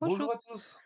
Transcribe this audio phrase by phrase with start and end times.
[0.00, 0.76] Bonjour à tous.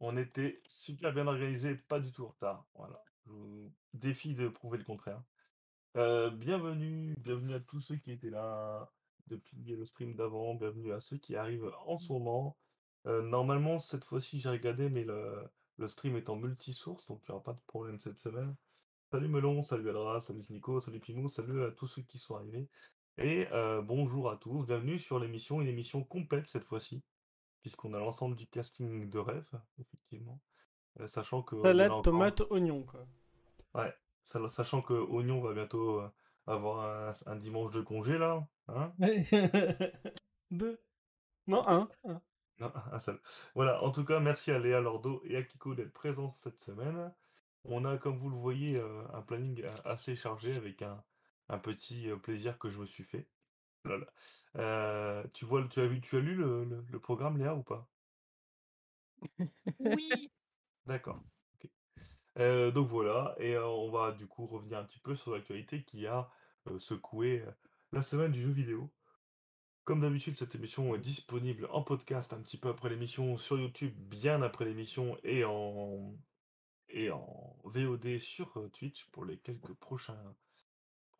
[0.00, 2.66] On était super bien organisés, pas du tout en retard.
[2.74, 3.02] Voilà.
[3.26, 5.22] Je vous défie de prouver le contraire.
[5.96, 8.92] Heu, bienvenue, bienvenue à tous ceux qui étaient là
[9.26, 12.56] depuis le stream d'avant, bienvenue à ceux qui arrivent en ce moment.
[13.06, 15.48] Heu, normalement, cette fois-ci, j'ai regardé, mais le
[15.78, 18.56] le stream est en multi-source, donc il y aura pas de problème cette semaine.
[19.10, 22.68] Salut Melon, salut Elra, salut Nico, salut Pimou, salut à tous ceux qui sont arrivés
[23.18, 27.02] et heu, bonjour à tous, bienvenue sur l'émission, une émission complète cette fois-ci,
[27.66, 30.40] puisqu'on a l'ensemble du casting de rêve, effectivement.
[31.00, 33.04] Heu, sachant en a Salade, encore tomate, oignon, quoi.
[33.74, 33.92] ouais,
[34.22, 36.08] sa sachant que Oignon va bientôt, heu,
[36.46, 38.92] avoir un un dimanche de congé là, hein?
[40.52, 40.80] Deux.
[41.48, 42.22] Non, un, un.
[42.60, 43.20] Non, un seul.
[43.56, 47.12] Voilà, en tout cas, merci à Léa Lordo et à Kiko d'être présents cette semaine.
[47.64, 48.80] On a, comme vous le voyez,
[49.12, 51.02] un planning assez chargé avec un
[51.48, 53.28] un petit, plaisir que je me suis fait.
[53.86, 54.06] Lol.
[54.56, 57.62] Heu, tu vois tu as vu tu as lu le le le programme Léa ou
[57.62, 57.88] pas?
[59.80, 60.30] Oui.
[60.86, 61.22] D'accord,
[61.54, 61.70] OK.
[62.38, 65.82] Heu, donc voilà et heu, on va du coup revenir un petit peu sur l'actualité
[65.84, 66.30] qui a,
[66.78, 67.44] secoué,
[67.92, 68.92] la semaine du jeu vidéo.
[69.84, 73.94] Comme d'habitude, cette émission est disponible en podcast un petit peu après l'émission sur YouTube,
[73.96, 76.12] bien après l'émission et en
[76.88, 80.34] et en VOD sur, Twitch pour les quelques prochains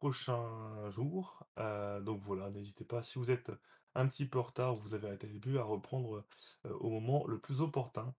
[0.07, 1.47] prochains jours.
[1.59, 3.51] Heu, donc voilà, n'hésitez pas si vous êtes
[3.95, 6.25] un petit peu en retard ou vous avez arrêté le début à reprendre,
[6.65, 8.15] au moment le plus opportun.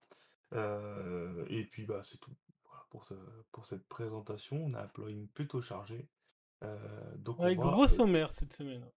[0.53, 2.35] Et puis, bah, c'est tout.
[2.65, 3.13] Voilà pour ce
[3.51, 4.57] pour cette présentation.
[4.65, 6.09] On a un planning plutôt chargé.
[7.17, 8.91] Donc on Ouais, va, gros sommaire cette semaine.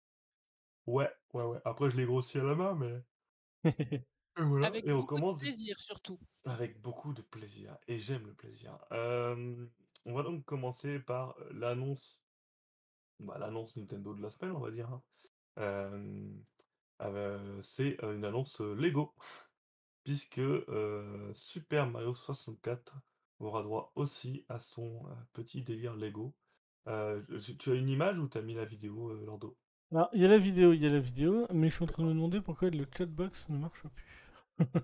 [0.86, 1.59] Ouais, ouais, ouais.
[1.64, 3.03] Après je l'ai grossi à la main, mais
[4.39, 6.19] et voilà Avec et on beaucoup de commence du plaisir surtout.
[6.44, 8.78] avec beaucoup de plaisir et j'aime le plaisir.
[8.92, 12.20] On va donc commencer par, l'annonce
[13.21, 15.03] bah, l'annonce Nintendo de la semaine, on va dire, hein.
[17.01, 19.15] Heu, c'est, une annonce, Lego
[20.05, 20.41] puisque,
[21.35, 22.95] Super Mario 64
[23.41, 25.03] aura droit aussi à son,
[25.33, 26.35] petit délire Lego.
[26.87, 29.57] Tu tu as une image ou tu as mis la vidéo, heu, Lordo?
[29.93, 31.87] Alors, il y a la vidéo, il y a la vidéo, mais je suis en
[31.87, 34.27] train de me demander pourquoi le chatbox ne marche plus.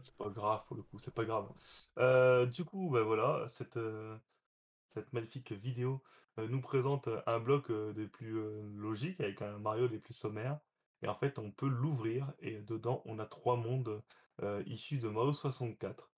[0.02, 1.48] C'est pas grave pour le coup, c'est pas grave.
[2.50, 3.78] Du coup, bah, voilà, cette,
[4.94, 6.02] cette magnifique vidéo,
[6.38, 8.34] heu, nous présente, heu, un bloc, heu, des plus,
[8.76, 10.60] logiques avec un Mario des plus sommaires
[11.02, 14.02] et en fait, on peut l'ouvrir et dedans, on a 3 mondes,
[14.66, 16.10] issus de Mario 64.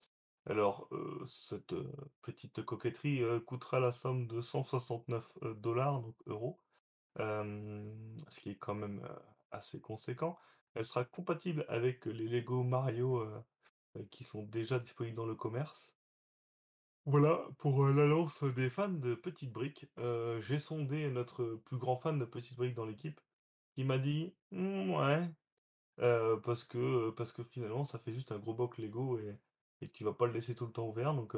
[0.47, 0.88] Alors,
[1.26, 1.75] cette,
[2.22, 6.60] petite coquetterie, coûtera la somme de 169, heu, dollars, donc euros,
[7.19, 9.03] ce qui est quand même,
[9.50, 10.38] assez conséquent.
[10.75, 13.26] Elle sera compatible avec les Lego Mario,
[14.10, 15.95] qui sont déjà disponibles dans le commerce.
[17.06, 19.87] Voilà pour, l'annonce des fans de Petites Briques.
[19.97, 23.21] Heu, j'ai sondé notre plus grand fan de Petites Briques dans l'équipe,
[23.75, 25.31] qui m'a dit: «Mmh, ouais»,
[26.00, 29.39] heu, parce que, parce que finalement ça fait juste un gros bloc Lego et
[29.83, 31.37] et tu vas pas le laisser tout le temps ouvert donc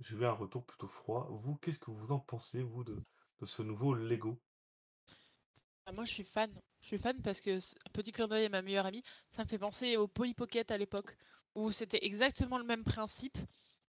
[0.00, 1.28] j'ai eu un retour plutôt froid.
[1.30, 2.96] Vous, qu'est-ce que vous en pensez, vous, de
[3.44, 4.40] ce nouveau Lego?
[5.86, 6.50] Ah moi je suis fan.
[6.80, 7.58] Je suis fan parce que
[7.92, 11.16] petit clin à ma meilleure amie, ça me fait penser au Polly Pocket à l'époque,
[11.54, 13.36] où c'était exactement le même principe.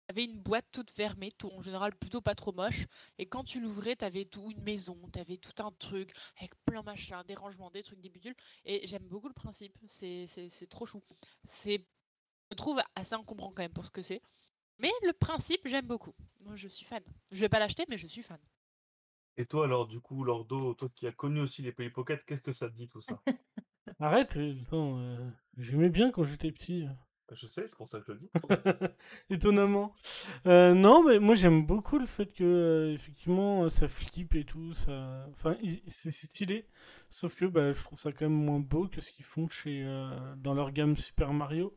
[0.08, 2.86] Avais une boîte toute fermée, tout en général plutôt pas trop moche,
[3.18, 6.52] et quand tu l'ouvrais, tu avais tout une maison, tu avais tout un truc avec
[6.64, 10.48] plein machin, des rangements, des trucs, des bidules, et j'aime beaucoup le principe, c'est c'est
[10.48, 11.02] c'est trop chou.
[11.44, 11.86] C'est
[12.50, 14.22] je trouve assez encombrant quand même pour ce que c'est,
[14.78, 16.14] mais le principe, j'aime beaucoup.
[16.40, 17.02] Moi je suis fan.
[17.32, 18.40] Je vais pas l'acheter, mais je suis fan.
[19.38, 22.42] Et toi alors du coup, Lordo, toi qui as connu aussi les Polly Pocket, qu'est-ce
[22.42, 23.22] que ça te dit tout ça?
[24.00, 26.86] Arrête, heu, attends, heu, j'aimais bien quand j'étais petit.
[27.28, 28.30] Bah, je sais, c'est pour ça que je le dis.
[29.30, 29.94] Étonnamment.
[30.46, 34.44] Heu, non, mais moi j'aime beaucoup le fait que, heu, effectivement, heu, ça flippe et
[34.44, 35.56] tout, ça enfin,
[35.88, 36.66] c'est stylé.
[37.10, 39.84] Sauf que, bah, je trouve ça quand même moins beau que ce qu'ils font chez,
[40.38, 41.76] dans leur gamme Super Mario.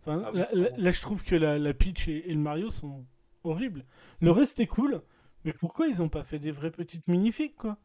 [0.00, 0.76] Enfin, Ah oui, là, là- clairement.
[0.78, 3.04] là, je trouve que la, la Peach et, et le Mario sont
[3.44, 3.84] horribles.
[4.20, 5.02] Le reste est cool,
[5.44, 7.76] mais pourquoi ils ont pas fait des vraies petites minifiques, quoi?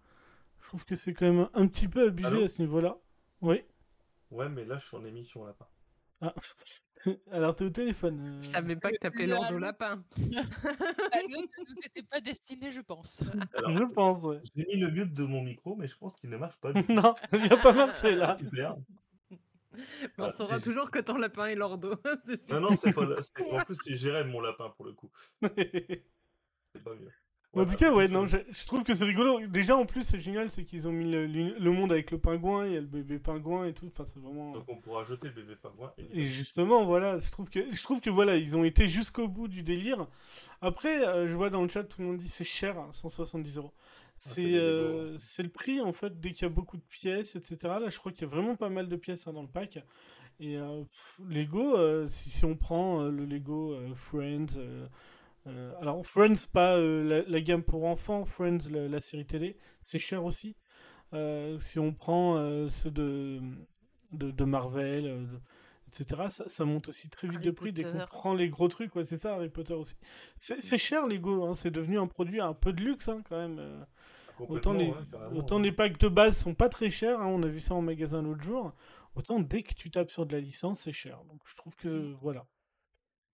[0.62, 2.44] Je trouve que c'est quand même un petit peu abusé Allô?
[2.44, 2.98] à ce niveau-là.
[3.42, 3.62] Oui.
[4.32, 5.68] Ouais, mais là je suis en émission, lapin.
[6.22, 6.34] Ah.
[7.32, 8.40] Alors t'es au téléphone.
[8.42, 8.52] Je euh.
[8.52, 9.60] savais pas que t'appelais Lordo halo.
[9.60, 10.04] Lapin.
[10.18, 13.24] Nous était pas destiné, je pense.
[13.56, 14.42] Alors, Je pense, ouais.
[14.56, 17.16] j'ai mis le mute de mon micro, mais je pense qu'il ne marche pas non,
[17.34, 18.38] il a pas marché là.
[18.40, 18.76] Super.
[19.32, 19.38] Mais
[20.20, 21.96] on Ah, saura toujours que ton lapin est Lordo.
[22.50, 23.04] Non, non, c'est pas.
[23.04, 25.12] En plus, c'est Jérém, mon lapin, pour le coup.
[25.42, 27.12] C'est pas mieux.
[27.56, 29.46] En tout cas, ouais, non, je, je trouve que c'est rigolo.
[29.48, 32.66] Déjà, en plus, c'est génial, c'est qu'ils ont mis le, le- monde avec le pingouin,
[32.68, 33.88] il y a le bébé pingouin et tout.
[33.88, 34.52] Enfin, c'est vraiment.
[34.54, 35.92] Donc on pourra jeter le bébé pingouin.
[35.98, 36.32] Et évidemment.
[36.34, 39.64] justement, voilà, je trouve que je trouve que voilà, ils ont été jusqu'au bout du
[39.64, 40.08] délire.
[40.62, 43.58] Après, euh, je vois dans le chat tout le monde dit c'est cher, hein, 170
[43.58, 43.74] euros.
[44.18, 45.18] c'est C'est euh, hein.
[45.20, 47.58] c'est le prix en fait dès qu'il y a beaucoup de pièces, etc.
[47.64, 49.80] Là, je crois qu'il y a vraiment pas mal de pièces hein, dans le pack.
[50.40, 54.58] Et euh, pff, Lego, euh, si, si on prend euh, le Lego euh, Friends,
[55.48, 59.58] euh, alors Friends, pas euh, la, la gamme pour enfants, Friends, la, la série télé,
[59.84, 60.56] c'est cher aussi.
[61.14, 63.40] Euh, si on prend euh, ceux de,
[64.12, 65.40] de, de Marvel, euh, de-
[66.02, 68.06] etc., ça, ça monte aussi très vite Harry de prix dès qu'on Potter.
[68.10, 68.96] prend les gros trucs.
[68.96, 69.96] Ouais, c'est ça, Harry Potter aussi.
[70.40, 73.60] C'est cher Lego, hein, c'est devenu un produit un peu de luxe hein, quand même.
[73.60, 73.84] euh.
[74.50, 75.64] Autant les, ouais, carrément, autant ouais.
[75.64, 78.22] les packs de base sont pas très chers, hein, on a vu ça en magasin
[78.22, 78.74] l'autre jour.
[79.16, 81.24] Autant dès que tu tapes sur de la licence, c'est cher.
[81.30, 82.46] Donc je trouve que voilà.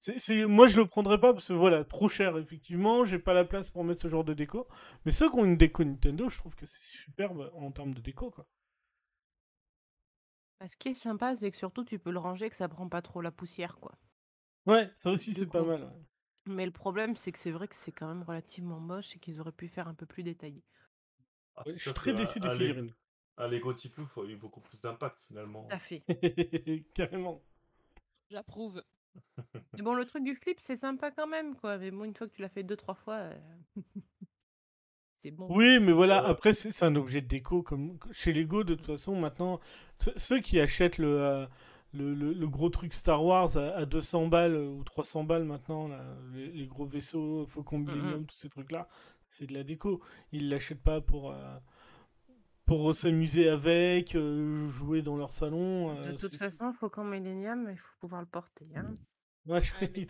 [0.04, 3.46] C'est, Moi je le prendrais pas parce que voilà, trop cher effectivement, j'ai pas la
[3.46, 4.68] place pour mettre ce genre de déco.
[5.06, 8.02] Mais ceux qui ont une déco Nintendo, je trouve que c'est superbe en termes de
[8.02, 8.48] déco quoi.
[10.60, 12.88] Bah, Ce qui est sympa, c'est que surtout tu peux le ranger, que ça prend
[12.90, 13.92] pas trop la poussière, quoi.
[14.66, 15.84] Ouais, ça aussi c'est pas mal.
[15.84, 15.90] ouais.
[16.48, 19.40] Mais le problème, c'est que c'est vrai que c'est quand même relativement moche et qu'ils
[19.40, 20.64] auraient pu faire un peu plus détaillé.
[21.56, 22.94] Ah, Ouais, je suis très déçu un- des un Lego- figurines.
[23.38, 25.68] Un Lego Tiplouf a eu beaucoup plus d'impact finalement.
[25.68, 26.04] Tout à fait.
[26.96, 27.44] Carrément.
[28.30, 28.82] J'approuve.
[29.74, 31.78] Mais bon, le truc du flip, c'est sympa quand même, quoi.
[31.78, 33.36] Mais bon, une fois que tu l'as fait deux, trois fois, euh,
[35.24, 35.48] c'est bon.
[35.50, 37.62] Oui, mais voilà, après, c'est un objet de déco.
[37.64, 39.60] Comme chez Lego, de toute façon, maintenant,
[40.00, 41.46] ce- ceux qui achètent le, euh,
[41.94, 45.44] le, le- le gros truc Star Wars à, à 200 balles euh, ou 300 balles
[45.44, 46.02] maintenant, là,
[46.34, 48.88] les, les gros vaisseaux, Faucon Millennium, tous ces trucs-là,
[49.30, 50.02] c'est de la déco.
[50.32, 51.58] Ils l'achètent pas pour, euh,
[52.72, 55.94] pour s'amuser avec, euh, jouer dans leur salon.
[55.98, 58.66] euh, De toute façon, faut qu'en Millennium, il faut pouvoir le porter.
[58.76, 58.96] Hein.
[59.46, 60.08] c'est- Ouais, je- Ouais,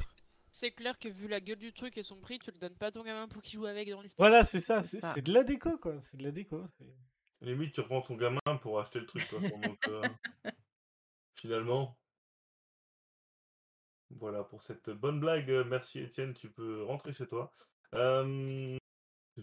[0.51, 2.87] c'est- clair que vu la gueule du truc et son prix, tu le donnes pas
[2.87, 4.29] à ton gamin pour qu'il joue avec dans l'histoire.
[4.29, 5.99] Voilà, c'est ça, C'est de la déco, quoi.
[6.03, 6.63] C'est de la déco.
[7.41, 9.27] Limite, tu reprends ton gamin pour acheter le truc.
[9.31, 10.03] donc, euh,
[11.35, 11.97] finalement,
[14.11, 15.49] voilà pour cette bonne blague.
[15.67, 17.51] Merci Étienne, tu peux rentrer chez toi.
[17.95, 18.77] Euh,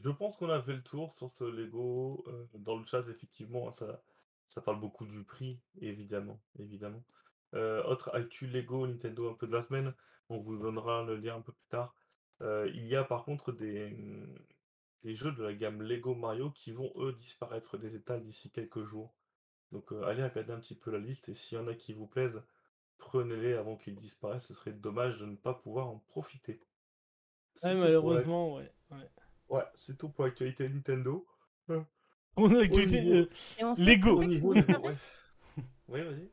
[0.02, 2.24] je pense qu'on a fait le tour sur ce Lego.
[2.28, 4.02] euh, dans le chat, effectivement, ça,
[4.48, 6.40] ça parle beaucoup du prix, évidemment.
[6.58, 7.02] évidemment.
[7.54, 9.94] Euh, autre actu Lego Nintendo un peu de la semaine,
[10.28, 11.94] on vous donnera le lien un peu plus tard.
[12.42, 13.96] Euh, il y a par contre des,
[15.02, 18.84] des jeux de la gamme Lego Mario qui vont eux disparaître des étals d'ici quelques
[18.84, 19.14] jours.
[19.72, 21.92] Donc euh, allez regarder un petit peu la liste et s'il y en a qui
[21.94, 22.42] vous plaisent,
[22.98, 24.46] prenez-les avant qu'ils disparaissent.
[24.46, 26.60] Ce serait dommage de ne pas pouvoir en profiter.
[27.62, 28.72] Ouais, la- malheureusement, ouais.
[28.90, 29.10] ouais.
[29.48, 31.26] Ouais, c'est tout pour l'actualité Nintendo.
[31.70, 31.82] Euh,
[32.36, 34.10] On a Au actualité, niveau- euh, Et on sait Lego.
[34.20, 34.96] Au niveau disparaît Ouais,
[35.88, 36.30] Ouais, vas-y.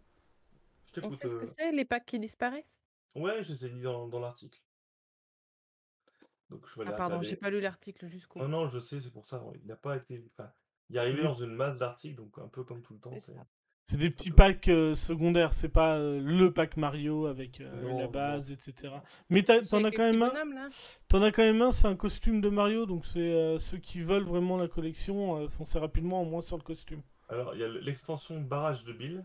[1.04, 1.40] On sait ce euh.
[1.40, 2.74] que c'est, les packs qui disparaissent?
[3.16, 4.62] Ouais, je les ai mis dans, dans l'article.
[6.50, 8.52] Donc je vais Ah pardon, j'ai pas lu l'article jusqu'au Non, bout.
[8.52, 9.44] non, je sais, c'est pour ça.
[9.62, 10.24] Il n'a pas été.
[10.32, 10.52] Enfin,
[10.90, 13.14] il est arrivé dans une masse d'articles, donc un peu comme tout le temps.
[13.20, 13.36] C'est
[13.88, 17.98] C'est des petits packs euh, secondaires, c'est pas euh, le pack Mario avec euh, Non,
[18.00, 18.12] la non.
[18.12, 18.94] base, etc.
[19.30, 20.70] Mais t'en as quand même un.
[21.08, 24.00] T'en as quand même un, c'est un costume de Mario, donc c'est euh, ceux qui
[24.00, 27.04] veulent vraiment la collection, euh, foncez rapidement au moins sur le costume.
[27.30, 29.24] Alors, il y a le- l'extension Barrage de Bill,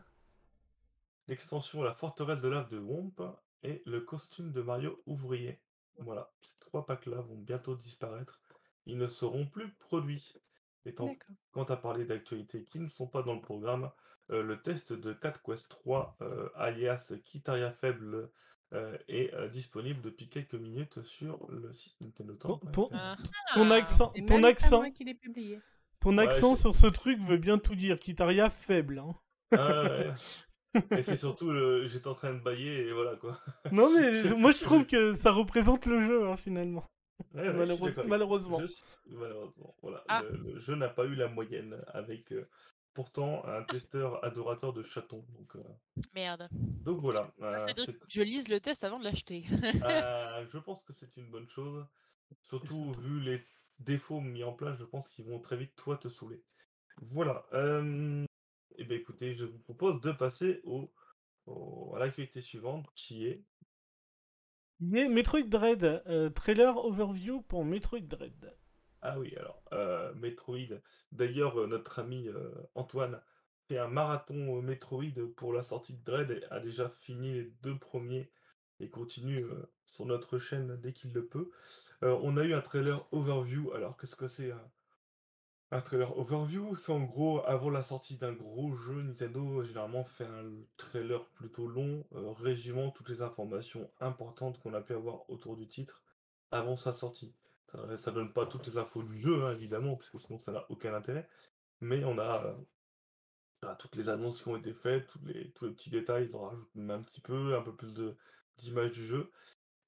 [1.27, 3.23] l'extension La forteresse de lave de Womp
[3.63, 5.59] et le costume de Mario ouvrier.
[5.99, 8.41] Voilà, ces trois packs-là vont bientôt disparaître.
[8.87, 10.35] Ils ne seront plus produits.
[10.87, 11.15] Et tant-
[11.53, 13.91] quant à parler d'actualités qui ne sont pas dans le programme,
[14.31, 18.31] euh, le test de Cat Quest 3, euh, alias Kitaria Faible,
[18.73, 22.71] euh, est euh, disponible depuis quelques minutes sur le site Nintendo Ton, Temps.
[22.73, 23.17] ton- Ah.
[23.55, 23.75] ton Ah.
[23.75, 24.83] accent, ton accent,
[26.01, 27.99] ton Ouais, accent sur ce truc veut bien tout dire.
[27.99, 29.01] Kitaria faible.
[29.01, 29.15] Hein.
[29.53, 30.11] Ah, ouais.
[31.01, 31.87] Et c'est surtout, le...
[31.89, 33.37] j'étais en train de bailler et voilà quoi.
[33.73, 36.85] Non mais moi je trouve que ça représente le jeu hein, finalement.
[37.35, 38.61] Ouais, je suis malheureusement.
[38.61, 40.05] Je suis- malheureusement, voilà.
[40.09, 40.23] Ah.
[40.23, 42.49] Le, le jeu n'a pas eu la moyenne avec euh,
[42.95, 45.25] pourtant un testeur adorateur de chatons.
[45.31, 45.63] Donc, euh,
[46.15, 46.49] Merde.
[46.53, 47.31] donc voilà.
[47.39, 49.45] Ça, euh, Je lise le test avant de l'acheter.
[49.85, 51.85] euh, je pense que c'est une bonne chose.
[52.43, 53.41] Surtout vu les
[53.79, 56.43] défauts mis en place, je pense qu'ils vont très vite toi te saouler.
[57.01, 57.47] Voilà.
[57.55, 58.25] Euh...
[58.77, 60.91] Et bien écoutez, je vous propose de passer au,
[61.47, 63.43] au- à l'actualité suivante qui est
[64.81, 68.55] Metroid Dread, euh, trailer overview pour Metroid Dread.
[69.03, 70.81] Ah oui, alors, euh, Metroid.
[71.13, 73.21] D'ailleurs, euh, notre ami euh, Antoine
[73.69, 77.79] fait un marathon Metroid pour la sortie de Dread et a déjà fini les deux
[77.79, 78.31] premiers
[78.79, 79.45] et continue
[79.85, 81.51] sur notre chaîne dès qu'il le peut.
[82.01, 83.73] On a eu un trailer overview.
[83.75, 84.71] Alors, qu'est-ce que c'est un,
[85.71, 86.75] un trailer overview?
[86.75, 91.69] C'est en gros, avant la sortie d'un gros jeu, Nintendo généralement fait un trailer plutôt
[91.69, 96.03] long, euh, résumant toutes les informations importantes qu'on a pu avoir autour du titre
[96.51, 97.35] avant sa sortie.
[97.73, 100.53] Ça, ça donne pas toutes les infos du jeu, hein, évidemment, parce que sinon ça
[100.53, 101.29] n'a aucun intérêt.
[101.81, 102.55] Mais on a euh,
[103.63, 106.75] bah, toutes les annonces qui ont été faites, tous les, petits détails, ils en rajoutent
[106.75, 107.95] même un petit peu, un peu plus
[108.59, 109.31] d'images du jeu.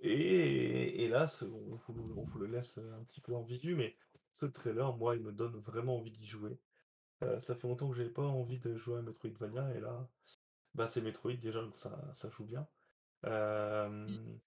[0.01, 3.97] Et, et là, on, on vous le laisse un petit peu en visu, mais
[4.33, 6.59] ce trailer, moi, il me donne vraiment envie d'y jouer.
[7.25, 10.09] Euh, ça fait longtemps que j'avais pas envie de jouer à Metroidvania, et là,
[10.75, 12.69] bah, c'est Metroid déjà, donc ça ça joue bien.
[13.25, 14.41] Hem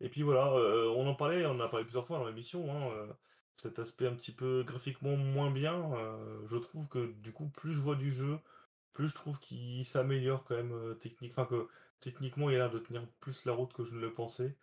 [0.00, 2.72] et puis voilà, heu, on en parlait, on en a parlé plusieurs fois dans l'émission,
[2.74, 3.14] hein, heu,
[3.56, 5.90] cet aspect un petit peu graphiquement moins bien,
[6.46, 8.38] je trouve que du coup, plus je vois du jeu,
[8.94, 11.68] plus je trouve qu'il s'améliore quand même, technique enfin que
[12.00, 14.56] techniquement, il a l'air de tenir plus la route que je ne le pensais.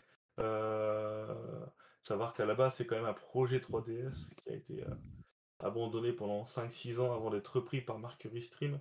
[2.08, 4.98] Savoir qu'à la base, c'est quand même un projet 3DS qui a été, heu,
[5.60, 8.80] abandonné pendant 5-6 ans avant d'être repris par Mercury Stream,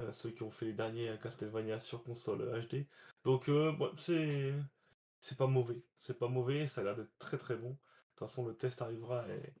[0.00, 2.88] heu, ceux qui ont fait les derniers Castlevania sur console, HD.
[3.24, 3.48] Donc
[3.98, 4.52] c'est
[5.20, 7.70] c'est pas mauvais, c'est pas mauvais, ça a l'air d'être très, très bon.
[7.70, 7.76] De
[8.16, 9.54] toute façon, le test arrivera et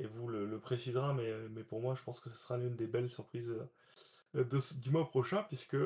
[0.00, 2.86] et vous le précisera, mais mais pour moi, je pense que ce sera l'une des
[2.86, 3.50] belles surprises,
[4.34, 5.78] du mois prochain puisque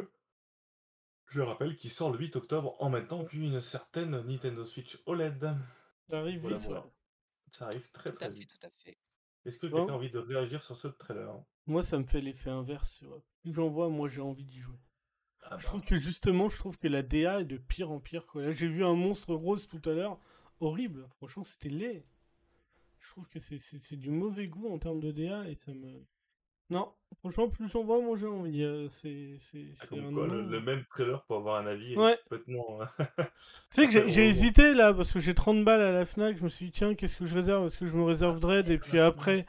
[1.29, 5.55] je rappelle qu'il sort le 8 octobre en même temps qu'une certaine Nintendo Switch OLED.
[6.09, 6.83] Ça arrive Voilà, vite, voilà.
[6.85, 6.93] ouais.
[7.51, 8.59] Ça arrive très, Tout très fait, vite.
[8.59, 8.99] tout à fait.
[9.45, 11.35] Est-ce que quelqu'un a envie de réagir sur ce trailer?
[11.67, 12.97] Moi, ça me fait l'effet inverse.
[12.99, 13.23] tu vois.
[13.41, 14.79] Plus j'en vois, moi j'ai envie d'y jouer.
[15.43, 17.99] Ah Je bah, trouve que justement, je trouve que la DA est de pire en
[18.01, 18.27] pire.
[18.27, 18.43] Quoi.
[18.43, 20.19] Là, j'ai vu un monstre rose tout à l'heure.
[20.61, 21.09] Horrible.
[21.17, 22.05] Franchement, c'était laid.
[23.01, 25.73] Je trouve que c'est- c'est c'est du mauvais goût en termes de DA et ça
[25.75, 26.05] me.
[26.73, 28.63] Non, franchement, plus j'en vois, moins j'ai envie.
[28.63, 31.67] euh, c'est c'est- ah, c'est comme un quoi, le le même trailer pour avoir un
[31.67, 32.19] avis est Ouais.
[32.25, 33.25] complètement, heu, Tu
[33.71, 36.37] sais que j'ai- on- hésité là parce que j'ai 30 balles à la Fnac.
[36.39, 37.67] Je me suis dit, tiens, qu'est-ce que je réserve?
[37.67, 38.69] Est-ce que je me réserve Dread?
[38.71, 39.47] Et puis après,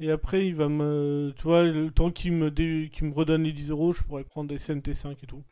[0.00, 1.32] et après, il va me.
[1.36, 4.24] Tu vois, le temps qu'il me, dé- qu'il me redonne les 10 euros, je pourrais
[4.24, 5.44] prendre des SMT5 et tout.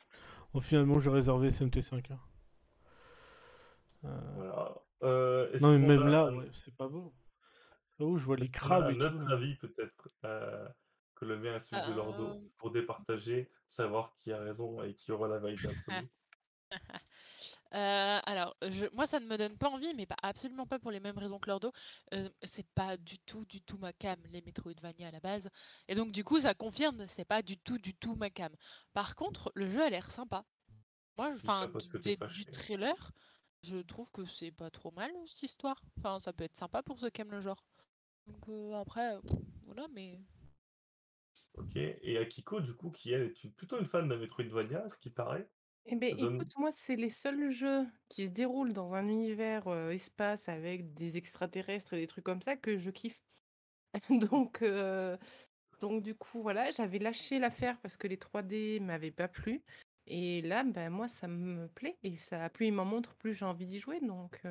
[0.55, 2.11] Bon, finalement, j'ai réservé SMT5.
[2.13, 2.19] hein.
[4.05, 4.75] Euh, Voilà.
[5.53, 7.13] Est-ce Non, mais même a là, ouais, c'est pas beau.
[7.99, 9.17] Pas beau, je vois les crabes et un tout.
[9.17, 9.35] autre là.
[9.37, 10.09] avis peut-être,
[11.17, 14.95] que le mien et celui de Lordo Euh, pour départager, savoir qui a raison et
[14.95, 16.09] qui aura la vérité absolue?
[17.75, 20.91] Euh, alors, je- moi, ça ne me donne pas envie, mais pas, absolument pas pour
[20.91, 21.73] les mêmes raisons que Lordo.
[22.15, 25.51] Euh, c'est pas du tout, du tout ma cam, les Metroidvania à la base.
[25.89, 28.55] Et donc, du coup, ça confirme, c'est pas du tout, du tout ma cam.
[28.93, 30.47] Par contre, le jeu a l'air sympa.
[31.19, 33.13] Moi, enfin, du, du trailer,
[33.63, 35.83] je trouve que c'est pas trop mal cette histoire.
[35.99, 37.65] Enfin, ça peut être sympa pour ceux qui aiment le genre.
[38.27, 39.19] Donc euh, après,
[39.65, 40.21] voilà, mais
[41.57, 44.99] OK et Akiko du coup qui elle est une plutôt une fan de Metroidvania, ce
[44.99, 45.49] qui paraît?
[45.87, 49.69] Eh Ça donne écoute, moi, c'est les seuls jeux qui se déroulent dans un univers,
[49.91, 53.21] espace avec des extraterrestres et des trucs comme ça que je kiffe.
[54.11, 54.63] Donc
[55.81, 59.63] donc du coup, voilà, j'avais lâché l'affaire parce que les 3D m'avaient pas plu
[60.07, 63.45] et là, bah, moi, ça me plaît et ça plus il m'en montre, plus j'ai
[63.45, 64.43] envie d'y jouer donc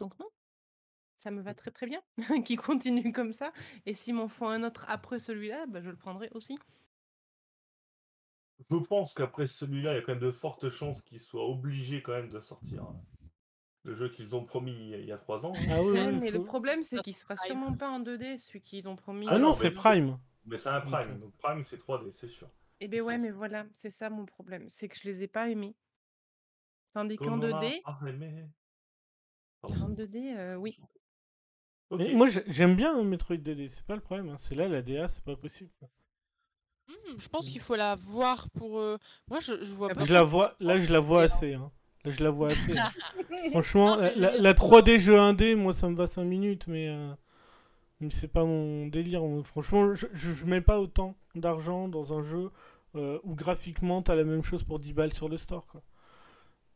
[0.00, 0.28] donc non,
[1.18, 2.02] ça me va très, très bien
[2.44, 3.52] qu'ils continuent comme ça
[3.86, 6.58] et s'ils m'en font un autre après celui-là, bah, je le prendrai aussi.
[8.70, 12.02] Je pense qu'après celui-là, il y a quand même de fortes chances qu'ils soient obligés
[12.02, 12.94] quand même de sortir, heu,
[13.84, 15.70] le jeu qu'ils ont promis il y a 3 ans, hein.
[15.70, 17.58] Ah oui, Ouais, oui, mais le problème, c'est qu'il sera Prime.
[17.58, 19.34] sûrement pas en 2D, celui qu'ils ont promis.
[19.34, 20.18] Ah Ah non, c'est Prime.
[20.44, 21.18] Mais c'est un Prime, euh.
[21.20, 22.50] donc Prime c'est 3D, c'est sûr.
[22.80, 25.48] Eh C'est ouais, mais voilà, c'est ça mon problème, c'est que je les ai pas
[25.48, 25.76] aimés.
[26.92, 28.48] Tandis qu'en Comme on a 2D pas aimé.
[29.80, 29.94] en Pardon.
[29.94, 30.76] 2D, heu, oui.
[31.90, 34.28] Moi, j'ai- j'aime bien hein, Metroid 2D, c'est pas le problème.
[34.28, 34.36] hein.
[34.38, 35.70] C'est là, la DA, c'est pas possible.
[36.88, 38.78] Hmm, je pense qu'il faut la voir pour.
[38.78, 38.96] euh,
[39.28, 40.04] Moi, je, je vois Ah pas.
[40.04, 41.54] Je la vois, là, je la vois assez.
[41.54, 41.70] hein.
[42.04, 42.76] Là, je la vois assez.
[42.78, 42.88] hein.
[43.50, 46.06] Franchement, Non, la, je la- veux dire, la 3D jeu 1D, moi, ça me va
[46.06, 47.12] 5 minutes, mais, euh,
[48.00, 49.22] mais c'est pas mon délire.
[49.44, 52.50] Franchement, je, je, je mets pas autant d'argent dans un jeu
[52.96, 55.66] euh, où graphiquement, t'as la même chose pour 10 balles sur le store.
[55.66, 55.82] Quoi.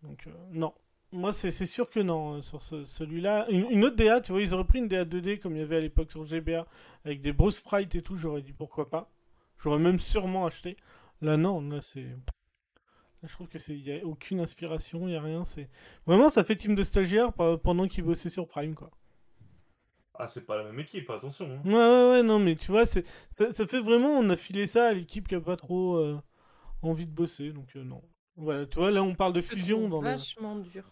[0.02, 0.74] Donc, euh, non.
[1.12, 3.46] Moi, c'est sûr que non, euh, sur ce- celui-là.
[3.50, 5.62] Une, une autre DA, tu vois, ils auraient pris une DA 2D comme il y
[5.62, 6.66] avait à l'époque sur GBA,
[7.04, 9.10] avec des beaux sprites et tout, j'aurais dit pourquoi pas.
[9.58, 10.76] J'aurais même sûrement acheté.
[11.20, 12.02] Là, non, là, c'est.
[13.22, 15.44] Là, je trouve que c'est, y a aucune inspiration, y a rien.
[15.44, 15.68] C'est
[16.06, 18.90] vraiment, ça fait team de stagiaires pendant qu'ils bossaient sur Prime, quoi.
[20.14, 21.46] Ah, c'est pas la même équipe, attention.
[21.52, 21.60] hein.
[21.64, 23.06] Ouais, ouais, ouais, non, mais tu vois, c'est,
[23.38, 26.20] ça, ça fait vraiment, on a filé ça à l'équipe qui a pas trop euh,
[26.82, 28.02] envie de bosser, donc euh, non.
[28.36, 30.08] Voilà, tu vois, là, on parle de fusion dans le.
[30.10, 30.84] vachement dur.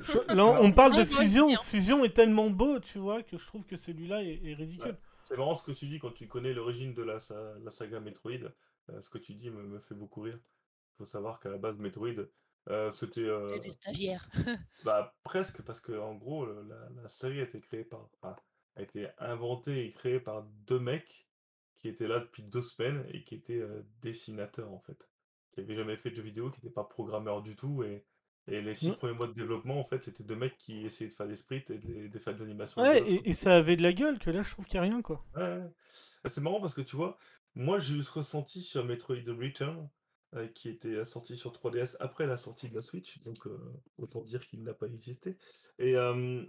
[0.00, 1.48] Je- Là, on parle de Ouais, moi aussi, fusion.
[1.50, 1.56] hein.
[1.64, 4.96] Fusion est tellement beau, tu vois, que je trouve que celui-là est, est ridicule.
[5.24, 8.00] C'est marrant ce que tu dis quand tu connais l'origine de la, sa- la saga
[8.00, 8.50] Metroid.
[8.90, 10.38] Euh, ce que tu dis me, me fait beaucoup rire.
[10.42, 12.08] Il faut savoir qu'à la base, Metroid,
[12.68, 13.20] euh, c'était.
[13.20, 14.28] euh, T'es des stagiaires.
[14.84, 18.08] bah, presque, parce que en gros, le- la, la série a été créée par.
[18.22, 18.36] enfin,
[18.76, 21.28] a été inventée et créée par deux mecs
[21.76, 25.08] qui étaient là depuis deux semaines et qui étaient euh, dessinateurs en fait.
[25.52, 27.82] Qui n'avaient jamais fait de jeux vidéo, qui n'étaient pas programmeurs du tout.
[27.82, 28.04] Et,
[28.48, 28.94] et les six Mm.
[28.96, 31.70] premiers mois de développement, en fait, c'était deux mecs qui essayaient de faire des sprites
[31.70, 32.82] et de, de faire des animations.
[32.82, 34.90] Ouais, et, et ça avait de la gueule, que là, je trouve qu'il n'y a
[34.90, 35.24] rien, quoi.
[35.36, 35.70] Ouais, ouais.
[36.24, 37.16] Ah, C'est marrant parce que tu vois,
[37.54, 39.88] moi j'ai eu ce ressenti sur Metroid Return,
[40.34, 43.58] euh, qui était sorti sur 3DS après la sortie de la Switch, donc euh,
[43.98, 45.36] autant dire qu'il n'a pas existé.
[45.78, 46.42] Et euh,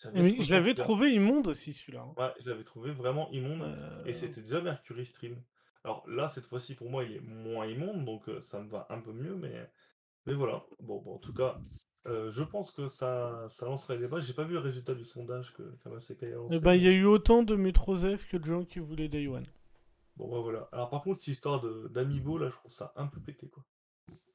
[0.00, 2.02] je l'avais trouvé immonde aussi, celui-là.
[2.02, 2.14] hein.
[2.16, 3.62] Ouais, je l'avais trouvé vraiment immonde.
[3.62, 5.42] Euh, Et c'était déjà Mercury Stream.
[5.84, 8.86] Alors là, cette fois-ci, pour moi, il est moins immonde, donc euh, ça me va
[8.90, 9.68] un peu mieux, mais,
[10.28, 10.64] mais voilà.
[10.80, 11.58] Bon, bon, en tout cas,
[12.06, 14.20] euh, je pense que ça, ça lancerait les débats.
[14.20, 16.56] J'ai pas vu le résultat du sondage que Kamaseka a lancé.
[16.56, 19.26] Eh ben, il y a eu autant de Metrosef que de gens qui voulaient Day
[19.26, 19.46] One.
[20.16, 20.68] Bon, bah voilà.
[20.72, 23.64] Alors par contre, cette histoire de- d'Amiibo, là, je trouve ça un peu pété, quoi.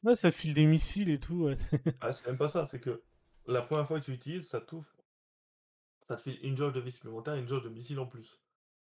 [0.04, 1.44] Ouais, ça file des missiles et tout.
[1.46, 3.02] ouais, c'est- Ah, c'est même pas ça, c'est que
[3.48, 4.90] la première fois que tu l'utilises, ça t'ouvre,
[6.08, 8.40] ça te file une jauge de vie supplémentaire et une jauge de missile en plus.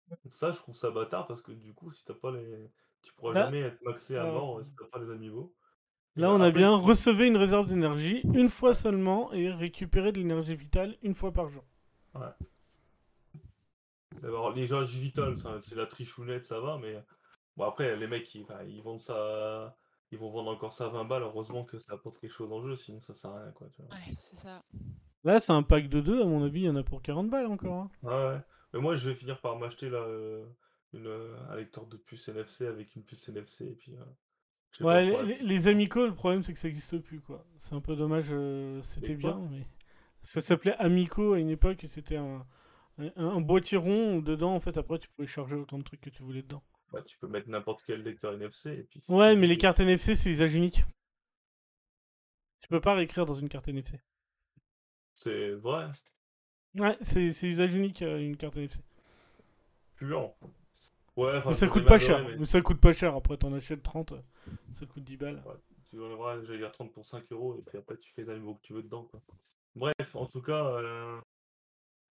[0.09, 2.69] Donc ça, je trouve ça bâtard parce que du coup, si t'as pas les.
[3.01, 5.55] Tu pourras Là- jamais être maxé à Alors- mort euh, si t'as pas les amiibo.
[6.17, 10.17] Là, on a après, bien recevé une réserve d'énergie une fois seulement et récupéré de
[10.19, 11.63] l'énergie vitale une fois par jour.
[14.21, 17.01] D'abord, les jauges vitales, ça, c'est la trichounette, ça va, mais
[17.55, 18.45] bon, après, les mecs, ils,
[18.83, 19.75] vendent ça.
[20.11, 22.61] Ils vont vendre encore ça à 20 balles, heureusement que ça apporte quelque chose en
[22.61, 23.67] jeu, sinon ça sert à rien, quoi.
[23.69, 23.95] Tu vois.
[23.95, 24.61] Ouais, c'est ça.
[25.23, 27.29] Là, c'est un pack de deux, à mon avis, il y en a pour 40
[27.29, 27.73] balles encore.
[27.73, 27.91] hein.
[28.03, 28.41] Ouais, ouais.
[28.73, 30.45] Mais moi, je vais finir par m'acheter là, euh,
[30.93, 33.95] une, euh, un lecteur de puce NFC avec une puce NFC, et puis.
[33.95, 34.03] euh,
[34.79, 37.45] Ouais, les, les- Amico, le problème, c'est que ça n'existe plus, quoi.
[37.59, 39.67] C'est un peu dommage, euh, c'était bien, mais...
[40.23, 42.45] Ça s'appelait Amico à une époque, et c'était un,
[42.99, 46.01] un, un boîtier rond où dedans, en fait, après, tu pouvais charger autant de trucs
[46.01, 46.63] que tu voulais dedans.
[46.91, 49.01] Bah, tu peux mettre n'importe quel lecteur NFC, et puis.
[49.09, 50.83] Ouais, mais les cartes NFC, c'est usage unique.
[52.61, 53.99] Tu peux pas réécrire dans une carte NFC.
[55.13, 55.87] C'est vrai,
[56.77, 58.79] Ouais, c'est usage unique, euh, une carte NFC.
[59.95, 60.35] plus lent.
[61.17, 62.23] Ouais, enfin, Mais ça coûte pas cher.
[62.27, 63.15] mais Mais ça coûte pas cher.
[63.15, 64.21] Après, t'en achètes 30, euh,
[64.75, 65.43] ça coûte 10 balles.
[65.89, 68.55] Tu enlèveras, j'allais dire 30 pour 5 euros, et puis après, tu fais les animaux
[68.55, 69.21] que tu veux dedans, quoi.
[69.75, 71.19] Bref, en tout cas, euh,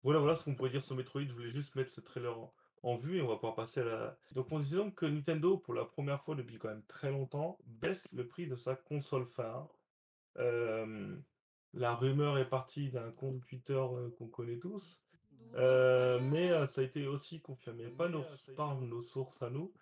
[0.02, 1.22] voilà, voilà ce qu'on pourrait dire sur Metroid.
[1.22, 2.52] Je voulais juste mettre ce trailer en,
[2.82, 4.18] en vue, et on va pouvoir passer à la.
[4.34, 7.58] Donc, on disait donc que Nintendo, pour la première fois depuis quand même très longtemps,
[7.66, 9.68] baisse le prix de sa console phare.
[10.38, 11.16] Euh,
[11.72, 14.99] la rumeur est partie d'un compte Twitter euh, qu'on connaît tous.
[15.54, 18.24] Euh, mais euh, ça a été aussi confirmé nos-
[18.56, 19.72] par nos sources à nous.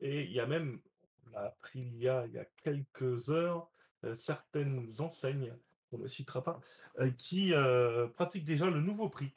[0.00, 0.80] Et il y a même,
[1.26, 3.70] on l'a appris il y a, il y a quelques heures,
[4.04, 5.54] euh, certaines enseignes,
[5.92, 6.60] on ne citera pas,
[7.16, 7.52] qui
[8.14, 9.32] pratiquent déjà le nouveau prix.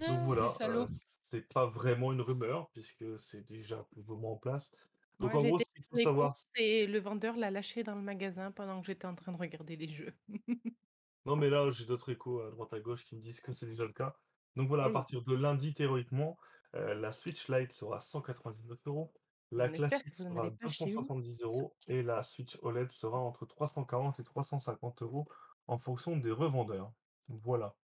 [0.00, 0.48] Donc Non, voilà,
[1.22, 4.70] c'est pas vraiment une rumeur, puisque c'est déjà plus ou moins en place.
[5.20, 8.02] Donc Moi, en gros, ce qu'il faut savoir, et le vendeur l'a lâché dans le
[8.02, 10.12] magasin pendant que j'étais en train de regarder les jeux.
[11.26, 13.66] Non, mais là, j'ai d'autres échos à droite à gauche qui me disent que c'est
[13.66, 14.16] déjà le cas.
[14.56, 14.90] Donc voilà, à Oui.
[14.90, 16.38] partir de lundi, théoriquement,
[16.74, 19.12] euh, la Switch Lite sera 199 euros,
[19.50, 21.12] la classique sera avez pas chez vous.
[21.12, 25.28] 270 euros et la Switch OLED sera entre 340 et 350 euros
[25.66, 26.92] en fonction des revendeurs.
[27.28, 27.76] Voilà.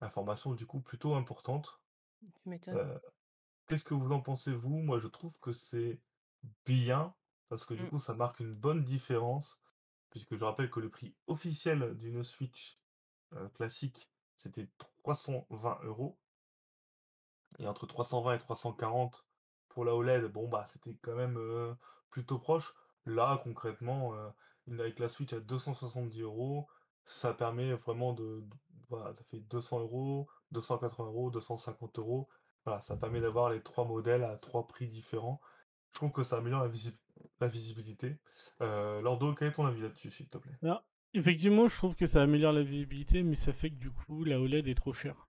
[0.00, 1.82] Information du coup plutôt importante.
[2.34, 2.80] Tu m'étonnes.
[2.80, 2.98] Euh,
[3.68, 4.78] Qu'est-ce que vous en pensez, vous?
[4.80, 6.02] Moi, je trouve que c'est
[6.66, 7.16] bien,
[7.48, 7.88] parce que du Mm.
[7.88, 9.60] coup, ça marque une bonne différence,
[10.10, 12.80] puisque je rappelle que le prix officiel d'une Switch
[13.34, 14.68] euh, classique, c'était
[15.02, 16.18] 320 euros.
[17.58, 19.26] Et entre 320 et 340
[19.68, 21.38] pour la OLED, bon, bah, c'était quand même
[22.10, 22.74] plutôt proche.
[23.06, 24.14] Là, concrètement,
[24.68, 26.68] avec la Switch à 270 euros,
[27.04, 28.44] ça permet vraiment de,
[28.88, 32.28] Voilà, ça fait 200 euros, 280 euros, 250 euros.
[32.64, 35.40] Voilà, ça permet d'avoir les trois modèles à trois prix différents.
[35.92, 36.70] Je trouve que ça améliore la,
[37.40, 38.18] la visibilité.
[38.60, 40.58] Lordo, quel est ton avis là-dessus, s'il te plaît?
[41.14, 44.40] Effectivement, je trouve que ça améliore la visibilité, mais ça fait que du coup, la
[44.40, 45.28] OLED est trop chère.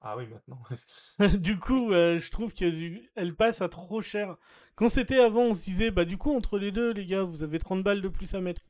[0.00, 0.62] Ah oui, maintenant.
[1.38, 4.36] du coup, euh, je trouve qu'elle passe à trop cher.
[4.74, 7.42] Quand c'était avant, on se disait, bah du coup, entre les deux, les gars, vous
[7.44, 8.62] avez 30 balles de plus à mettre.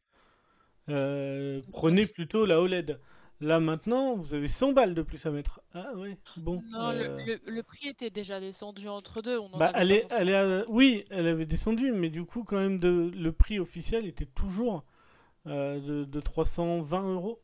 [0.88, 2.98] Euh, prenez plutôt la OLED.
[3.40, 5.60] Là, maintenant, vous avez 100 balles de plus à mettre.
[5.74, 6.60] Ah ouais, bon.
[6.70, 9.38] Non, le- euh, le, le prix était déjà descendu entre deux.
[9.38, 11.92] On en Bah, avait elle pas est, forcément- elle est à- Oui, elle avait descendu,
[11.92, 13.10] mais du coup, quand même, de...
[13.14, 14.84] le prix officiel était toujours
[15.46, 17.40] de, de 320 euros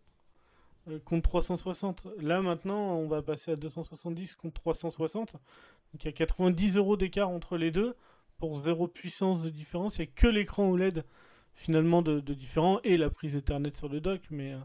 [0.88, 2.06] euh, contre 360.
[2.20, 5.32] Là, maintenant, on va passer à 270 contre 360.
[5.32, 5.40] Donc,
[6.04, 7.94] il y a 90 euros d'écart entre les deux
[8.38, 9.98] pour zéro puissance de différence.
[9.98, 11.04] Il n'y a que l'écran OLED
[11.54, 14.52] finalement de, de différent et la prise Ethernet sur le dock, mais.
[14.54, 14.58] euh,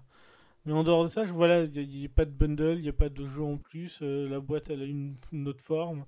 [0.65, 2.93] Mais en dehors de ça, voilà, il n'y a, pas de bundle, il n'y a
[2.93, 3.99] pas de jeu en plus.
[4.01, 5.17] euh, la boîte, elle a une,
[5.47, 6.05] autre forme.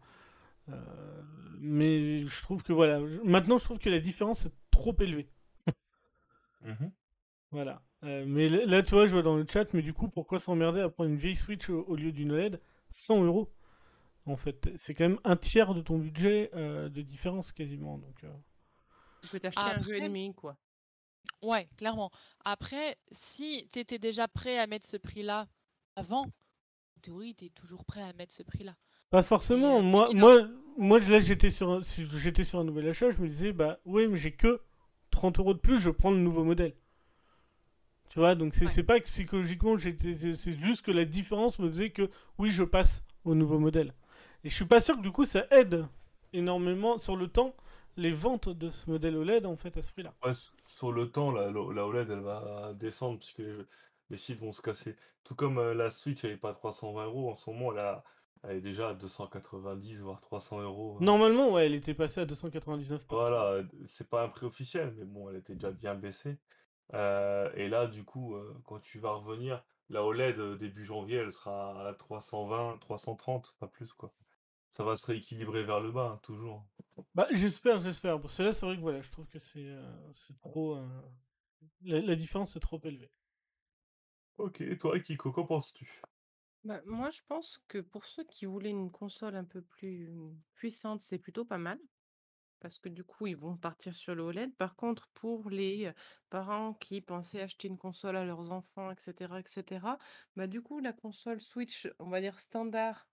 [0.69, 0.75] Euh,
[1.59, 2.99] mais je trouve que voilà.
[3.23, 5.27] maintenant, je trouve que la différence est trop élevée.
[6.61, 6.91] Mhm.
[7.51, 7.81] Voilà.
[8.03, 10.81] Euh, mais là, tu vois, je vois dans le chat, mais du coup, pourquoi s'emmerder
[10.81, 12.60] à prendre une vieille Switch au, au lieu d'une OLED
[12.91, 13.51] 100 euros
[14.25, 17.97] En fait, c'est quand même un tiers de ton budget euh, de différence quasiment.
[17.97, 18.31] Donc, euh,
[19.21, 20.58] Tu peux t'acheter un jeu demi, quoi.
[21.41, 22.12] Ouais, clairement.
[22.43, 25.47] Après, si tu étais déjà prêt à mettre ce prix-là
[25.95, 28.75] avant, en théorie, tu es toujours prêt à mettre ce prix-là.
[29.10, 29.77] Pas forcément.
[29.79, 30.38] euh, moi, moi,
[30.77, 33.79] moi, là, j'étais sur, un- si j'étais sur un nouvel achat, je me disais, bah,
[33.86, 34.62] oui, mais j'ai que
[35.12, 36.75] 30 euros de plus, je prends le nouveau modèle.
[38.15, 38.71] Tu vois, donc c'est Ouais.
[38.71, 42.63] c'est pas que psychologiquement, j'étais, c'est- juste que la différence me faisait que, oui, je
[42.63, 43.93] passe au nouveau modèle.
[44.45, 45.86] Et je suis pas sûr que du coup, ça aide
[46.32, 47.54] énormément sur le temps
[47.97, 50.13] les ventes de ce modèle OLED en fait à ce prix-là.
[50.23, 50.32] Ouais,
[50.65, 53.67] sur le temps, la, la OLED, elle va descendre puisque les, jeux-
[54.10, 54.95] les sites vont se casser.
[55.25, 57.30] Tout comme euh, la Switch, elle est pas à 320 euros.
[57.32, 58.04] En ce moment, elle, a-
[58.43, 60.97] elle est déjà à 290, voire 300 euros.
[61.01, 61.04] euh.
[61.04, 63.15] Normalement, ouais, elle était passée à 299 partout.
[63.21, 66.38] Voilà, euh, c'est pas un prix officiel, mais bon, elle était déjà bien baissée.
[66.93, 71.17] Euh, et là, du coup, euh, quand tu vas revenir, la OLED euh, début janvier,
[71.17, 74.13] elle sera à 320, 330, pas plus, quoi.
[74.76, 76.65] Ça va se rééquilibrer vers le bas, hein, toujours.
[77.13, 78.19] Bah, j'espère, j'espère.
[78.21, 80.76] Parce que là, c'est vrai que voilà, je trouve que c'est euh, c'est trop.
[80.78, 80.88] euh,
[81.84, 83.12] La, la différence est trop élevée.
[84.38, 86.02] Ok, et toi, Kiko, qu'en penses-tu?
[86.65, 90.12] Bah, moi, je pense que pour ceux qui voulaient une console un peu plus
[90.56, 91.80] puissante, c'est plutôt pas mal.
[92.59, 94.55] Parce que du coup, ils vont partir sur le OLED.
[94.55, 95.93] Par contre, pour les euh,
[96.29, 99.97] parents qui pensaient acheter une console à leurs enfants, etc., etc.,
[100.35, 103.07] bah, du coup, la console Switch, on va dire standard,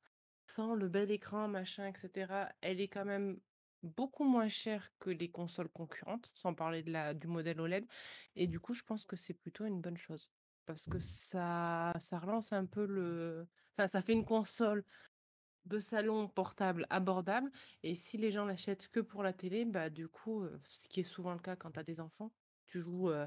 [0.47, 3.39] sans le bel écran, machin, etc., elle est quand même
[3.83, 6.83] beaucoup moins chère que les consoles concurrentes, sans parler
[7.15, 7.87] du modèle OLED.
[8.37, 10.31] Et du coup, je pense que c'est plutôt une bonne chose.
[10.67, 13.49] Parce que ça, ça relance un peu le...
[13.77, 14.85] Enfin, ça fait une console
[15.67, 17.51] de salon portable abordable.
[17.83, 21.05] Et si les gens l'achètent que pour la télé, bah du coup, ce qui est
[21.05, 22.33] souvent le cas quand tu as des enfants,
[22.67, 23.27] tu joues, euh,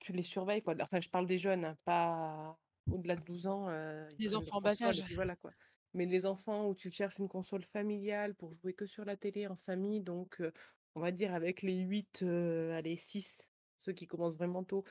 [0.00, 0.74] tu les surveilles, quoi.
[0.80, 2.58] Enfin, je parle des jeunes, hein, pas
[2.90, 5.04] au-delà de 12 ans, euh, Les enfants bas âge.
[5.14, 5.52] voilà, quoi.
[5.94, 9.46] Mais les enfants où tu cherches une console familiale pour jouer que sur la télé
[9.46, 10.52] en famille, donc euh,
[10.94, 13.46] on va dire avec les 8, euh, allez, 6,
[13.78, 14.84] ceux qui commencent vraiment tôt,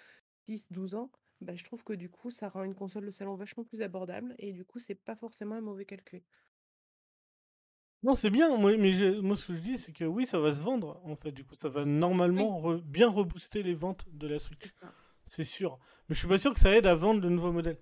[0.47, 3.35] 6, 12 ans, bah, je trouve que du coup, ça rend une console de salon
[3.35, 6.23] vachement plus abordable et du coup, c'est pas forcément un mauvais calcul.
[8.03, 8.57] Non, c'est bien.
[8.57, 10.99] Moi, mais je- moi, ce que je dis, c'est que oui, ça va se vendre.
[11.05, 14.65] En fait, du coup, ça va normalement re- bien rebooster les ventes de la Switch.
[15.25, 15.79] C'est sûr.
[16.09, 17.79] Mais je suis pas sûr que ça aide à vendre de nouveaux modèles.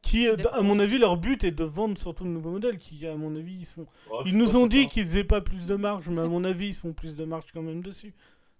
[0.00, 2.78] Qui, euh, à mon avis, leur but est de vendre surtout de nouveaux modèles.
[2.78, 3.86] Qui, à mon avis, ils font.
[4.10, 6.68] Oh, Ils nous ont dit qu'ils faisaient pas plus de marge, mais à mon avis,
[6.68, 8.14] ils font plus de marge quand même dessus.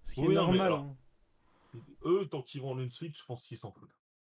[0.05, 0.61] Ce qui Oui, est non, normal.
[0.61, 0.95] alors- hein.
[2.05, 3.89] Eux, tant qu'ils vendent une Switch, je pense qu'ils s'en foutent.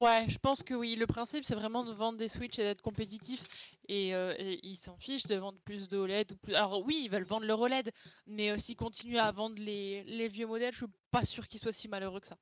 [0.03, 0.97] Ouais, je pense que oui.
[0.97, 3.41] Le principe, c'est vraiment de vendre des Switch et d'être compétitif.
[3.87, 6.33] Et, euh, ils s'en fichent de vendre plus de OLED.
[6.33, 6.55] Ou plus...
[6.55, 7.89] Alors oui, ils veulent vendre leur OLED,
[8.27, 11.61] mais euh, s'ils continuent à vendre les, les vieux modèles, je suis pas sûr qu'ils
[11.61, 12.37] soient si malheureux que ça.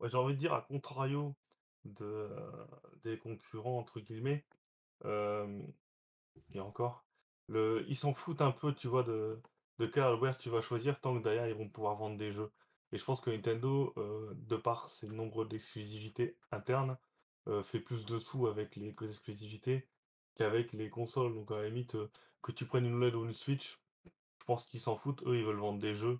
[0.00, 1.36] Ouais, j'ai envie de dire, à contrario
[1.84, 2.64] de, euh,
[3.04, 4.44] des concurrents, entre guillemets,
[5.04, 5.62] euh,
[6.54, 7.04] et encore,
[7.48, 9.38] ils s'en foutent un peu, tu vois, de,
[9.78, 12.50] de quel hardware tu vas choisir, tant que derrière, ils vont pouvoir vendre des jeux.
[12.92, 16.96] Et je pense que Nintendo, euh, de par ses nombreux d'exclusivités internes,
[17.48, 19.86] euh, fait plus de sous avec les exclusivités
[20.34, 21.34] qu'avec les consoles.
[21.34, 22.10] Donc à la limite, euh,
[22.42, 23.78] que tu prennes une OLED ou une Switch,
[24.40, 25.22] je pense qu'ils s'en foutent.
[25.26, 26.18] Eux, ils veulent vendre des jeux.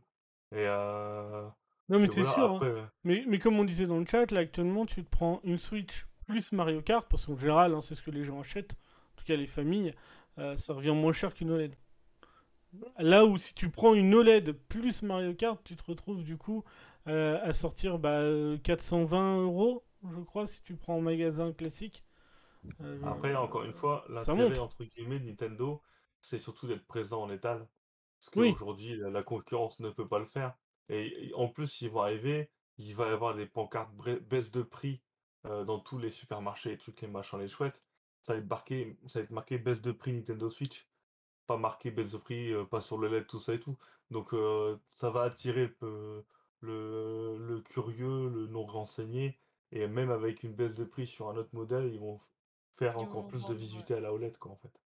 [0.53, 1.49] Et euh,
[1.89, 2.51] Non, mais c'est voilà, sûr.
[2.51, 2.57] hein.
[2.57, 5.59] après, Mais, mais comme on disait dans le chat, là actuellement, tu te prends une
[5.59, 9.17] Switch plus Mario Kart, parce qu'en général, hein, c'est ce que les gens achètent, en
[9.21, 9.95] tout cas les familles,
[10.37, 11.75] ça revient moins cher qu'une OLED.
[12.99, 16.65] Là où si tu prends une OLED plus Mario Kart, tu te retrouves du coup
[17.09, 22.05] euh, à sortir bah, euh, 420 euros, je crois, si tu prends en magasin classique.
[22.81, 25.83] Euh, Après, encore une fois, l'intérêt entre guillemets de Nintendo,
[26.21, 27.69] c'est surtout d'être présent en étal.
[28.19, 30.55] Parce qu'aujourd'hui, la, la concurrence ne peut pas le faire.
[30.89, 33.93] Et, et en plus, ils vont arriver, il va y avoir des pancartes
[34.29, 35.03] baisse de prix
[35.47, 37.83] euh, dans tous les supermarchés, les trucs, les machins, les chouettes.
[38.23, 40.87] Ça va être marqué, ça va être marqué baisse de prix Nintendo Switch.
[41.47, 43.77] Pas marqué baisse de prix, euh, pas sur le LED, tout ça et tout.
[44.11, 46.23] Donc euh, ça va attirer euh,
[46.61, 49.39] le, le curieux, le non renseigné.
[49.73, 52.21] Et même avec une baisse de prix sur un autre modèle, ils vont
[52.71, 54.81] faire encore plus de visibilité à la OLED, quoi, en fait.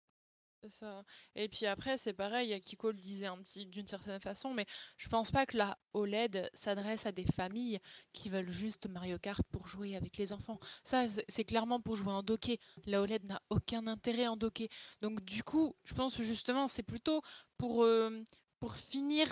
[0.67, 1.05] Ça.
[1.37, 4.67] Et puis après, c'est pareil, Kiko le disait un petit d'une certaine façon, mais
[4.97, 7.79] je pense pas que la OLED s'adresse à des familles
[8.13, 10.59] qui veulent juste Mario Kart pour jouer avec les enfants.
[10.83, 12.59] Ça, c'est- clairement pour jouer en docké.
[12.87, 14.69] La OLED n'a aucun intérêt en docké.
[15.01, 17.23] Donc du coup, je pense que justement, c'est plutôt
[17.57, 18.23] pour, euh,
[18.59, 19.29] pour finir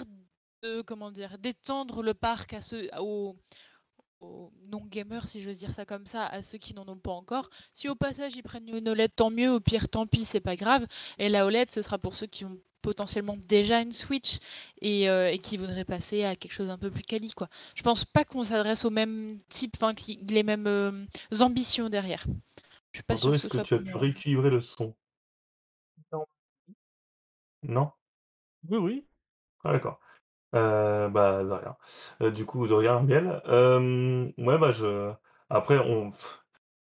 [0.62, 3.36] de, comment dire, d'étendre le parc à ceux, aux,
[4.20, 7.12] aux non-gamers, si je veux dire ça comme ça, à ceux qui n'en ont pas
[7.12, 7.50] encore.
[7.72, 10.56] Si au passage ils prennent une OLED, tant mieux, au pire, tant pis, c'est pas
[10.56, 10.86] grave.
[11.18, 14.38] Et la OLED, ce sera pour ceux qui ont potentiellement déjà une Switch
[14.80, 17.48] et, euh, et qui voudraient passer à quelque chose un peu plus quali, quoi.
[17.74, 19.92] Je pense pas qu'on s'adresse au même type, enfin,
[20.28, 21.04] les mêmes euh,
[21.40, 22.24] ambitions derrière.
[22.92, 24.94] Je suis pas que est-ce ce que tu as pu rééquilibrer le son?
[26.12, 26.24] Non.
[27.62, 27.90] Non?
[28.68, 29.06] Oui, oui.
[29.64, 29.98] Ah, d'accord.
[30.54, 31.76] Euh, bah, de rien.
[32.22, 33.42] Euh, du coup, de rien, Miel.
[33.46, 35.12] Euh, ouais, bah, je...
[35.50, 36.10] Après, on...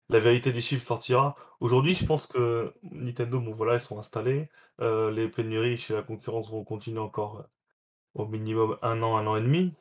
[0.10, 1.36] la vérité des chiffres sortira.
[1.60, 4.50] Aujourd'hui, je pense que Nintendo, bon, voilà, ils sont installés.
[4.82, 7.46] Euh, les pénuries chez la concurrence vont continuer encore
[8.14, 9.74] au minimum un an, un an et demi.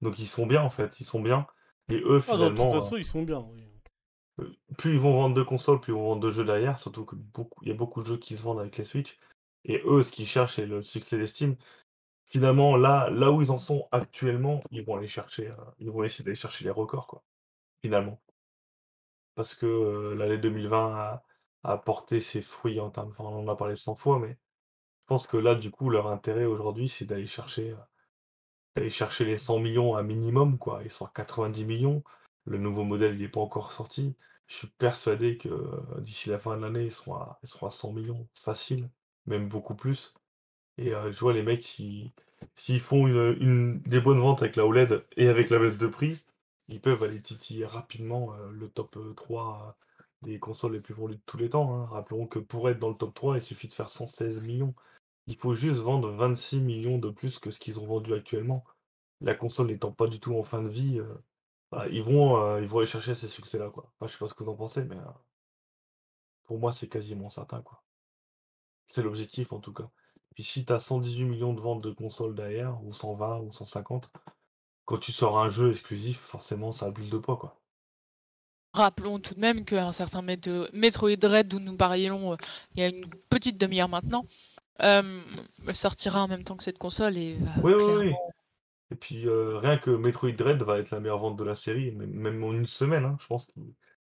[0.00, 0.98] Donc, ils sont bien, en fait.
[1.00, 1.46] Ils sont bien.
[1.88, 3.46] Et eux, Ah, de toute finalement, façon, ils sont bien.
[3.52, 3.68] Oui.
[4.78, 6.78] plus ils vont vendre de consoles, plus ils vont vendre de jeux derrière.
[6.78, 7.60] Surtout que beaucoup...
[7.62, 9.18] il y a beaucoup de jeux qui se vendent avec les Switch.
[9.64, 11.56] Et eux, ce qu'ils cherchent, c'est le succès d'estime.
[12.34, 16.04] Finalement, là là où ils en sont actuellement, ils vont aller chercher, heu, ils vont
[16.04, 17.24] essayer d'aller chercher les records, quoi,
[17.82, 18.20] finalement.
[19.34, 21.22] Parce que, heu, l'année 2020 a
[21.66, 24.36] a porté ses fruits en termes enfin, on en a parlé 100 fois, mais je
[25.06, 27.78] pense que là, du coup, leur intérêt aujourd'hui, c'est d'aller chercher, heu,
[28.76, 30.80] d'aller chercher les 100 millions 000 un minimum, quoi.
[30.84, 32.04] Ils sont à 90 millions 000
[32.46, 34.16] Le nouveau modèle, il est pas encore sorti.
[34.48, 35.50] Je suis persuadé que,
[36.00, 38.90] d'ici la fin de l'année, ils seront à ils seront à 100 000 000 facile,
[39.26, 40.14] même beaucoup plus
[40.78, 45.28] et je vois les mecs, s'ils font une, des bonnes ventes avec la OLED et
[45.28, 46.24] avec la baisse de prix,
[46.68, 49.76] ils peuvent aller titiller rapidement, le top, heu, 3
[50.22, 51.86] des consoles les plus vendues de tous les temps, hein.
[51.86, 54.74] Rappelons que pour être dans le top 3, il suffit de faire 116 000 000
[55.26, 58.64] Il faut juste vendre 26 000 000 de plus que ce qu'ils ont vendu actuellement.
[59.20, 61.00] La console n'étant pas du tout en fin de vie,
[61.72, 63.92] bah, ils vont, ils vont aller chercher ces succès-là, quoi.
[64.00, 64.96] Enfin, je sais pas ce que vous en pensez, mais,
[66.44, 67.82] pour moi, c'est quasiment certain, quoi.
[68.88, 69.90] C'est l'objectif, en tout cas.
[70.34, 74.10] Puis si tu as 118 millions de ventes de consoles derrière, ou 120 ou 150,
[74.84, 77.56] quand tu sors un jeu exclusif, forcément, ça a plus de poids, quoi.
[78.72, 82.36] Rappelons tout de même qu'un certain Metroid Dread, dont nous parlions, heu,
[82.74, 84.26] il y a une petite demi-heure maintenant,
[84.80, 85.22] hem,
[85.72, 88.14] sortira en même temps que cette console et va Oui, oui, oui
[88.90, 91.90] et puis, heu, rien que Metroid Dread va être la meilleure vente de la série,
[91.92, 93.16] même en une semaine, hein.
[93.20, 93.46] Je pense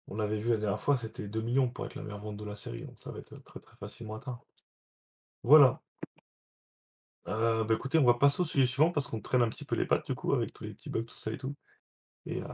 [0.07, 2.37] qu'on l'avait vu la dernière fois, c'était 2 000 000 pour être la meilleure vente
[2.37, 4.39] de la série, donc ça va être très, très facilement atteint.
[5.43, 5.81] Voilà.
[7.27, 9.75] Heu, bah, écoutez, on va passer au sujet suivant parce qu'on traîne un petit peu
[9.75, 11.55] les pattes, du coup, avec tous les petits bugs, tout ça et tout
[12.25, 12.45] et heu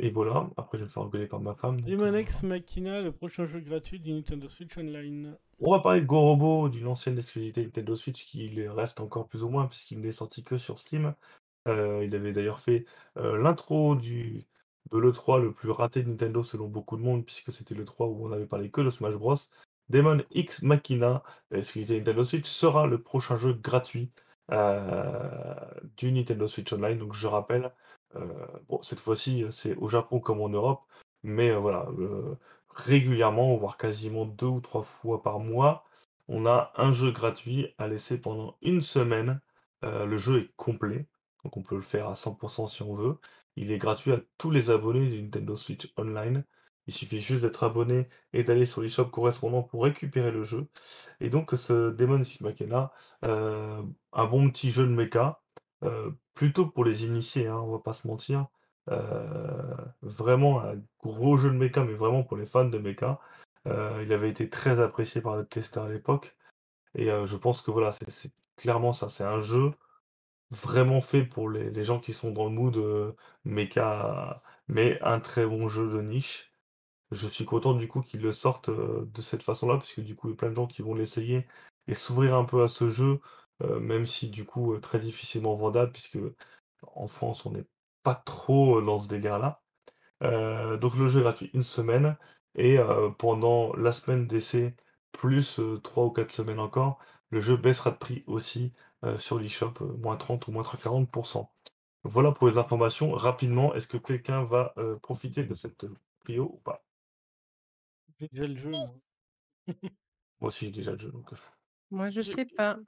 [0.00, 0.50] et voilà.
[0.56, 2.18] Après, je vais me faire engueuler par ma femme, donc heu.
[2.20, 5.36] X Machina, le prochain jeu gratuit du Nintendo Switch Online.
[5.58, 9.42] On va parler de Gorobo, d'une ancienne exclusivité Nintendo Switch qui le reste encore plus
[9.44, 11.14] ou moins puisqu'il n'est sorti que sur Steam.
[11.68, 12.86] Heu, il avait d'ailleurs fait,
[13.18, 14.46] heu, l'intro du
[14.92, 18.26] de l'E3 le plus raté de Nintendo selon beaucoup de monde, puisque c'était l'E3 où
[18.28, 19.36] on avait parlé que de Smash Bros.
[19.90, 24.10] Daemon X Machina, exclusivité Nintendo Switch, sera le prochain jeu gratuit,
[24.50, 24.80] heu,
[25.96, 26.98] du Nintendo Switch Online.
[26.98, 27.72] Donc je rappelle,
[28.68, 30.82] bon cette fois-ci, c'est au Japon comme en Europe,
[31.22, 31.86] mais voilà,
[32.70, 35.84] régulièrement, voire quasiment 2 ou 3 fois par mois,
[36.28, 39.40] on a un jeu gratuit à laisser pendant une semaine.
[39.82, 41.06] Le jeu est complet,
[41.42, 43.18] donc on peut le faire à 100% si on veut.
[43.56, 46.44] Il est gratuit à tous les abonnés du Nintendo Switch Online.
[46.90, 50.68] Il suffit juste d'être abonné et d'aller sur l'eShop correspondant pour récupérer le jeu
[51.20, 52.92] et donc ce Daemon X Machina,
[53.24, 55.40] heu, un bon petit jeu de méca,
[55.84, 58.48] heu, plutôt pour les initiés, hein, on va pas se mentir.
[60.02, 62.78] Vraiment un gros jeu de méca, mais vraiment pour les fans de.
[63.66, 66.36] Heu, il avait été très apprécié par les testeurs à l'époque
[66.96, 69.72] et je pense que voilà, c'est clairement ça, c'est un jeu
[70.52, 75.46] vraiment fait pour les les gens qui sont dans le mood, méca, mais un très
[75.46, 76.49] bon jeu de niche.
[77.12, 80.14] Je suis content du coup qu'ils le sortent, heu, de cette façon-là, parce que du
[80.14, 81.46] coup, il y a plein de gens qui vont l'essayer
[81.88, 83.20] et s'ouvrir un peu à ce jeu,
[83.62, 86.18] heu, même si du coup, heu, très difficilement vendable puisque
[86.94, 87.66] en France, on n'est
[88.04, 89.62] pas trop, dans ce délire-là.
[90.22, 92.16] Donc le jeu est gratuit une semaine
[92.56, 92.78] et
[93.18, 94.76] pendant la semaine d'essai
[95.12, 96.98] plus, 3 ou 4 semaines encore,
[97.30, 98.72] le jeu baissera de prix aussi,
[99.18, 101.08] sur l'eShop, heu, -30 ou -40
[102.04, 103.12] Voilà pour les informations.
[103.12, 105.86] Rapidement, est-ce que quelqu'un va, profiter de cette,
[106.24, 106.82] prio ou pas?
[108.20, 108.94] J'ai déjà le jeu, moi.
[110.40, 111.36] Moi aussi, j'ai déjà le jeu, donc heu
[111.90, 112.78] Moi, je sais pas.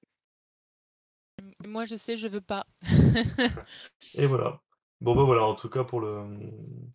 [1.64, 2.66] Moi je sais, je veux pas.
[4.14, 4.60] et voilà.
[5.00, 6.92] Bon, bah, voilà, en tout cas pour le, mmh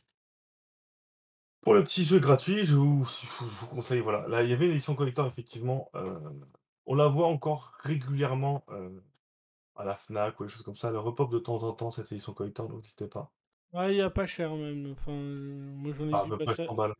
[1.61, 4.27] pour le petit jeu gratuit, je vous je vous conseille, voilà.
[4.27, 6.19] Là, il y avait l'édition collector effectivement, heu,
[6.85, 9.03] on la voit encore régulièrement, heu,
[9.75, 10.89] à la Fnac ou des choses comme ça.
[10.89, 13.33] Elle repop de temps en temps cette édition collector, donc n'hésitez pas.
[13.73, 16.31] Ouais, il y a pas cher même, enfin, moi j'en ai À vu
[16.65, 16.93] 100 balles.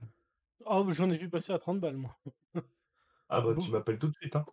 [0.66, 2.18] Oh, j'en ai vu passer à 30 balles moi.
[3.30, 4.46] Ah bah, tu m'appelles tout de suite, hein.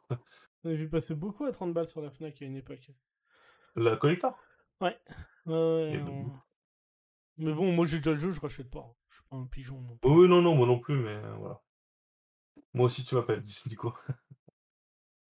[0.65, 2.91] J'en ai vu passer beaucoup à 30 balles sur la Fnac à une époque.
[3.77, 4.35] La collector?
[4.81, 4.99] Ouais.
[5.89, 6.33] Et bah, on
[7.37, 8.97] mais bon, moi j'ai déjà le jeu, je rachète pas, hein.
[9.09, 10.21] Je suis pas un pigeon non Oui, plus.
[10.23, 11.61] oui, non, non, moi non plus, mais heu, voilà.
[12.75, 13.93] Moi aussi tu m'appelles, dis coup.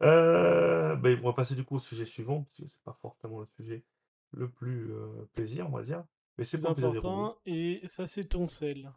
[0.01, 3.41] Heu, beh, on va passer du coup au sujet suivant, parce que c'est pas forcément
[3.41, 3.85] le sujet
[4.33, 6.05] le plus, heu, plaisir, on va dire,
[6.39, 7.03] mais c'est le plaisir
[7.47, 8.93] et ça c'est ton sel.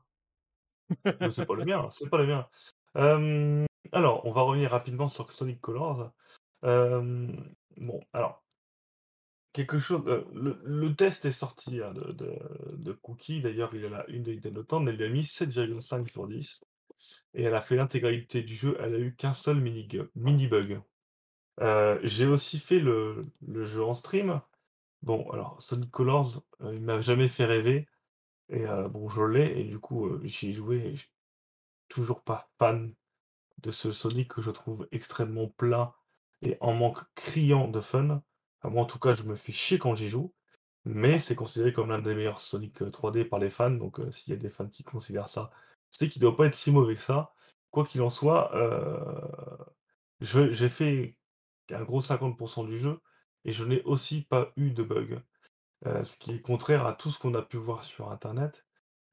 [1.32, 2.47] C'est pas le mien, c'est pas le mien.
[3.91, 6.12] Alors, on va revenir rapidement sur Sonic Colors.
[6.62, 8.43] Bon, alors
[9.54, 14.34] quelque chose, heu, le test est sorti, hein, de Cookie, d'ailleurs, il la une de
[14.34, 16.62] Nintendo Town, elle lui a mis 7,5 sur 10
[17.34, 20.82] et elle a fait l'intégralité du jeu, elle a eu qu'un seul mini-gu mini bug.
[21.62, 24.41] Heu, j'ai aussi fait le le jeu en stream.
[25.04, 27.88] Bon, alors Sonic Colors, heu, il m'a jamais fait rêver
[28.49, 30.95] et bon, je l'ai et du coup, j'y ai joué et
[31.89, 32.93] toujours pas fan
[33.60, 35.95] de ce Sonic que je trouve extrêmement plat
[36.41, 38.23] et en manque criant de fun.
[38.63, 40.33] Moi, en tout cas, je me fais chier quand j'y joue,
[40.86, 44.33] mais c'est considéré comme l'un des meilleurs Sonic, heu, 3D par les fans, donc s'il
[44.33, 45.51] y a des fans qui considèrent ça,
[45.91, 47.33] c'est qu'il doit pas être si mauvais que ça.
[47.71, 48.51] Quoi qu'il en soit,
[50.21, 51.15] j'ai fait
[51.71, 52.99] un gros 50% du jeu
[53.45, 55.21] et je n'ai aussi pas eu de bug,
[55.86, 58.66] ce qui est contraire à tout ce qu'on a pu voir sur internet.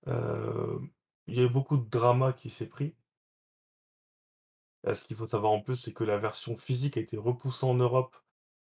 [0.06, 2.94] Il y a eu beaucoup de drama qui s'est pris.
[4.84, 7.74] Ce qu'il faut savoir en plus, c'est que la version physique a été repoussée en
[7.74, 8.16] Europe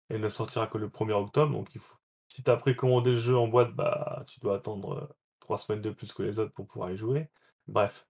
[0.10, 1.70] et ne sortira que le 1er octobre, donc
[2.28, 5.92] si tu as précommandé le jeu en boîte, bah, tu dois attendre, 3 semaines de
[5.92, 7.30] plus que les autres pour pouvoir y jouer.
[7.68, 8.08] Bref,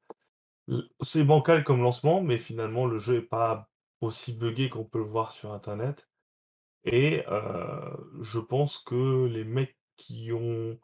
[1.02, 3.70] c'est bancal comme lancement, mais finalement le jeu est pas
[4.02, 6.10] aussi buggé qu'on peut le voir sur internet
[6.84, 7.24] et
[8.22, 10.80] je pense que les mecs qui ont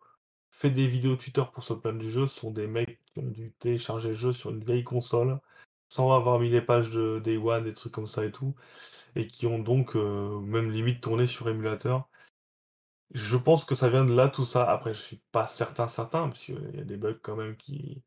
[0.51, 3.53] fait des vidéos tuteur pour se plaindre du jeu sont des mecs qui ont dû
[3.59, 5.39] télécharger le jeu sur une vieille console,
[5.89, 8.55] sans avoir mis les pages de Day One, des trucs comme ça et tout
[9.15, 12.09] et qui ont donc, heu, même limite tourné sur émulateur.
[13.13, 14.63] Je pense que ça vient de là tout ça.
[14.69, 18.03] Après je suis pas certain, certain, parce qu'il y a des bugs quand même qui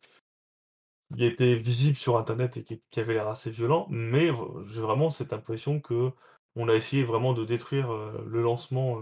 [1.17, 4.31] qui étaient visibles sur internet et qui qui avaient l'air assez violents, mais
[4.67, 9.01] j'ai vraiment cette impression qu'on a essayé vraiment de détruire, heu, le lancement,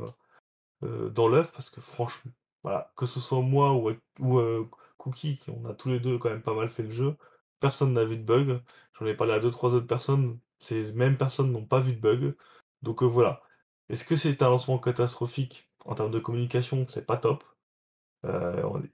[0.83, 5.39] heu, dans l'œuf parce que franchement, voilà, que ce soit moi ou ou heu, Cookie,
[5.39, 7.17] qui on a tous les 2 quand même pas mal fait le jeu,
[7.61, 8.61] personne n'a vu de bug.
[8.99, 12.37] J'en ai parlé à 2-3 autres personnes, ces mêmes personnes n'ont pas vu de bug,
[12.83, 13.43] donc heu, voilà.
[13.89, 15.71] Est-ce que c'est un lancement catastrophique?
[15.85, 17.45] En termes de communication, c'est pas top.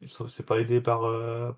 [0.06, 1.02] C'est pas aidé par,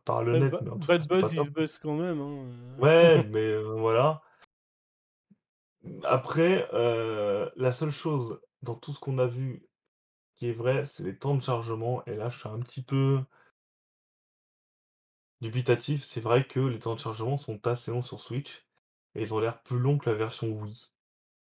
[0.05, 4.23] par le net, mais en tout bad buzz quand même, hein, Ouais, mais voilà.
[6.05, 6.67] Après,
[7.57, 9.67] la seule chose dans tout ce qu'on a vu
[10.37, 13.23] qui est vrai, c'est les temps de chargement et là, je suis un petit peu
[15.41, 16.05] dubitatif.
[16.05, 18.67] C'est vrai que les temps de chargement sont assez longs sur Switch
[19.15, 20.75] et ils ont l'air plus longs que la version Wii,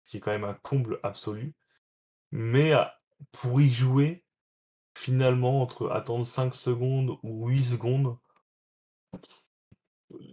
[0.04, 1.54] ce qui est quand même un comble absolu,
[2.32, 2.98] mais à
[3.32, 4.26] pour y jouer,
[4.96, 8.18] finalement, entre attendre 5 secondes ou 8 secondes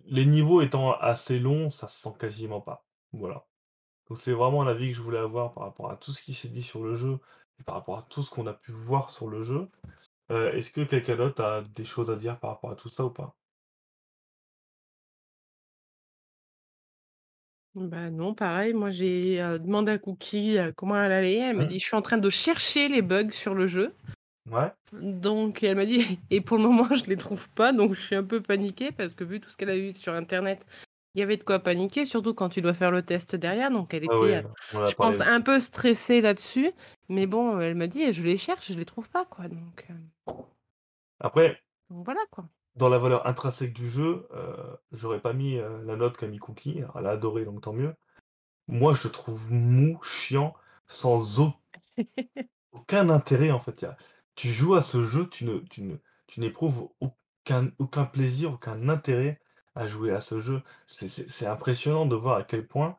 [0.06, 2.84] les niveaux étant assez longs, ça se sent quasiment pas.
[3.12, 3.46] Voilà.
[4.08, 6.48] Donc c'est vraiment l'avis que je voulais avoir par rapport à tout ce qui s'est
[6.48, 7.18] dit sur le jeu
[7.64, 9.68] par rapport à tout ce qu'on a pu voir sur le jeu.
[10.32, 13.04] Heu, est-ce que quelqu'un d'autre a des choses à dire par rapport à tout ça
[13.06, 13.36] ou pas?
[17.74, 21.36] Bah, non, pareil, moi j'ai, heu, demandé à Cookie, heu, comment elle allait.
[21.36, 21.68] Elle m'a Mmh.
[21.68, 23.94] dit: «Je suis en train de chercher les bugs sur le jeu».
[24.46, 24.72] Ouais.
[24.92, 25.98] Donc elle m'a dit:
[26.30, 29.14] «Et pour le moment, je les trouve pas», donc je suis un peu paniquée parce
[29.14, 30.66] que vu tout ce qu'elle a vu sur internet,
[31.14, 33.94] il y avait de quoi paniquer, surtout quand tu dois faire le test derrière, donc
[33.94, 34.44] elle Ouais, était, ouais, a
[34.84, 36.72] je pense un peu stressée là-dessus,
[37.08, 39.94] mais bon, elle m'a dit: «Je les cherche, je les trouve pas, quoi», donc heu
[41.18, 41.58] Après
[41.90, 42.48] donc voilà, quoi.
[42.74, 46.82] dans la valeur intrinsèque du jeu, heu, j'aurais pas mis, la note qu'a mis Cookie.
[46.96, 47.94] Elle a adoré, donc tant mieux.
[48.68, 50.54] Moi, je trouve mou, chiant,
[50.88, 51.52] sans au
[52.72, 53.84] aucun intérêt, en fait.
[53.84, 53.96] A
[54.36, 55.96] tu joues à ce jeu, tu ne tu ne
[56.26, 59.40] tu n'éprouves aucun aucun plaisir, aucun intérêt
[59.80, 60.62] à jouer à ce jeu.
[60.88, 62.98] C'est impressionnant de voir à quel point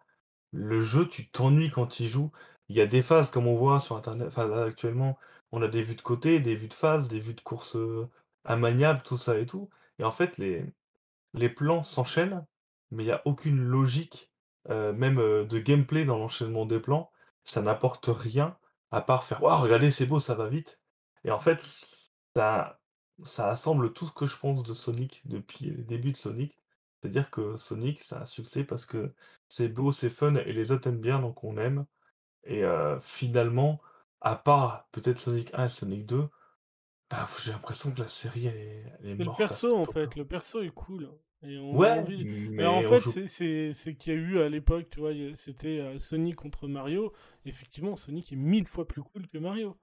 [0.54, 2.32] le jeu, tu t'ennuies quand tu y joues.
[2.70, 5.18] Il y a des phases comme on voit sur internet enfin actuellement,
[5.52, 8.08] on a des vues de côté, des vues de face, des vues de course, heu,
[8.50, 10.66] immaniable, tout ça et tout et en fait, les
[11.34, 12.46] les plans s'enchaînent,
[12.92, 14.32] mais il y a aucune logique,
[14.70, 17.12] heu, même, heu, de gameplay dans l'enchaînement des plans.
[17.44, 18.58] Ça n'apporte rien
[18.92, 20.80] à part faire: «Waouh, regardez, c'est beau, ça va vite»
[21.24, 21.60] et en fait,
[22.36, 22.80] ça
[23.26, 26.58] ça assemble tout ce que je pense de Sonic depuis les débuts de Sonic.
[27.02, 29.14] C'est-à-dire que Sonic, c'est un succès parce que
[29.48, 31.86] c'est beau, c'est fun et les autres aiment bien, donc on aime
[32.46, 33.82] et heu, finalement,
[34.22, 36.30] à part peut-être Sonic 1 et Sonic 2,
[37.12, 39.76] bah, j'ai l'impression que la série, elle est elle est C'est le morte cette perso,
[39.78, 41.10] en fait, le perso est cool
[41.44, 42.28] et on a Ouais, envie
[42.66, 45.80] en mais on fait, joue c'est qu'il y a eu à l'époque, tu vois, c'était,
[45.80, 47.14] heu, Sonic contre Mario.
[47.46, 49.78] Effectivement, Sonic est 1000 fois plus cool que Mario,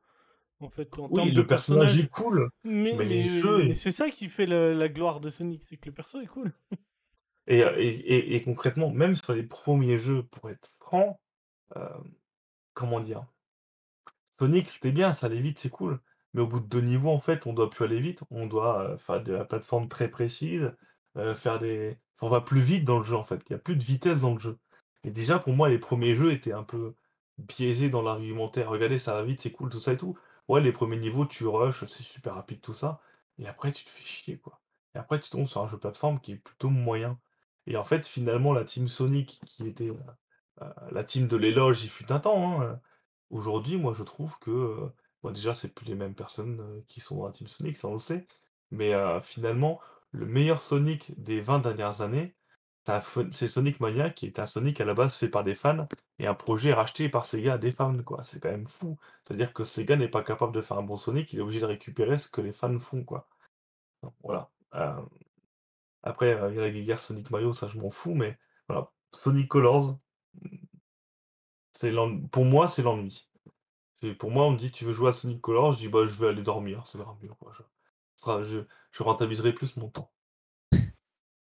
[0.61, 4.88] en fait, en Oui, le personnage est cool, Mais c'est ça qui fait le la
[4.88, 6.52] gloire de Sonic, c'est que le perso est cool.
[7.48, 11.20] et et et concrètement, même sur les 1ers jeux, pour être franc,
[12.74, 13.26] comment dire?
[14.38, 16.01] Sonic, c'était bien, ça allait vite, c'est cool,
[16.32, 18.96] mais au bout de 2 niveaux, en fait, on doit plus aller vite, on doit,
[18.99, 20.74] faire de la plateforme très précise,
[21.34, 23.42] faire des on va plus vite dans le jeu, en fait.
[23.49, 24.59] Il y a plus de vitesse dans le jeu
[25.05, 26.94] et déjà, pour moi, les 1ers jeux étaient un peu
[27.38, 28.68] biaisés dans l'argumentaire.
[28.70, 30.18] «Regardez, ça va vite, c'est cool», tout ça et tout.
[30.49, 33.01] Ouais, les 1ers niveaux, tu rushes, c'est super rapide, tout ça
[33.38, 34.61] et après, tu te fais chier, quoi
[34.94, 37.18] et après, tu tombes sur un jeu plateforme qui est plutôt moyen
[37.69, 39.97] et en fait, finalement, la team Sonic qui était, heu
[40.62, 42.79] heu, la team de l'éloge, il fut un temps, hein, heu,
[43.31, 44.91] aujourd'hui, moi, je trouve que,
[45.23, 47.95] bon, déjà, c'est plus les mêmes personnes, qui sont dans la team Sonic, ça, on
[47.95, 48.27] le sait,
[48.71, 48.93] mais
[49.23, 49.81] finalement,
[50.12, 52.35] le meilleur Sonic des 20 dernières années,
[53.33, 55.87] c'est Sonic Mania qui est un Sonic à la base fait par des fans
[56.19, 58.25] et un projet racheté par Sega à des fans, quoi.
[58.25, 58.97] C'est quand même fou.
[59.25, 61.66] C'est-à-dire que Sega n'est pas capable de faire un bon Sonic, il est obligé de
[61.66, 63.05] récupérer ce que les fans font,
[64.23, 64.51] voilà,
[66.03, 68.38] après, il y a la guéguerre Sonic Mario, ça je m'en fous, mais
[68.68, 68.92] voilà.
[69.14, 69.99] Sonic Colors,
[71.72, 73.30] c'est l'en pour moi, c'est l'ennui.
[74.03, 76.07] C'est pour moi, on me dit: «Tu veux jouer à Sonic Colors?» je dis: «Bah,
[76.09, 77.62] je vais aller dormir, ça ira mieux, quoi, je
[78.16, 78.61] ce sera je
[78.92, 80.12] je rentabiliserai plus mon temps».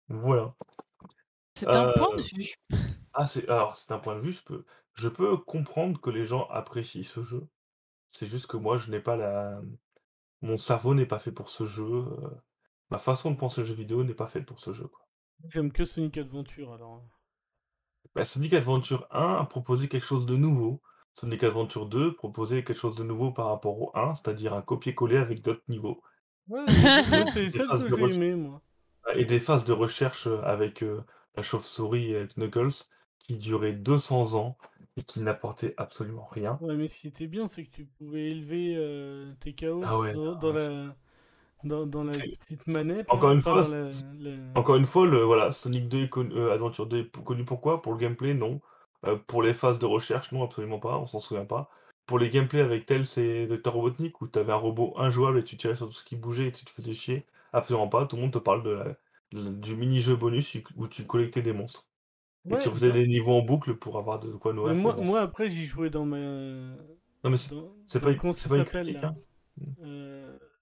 [0.09, 0.57] Voilà.
[1.55, 2.55] C'est un point de Heu, vue.
[3.15, 6.25] ah c'est alors c'est un point de vue, je peux je peux comprendre que les
[6.27, 7.49] gens apprécient ce jeu.
[8.13, 9.63] C'est juste que moi, je n'ai pas la
[10.43, 12.31] mon cerveau n'est pas fait pour ce jeu, heu,
[12.91, 15.07] ma façon de penser aux jeux vidéo n'est pas faite pour ce jeu, quoi.
[15.45, 17.03] J'aime que Sonic Adventure alors.
[18.15, 20.81] Bah, Sonic Adventure 1 a proposé quelque chose de nouveau.
[21.15, 25.17] Sonic Adventure 2 proposait quelque chose de nouveau par rapport au 1, c'est-à-dire un copier-coller
[25.17, 26.03] avec d'autres niveaux.
[26.49, 28.63] Ouais, c'est phases que j'ai aimés, moi.
[29.15, 31.03] et des phases de recherche, heu, avec, heu,
[31.37, 32.85] la chauve-souris et avec Knuckles
[33.19, 34.57] qui duraient 200 ans
[34.97, 36.59] et qui n'apportaient absolument rien.
[36.61, 39.99] Ouais, mais ce qui était bien, c'est que tu pouvais élever euh, tes chaos Ah
[39.99, 40.97] ouais, dans, ah la,
[41.65, 45.23] dans, dans la c'est petite manette, encore une fois, la, la- encore une fois, le
[45.23, 47.83] voilà, Sonic 2 est connu heu, Adventure 2 est connu pourquoi?
[47.83, 48.35] Pour le gameplay?
[48.35, 48.61] Non.
[49.07, 50.33] Heu, pour les phases de recherche?
[50.33, 51.71] Non, absolument pas, on s'en souvient pas.
[52.07, 55.45] Pour les gameplays avec Tails et Dr Robotnik où tu avais un robot injouable et
[55.45, 57.27] tu tirais sur tout ce qui bougeait et tu te faisais chier?
[57.53, 58.97] Absolument pas, tout le monde te parle de la
[59.33, 61.87] de du mini-jeu bonus où tu collectais des monstres
[62.51, 65.65] et tu bah, des niveaux en boucle pour avoir de quoi nourrir moi, après j'y
[65.67, 66.77] jouais dans ma...
[67.25, 67.53] Non mais c'est
[67.87, 69.19] c'est pas c'est pas une critique, hein.
[69.81, 70.56] Euh, c'est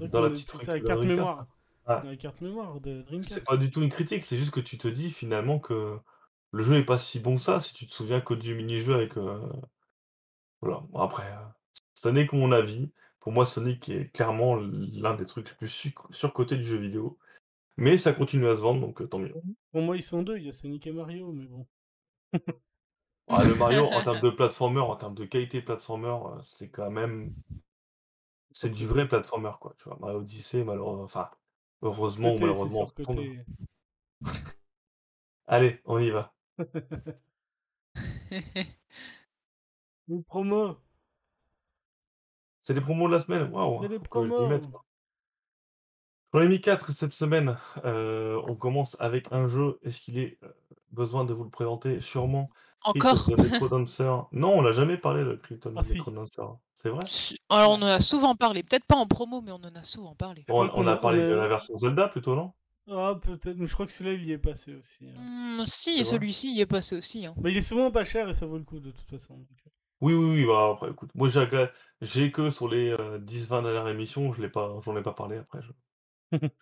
[0.00, 0.50] Dans la petite
[0.84, 1.46] carte mémoire.
[1.86, 4.88] La carte mémoire de C'est pas du tout une critique, c'est juste que tu te
[4.88, 5.98] dis finalement que
[6.52, 8.94] le jeu est pas si bon que ça, si tu te souviens que du mini-jeu
[8.94, 9.40] avec, heu,
[10.60, 10.82] voilà.
[10.94, 11.32] Après,
[11.94, 12.90] ce n'est que mon avis.
[13.20, 17.18] Pour moi, Sonic est clairement l'un des trucs les plus surcotés du jeu vidéo,
[17.76, 19.34] mais ça continue à se vendre donc heu, tant mieux.
[19.72, 21.66] Pour moi ils sont deux, il y a Sonic et Mario, mais bon.
[23.28, 26.90] Ah le Mario en termes de platformer, en termes de qualité platformer, heu, c'est quand
[26.90, 27.34] même
[28.54, 29.98] c'est du vrai platformer quoi, tu vois?
[30.00, 31.28] Mario Odyssey malheureux enfin,
[31.82, 33.44] heureusement ou malheureusement surcoté.
[35.46, 36.34] allez, on y va.
[40.08, 40.78] Une promo,
[42.62, 43.48] C'est les promos de la semaine?
[43.52, 44.62] Waouh, c'est les faut que je m'y mette.
[44.64, 44.82] promos.
[46.32, 47.56] J'en ai mis 4 cette semaine.
[47.84, 49.78] Heu, on commence avec un jeu.
[49.82, 50.54] Est-ce qu'il est, heu,
[50.90, 52.00] besoin de vous le présenter?
[52.00, 52.50] Sûrement.
[52.92, 53.36] Crypt of Encore?
[53.36, 54.10] the Necrodancer.
[54.32, 55.94] Non, on l'a jamais parlé de Crypt of Ah the si.
[55.94, 56.42] Necrodancer.
[56.76, 57.04] C'est vrai?
[57.48, 60.14] Alors on en a souvent parlé, peut-être pas en promo, mais on en a souvent
[60.14, 60.44] parlé.
[60.48, 62.52] Bon, on a parlé de la version Zelda plutôt, non?
[62.90, 65.06] Ah peut-être, mais je crois que celui-là il y est passé aussi.
[65.06, 65.64] hein.
[65.66, 67.24] C'est si, celui-ci y est passé aussi.
[67.24, 67.34] Hein.
[67.40, 69.34] Mais il est souvent pas cher et ça vaut le coup de toute façon.
[69.34, 69.70] donc, euh.
[70.02, 71.28] Oui, oui, oui, bah, après écoute, moi
[72.02, 75.38] j'ai que sur les, heu, 10-20 dernières émissions, je l'ai pas j'en ai pas parlé
[75.38, 75.68] après je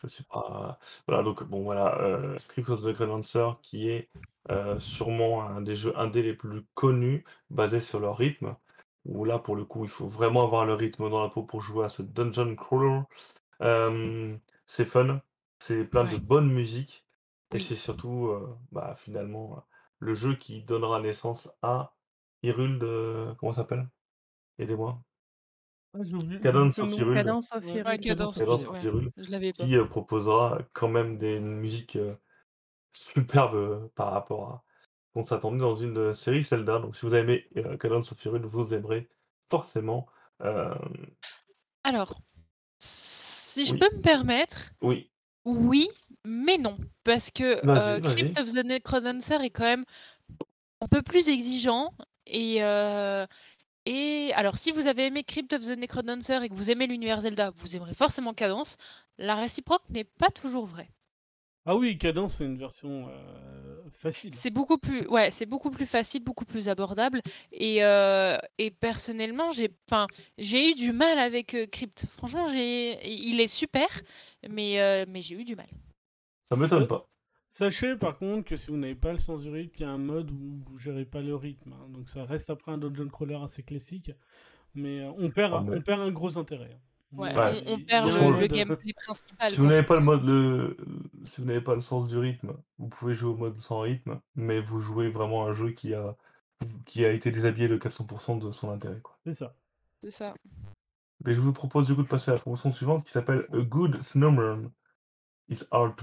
[0.05, 4.11] je suis pas voilà donc bon voilà, heu, Crypt of the Necrodancer qui est,
[4.51, 8.57] heu, sûrement un des jeux indés les plus connus, basés sur leur rythme,
[9.05, 11.61] où là pour le coup il faut vraiment avoir le rythme dans la peau pour
[11.61, 13.03] jouer à ce dungeon crawler.
[14.67, 15.23] C'est fun,
[15.61, 17.07] c'est plein de bonne musique
[17.53, 17.61] et Oui.
[17.61, 19.65] c'est surtout, heu, bah, finalement,
[19.99, 21.95] le jeu qui donnera naissance à
[22.43, 23.89] Hyrule de comment ça s'appelle?
[24.59, 25.03] Aidez-moi.
[25.95, 26.97] Ah, j'ai oublié, j'ai oublié Cadence of nom.
[26.99, 27.15] Hyrule.
[27.17, 28.01] Cadence of Ouais, Ouais, Hyrule.
[28.01, 28.83] Cadence of Cadence Hyrule, of ouais.
[28.83, 29.65] Hyrule Je l'avais pas.
[29.65, 32.17] qui, heu, proposera quand même des musiques, heu,
[32.95, 34.65] superbes, heu, par rapport à
[35.15, 36.79] on s'attendait dans une, série Zelda.
[36.79, 39.09] Donc si vous avez aimé, heu, Cadence of Hyrule, vous aimerez
[39.51, 40.07] forcément,
[41.85, 42.21] Alors,
[42.79, 45.11] si je oui, peux me permettre, oui.
[45.45, 45.89] oui,
[46.25, 46.79] mais non.
[47.05, 48.41] Parce que Vas-y, euh, Crypt vas-y.
[48.41, 49.85] of the Necrodancer est quand même
[50.81, 51.93] un peu plus exigeant.
[52.27, 53.27] Et, euh,
[53.87, 57.21] et alors, si vous avez aimé Crypt of the Necrodancer et que vous aimez l'univers
[57.21, 58.77] Zelda, vous aimerez forcément Cadence.
[59.19, 60.91] La réciproque n'est pas toujours vraie.
[61.65, 64.35] Ah oui, Cadence c'est une version euh, facile.
[64.35, 67.23] C'est beaucoup plus, ouais, c'est beaucoup plus facile, beaucoup plus abordable.
[67.53, 70.07] Et, euh, et personnellement, j'ai, enfin,
[70.39, 72.07] j'ai eu du mal avec euh, Crypt.
[72.17, 73.87] Franchement, j'ai, il est super,
[74.49, 75.69] mais, euh, mais j'ai eu du mal.
[76.49, 77.09] Ça m'étonne pas.
[77.55, 79.91] Sachez par contre que si vous n'avez pas le sens du rythme, il y a
[79.91, 81.75] un mode où vous gérez pas le rythme.
[81.75, 81.87] hein.
[81.91, 84.11] Donc ça reste après un dungeon crawler assez classique.
[84.75, 86.71] Mais euh, on, perd, mais on perd un gros intérêt.
[86.73, 86.79] hein.
[87.15, 89.51] Ouais, on, on il y perd a Franchement, un le, le mode- gameplay principal.
[89.51, 89.73] Si vous quoi.
[89.75, 90.77] n'avez pas le mode le
[91.27, 94.19] si vous n'avez pas le sens du rythme, vous pouvez jouer au mode sans rythme,
[94.35, 96.17] mais vous jouez vraiment à un jeu qui a
[96.87, 99.19] qui a été déshabillé de 400% de son intérêt, quoi.
[99.27, 99.55] C'est ça.
[100.01, 100.33] C'est ça.
[101.25, 103.59] Mais je vous propose du coup de passer à la promotion suivante qui s'appelle A
[103.59, 104.71] Good Snowman
[105.53, 105.95] is Hard.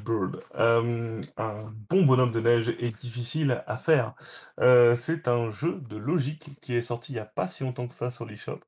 [0.55, 4.15] Hem, un bon bonhomme de neige est difficile à faire.
[4.61, 7.87] Heu, c'est un jeu de logique qui est sorti il y a pas si longtemps
[7.87, 8.59] que ça sur l'eShop,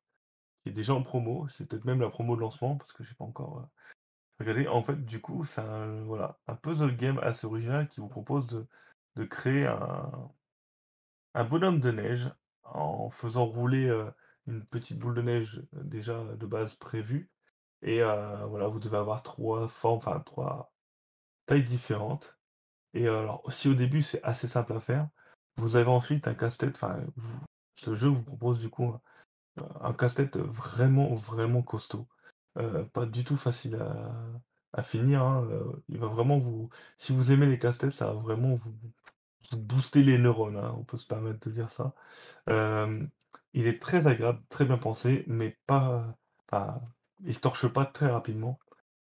[0.64, 1.48] qui est déjà en promo.
[1.50, 3.68] C'est peut-être même la promo de lancement parce que j'ai pas encore,
[4.40, 8.10] Regardez, en fait, du coup, c'est un, voilà, un puzzle game assez original qui vous
[8.10, 8.68] propose de,
[9.18, 10.32] de créer un,
[11.34, 12.32] un bonhomme de neige
[12.64, 14.10] en faisant rouler euh,
[14.48, 17.31] une petite boule de neige euh, déjà de base prévue.
[17.84, 20.72] Et voilà, vous devez avoir trois formes, enfin trois
[21.46, 22.38] tailles différentes.
[22.94, 25.10] Et alors, si au début c'est assez simple à faire,
[25.58, 27.00] vous avez ensuite un casse-tête, enfin,
[27.76, 28.94] ce jeu vous propose du coup
[29.82, 32.08] un, casse-tête vraiment, vraiment costaud.
[32.94, 33.78] Pas du tout facile
[34.74, 35.24] à, finir.
[35.24, 35.48] hein,
[35.90, 36.70] il va vraiment vous.
[36.98, 38.74] Si vous aimez les casse-têtes, ça va vraiment vous,
[39.54, 41.94] booster les neurones, hein, on peut se permettre de dire ça.
[43.54, 46.18] Il est très agréable, très bien pensé, mais pas
[47.26, 48.60] il se torche pas très rapidement.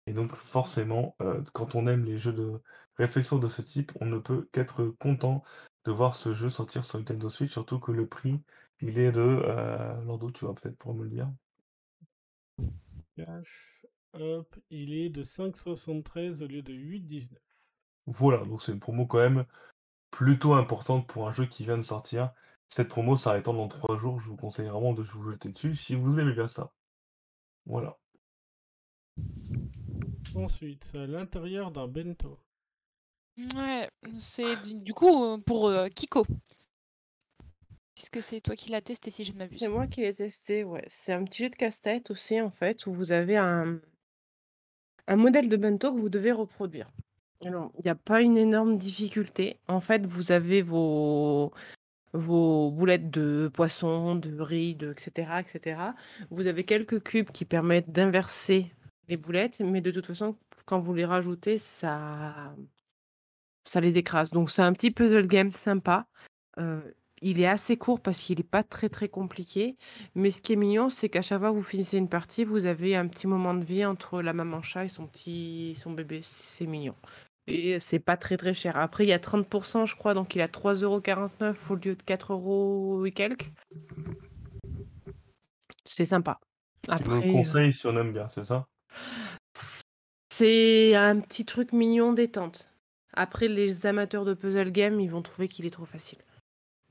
[0.06, 2.60] Et donc, forcément, euh, quand on aime les jeux de
[2.96, 5.42] réflexion de ce type, on ne peut qu'être content
[5.84, 8.40] de voir ce jeu sortir sur Nintendo Switch, surtout que le prix,
[8.80, 9.20] il est de.
[9.20, 11.30] Euh, Lando, tu vas peut-être pouvoir me le dire.
[13.16, 17.36] Cash, hop, il est de 5,73 au lieu de 8,19.
[18.06, 19.44] Voilà, donc c'est une promo quand même
[20.10, 22.32] plutôt importante pour un jeu qui vient de sortir.
[22.70, 25.94] Cette promo s'arrêtant dans 3 jours, je vous conseille vraiment de vous jeter dessus si
[25.94, 26.72] vous aimez bien ça.
[27.66, 27.98] Voilà.
[30.34, 32.38] Ensuite, à l'intérieur d'un bento.
[33.56, 33.88] Ouais,
[34.18, 36.26] c'est du, du coup euh, pour euh, Kiko.
[37.94, 39.58] Puisque c'est toi qui l'as testé si je ne m'abuse.
[39.58, 40.84] C'est moi qui l'ai testé, ouais.
[40.86, 43.80] C'est un petit jeu de casse-tête aussi, en fait, où vous avez un,
[45.08, 46.88] un modèle de bento que vous devez reproduire.
[47.44, 49.58] Alors, il n'y a pas une énorme difficulté.
[49.68, 51.52] En fait, vous avez vos,
[52.12, 55.80] vos boulettes de poisson, de riz, de, etc., etc.
[56.30, 58.72] Vous avez quelques cubes qui permettent d'inverser
[59.08, 62.54] les boulettes, mais de toute façon, quand vous les rajoutez, ça,
[63.62, 64.30] ça les écrase.
[64.30, 66.06] Donc, c'est un petit puzzle game sympa.
[66.58, 66.80] Euh,
[67.22, 69.76] il est assez court parce qu'il n'est pas très très compliqué.
[70.14, 72.66] Mais ce qui est mignon, c'est qu'à chaque fois que vous finissez une partie, vous
[72.66, 76.20] avez un petit moment de vie entre la maman chat et son petit son bébé.
[76.22, 76.94] C'est mignon.
[77.46, 78.76] Et c'est pas très très cher.
[78.76, 82.34] Après, il y a 30%, je crois, donc il a 3,49€ au lieu de 4
[82.34, 83.50] euros et quelques.
[85.84, 86.40] C'est sympa.
[86.82, 88.66] Tu Après, le euh, conseilles si on aime bien, c'est ça?
[90.30, 92.70] C'est un petit truc mignon détente.
[93.12, 96.18] Après, les amateurs de puzzle game, ils vont trouver qu'il est trop facile.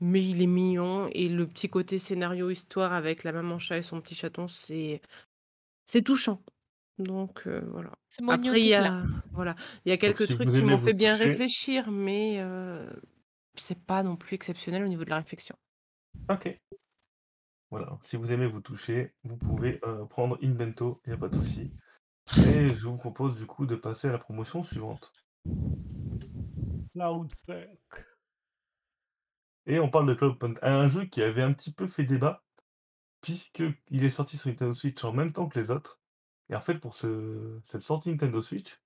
[0.00, 3.82] Mais il est mignon et le petit côté scénario histoire avec la maman chat et
[3.82, 5.00] son petit chaton, c'est
[5.86, 6.42] c'est touchant.
[6.98, 7.90] Donc euh, voilà.
[8.08, 10.78] C'est mignon Après, il y a voilà, il y a quelques si trucs qui m'ont
[10.78, 12.88] fait bien toucher- réfléchir, mais euh,
[13.54, 15.56] c'est pas non plus exceptionnel au niveau de la réflexion.
[16.28, 16.56] Ok.
[17.70, 21.28] Voilà, si vous aimez vous toucher, vous pouvez euh, prendre Invento, il n'y a pas
[21.28, 21.70] de souci.
[22.36, 25.12] Et je vous propose du coup de passer à la promotion suivante.
[26.92, 28.06] Cloudpunk.
[29.66, 32.44] Et on parle de Cloudpunk, un jeu qui avait un petit peu fait débat,
[33.20, 36.00] puisqu'il est sorti sur Nintendo Switch en même temps que les autres.
[36.50, 38.80] Et en fait, pour ce, cette sortie Nintendo Switch,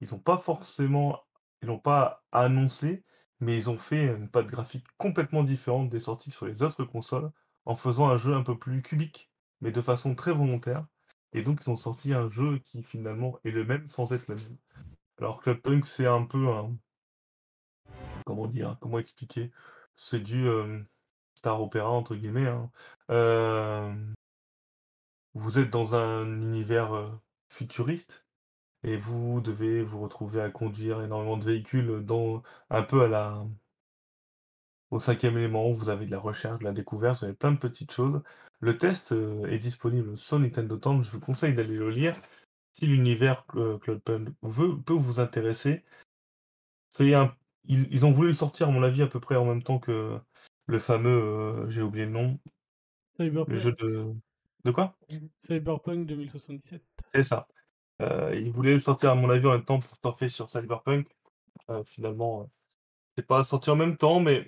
[0.00, 1.20] ils n'ont pas forcément,
[1.62, 3.04] ils l'ont pas annoncé,
[3.40, 7.30] mais ils ont fait une patte graphique complètement différente des sorties sur les autres consoles,
[7.64, 9.30] en faisant un jeu un peu plus cubique,
[9.60, 10.86] mais de façon très volontaire.
[11.32, 14.36] Et donc, ils ont sorti un jeu qui finalement est le même sans être le
[14.36, 14.56] même.
[15.18, 16.76] Alors, Clubpunk, c'est un peu un.
[18.26, 19.50] Comment dire Comment expliquer?
[19.96, 20.80] C'est du euh,
[21.34, 22.48] Star Opera, entre guillemets.
[22.48, 22.70] hein.
[23.10, 23.92] Euh,
[25.34, 27.10] Vous êtes dans un univers euh,
[27.48, 28.24] futuriste
[28.84, 33.44] et vous devez vous retrouver à conduire énormément de véhicules dans un peu à la
[34.90, 37.58] au cinquième élément, vous avez de la recherche, de la découverte, vous avez plein de
[37.58, 38.22] petites choses.
[38.60, 42.16] Le test euh, est disponible sur Nintendo Town, je vous conseille d'aller le lire.
[42.72, 45.84] Si l'univers euh, Cloudpunk veut, peut vous intéresser,
[46.88, 47.34] soyez un-
[47.64, 49.78] ils, ils ont voulu le sortir, à mon avis, à peu près en même temps
[49.78, 50.18] que
[50.66, 52.38] le fameux, euh, j'ai oublié le nom,
[53.18, 53.56] le Cyberpunk.
[53.56, 54.14] jeu de...
[54.64, 54.94] De quoi?
[55.38, 56.82] Cyberpunk 2077.
[57.14, 57.48] C'est ça.
[58.02, 61.08] Euh, ils voulaient le sortir, à mon avis, en même temps pour surfer sur Cyberpunk.
[61.84, 62.48] Finalement,
[63.16, 64.46] c'est pas sorti en même temps, mais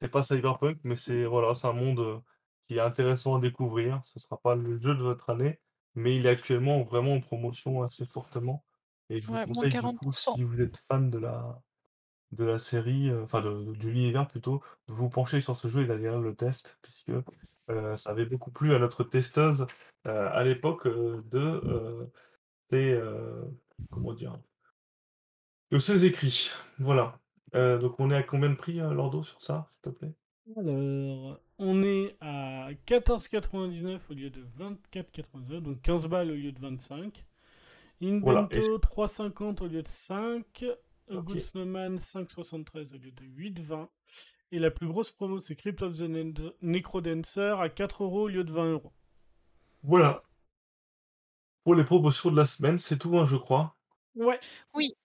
[0.00, 2.18] c'est pas Cyberpunk, mais c'est voilà, c'est un monde euh,
[2.68, 4.00] qui est intéressant à découvrir.
[4.04, 5.60] Ce sera pas le jeu de votre année,
[5.94, 8.64] mais il est actuellement vraiment en promotion assez fortement.
[9.10, 10.36] Et je vous Ouais, conseille du coup, 40%.
[10.36, 11.62] si vous êtes fan de la
[12.32, 15.86] de la série, enfin de, de l'univers plutôt, de vous pencher sur ce jeu et
[15.86, 17.10] d'aller le test, puisque
[17.70, 19.66] euh, ça avait beaucoup plu à notre testeuse
[20.06, 22.10] euh, à l'époque euh, de
[22.70, 23.00] ses,
[23.90, 24.38] comment dire
[25.72, 26.50] de ses écrits.
[26.78, 27.18] Voilà.
[27.54, 30.14] Euh, donc on est à combien de prix, euh, Lordo, sur ça, s'il te plaît?
[30.56, 36.60] Alors, on est à 14,99 au lieu de 24,99, donc 15 balles au lieu de
[36.60, 37.24] 25.
[38.00, 40.64] Voilà, Invento, et- 3,50 au lieu de 5.
[41.10, 41.24] A Ok.
[41.24, 43.88] Good Snowman, 5,73 au lieu de 8,20.
[44.52, 48.28] Et la plus grosse promo, c'est Crypt of the Ne- Necrodancer à 4 euros au
[48.28, 48.92] lieu de 20 euros.
[49.82, 50.22] Voilà.
[51.62, 53.76] pour les promotions de la semaine, c'est tout, hein, je crois.
[54.16, 54.38] Ouais.
[54.74, 54.96] Oui.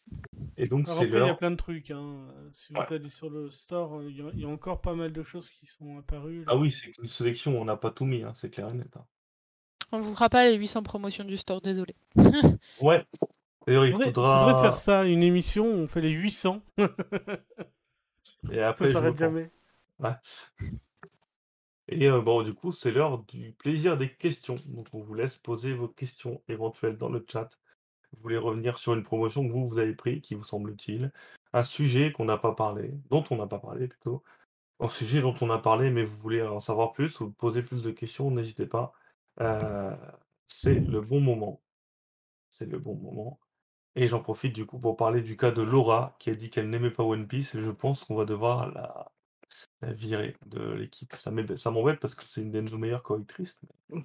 [0.58, 1.92] Et donc, Alors c'est après, il y a plein de trucs.
[1.92, 2.28] Hein.
[2.54, 2.88] Si vous Ouais.
[2.94, 5.50] allez sur le store, il y, a- il y a encore pas mal de choses
[5.50, 6.44] qui sont apparues.
[6.48, 8.96] Ah oui, c'est une sélection, on n'a pas tout mis, hein, c'est clair et net.
[8.98, 9.06] hein.
[9.92, 11.96] On vous fera pas les 800 promotions du store, désolé.
[12.82, 13.06] Ouais.
[13.68, 14.46] D'ailleurs, il Faudrait, faudra.
[14.50, 16.62] faudrait faire ça, une émission, on fait les 800.
[18.52, 19.52] Et Ça après, je s'arrête jamais.
[21.88, 24.56] Et euh, bon, du coup, c'est l'heure du plaisir des questions.
[24.68, 27.50] Donc, on vous laisse poser vos questions éventuelles dans le chat.
[28.16, 31.12] Vous voulez revenir sur une promotion que vous, vous avez pris, qui vous semble utile,
[31.54, 34.24] un sujet qu'on n'a pas parlé, dont on n'a pas parlé plutôt,
[34.80, 37.84] un sujet dont on a parlé, mais vous voulez en savoir plus ou poser plus
[37.84, 38.94] de questions, n'hésitez pas.
[39.42, 39.96] Euh,
[40.48, 41.62] c'est le bon moment.
[42.50, 43.40] C'est le bon moment.
[43.96, 46.70] Et j'en profite du coup pour parler du cas de Laura, qui a dit qu'elle
[46.70, 49.12] n'aimait pas One Piece, et je pense qu'on va devoir la,
[49.82, 51.16] la virer de l'équipe.
[51.16, 53.58] Ça m'embête ça m'embête parce que c'est une de nos meilleures correctrices,
[53.92, 54.04] mais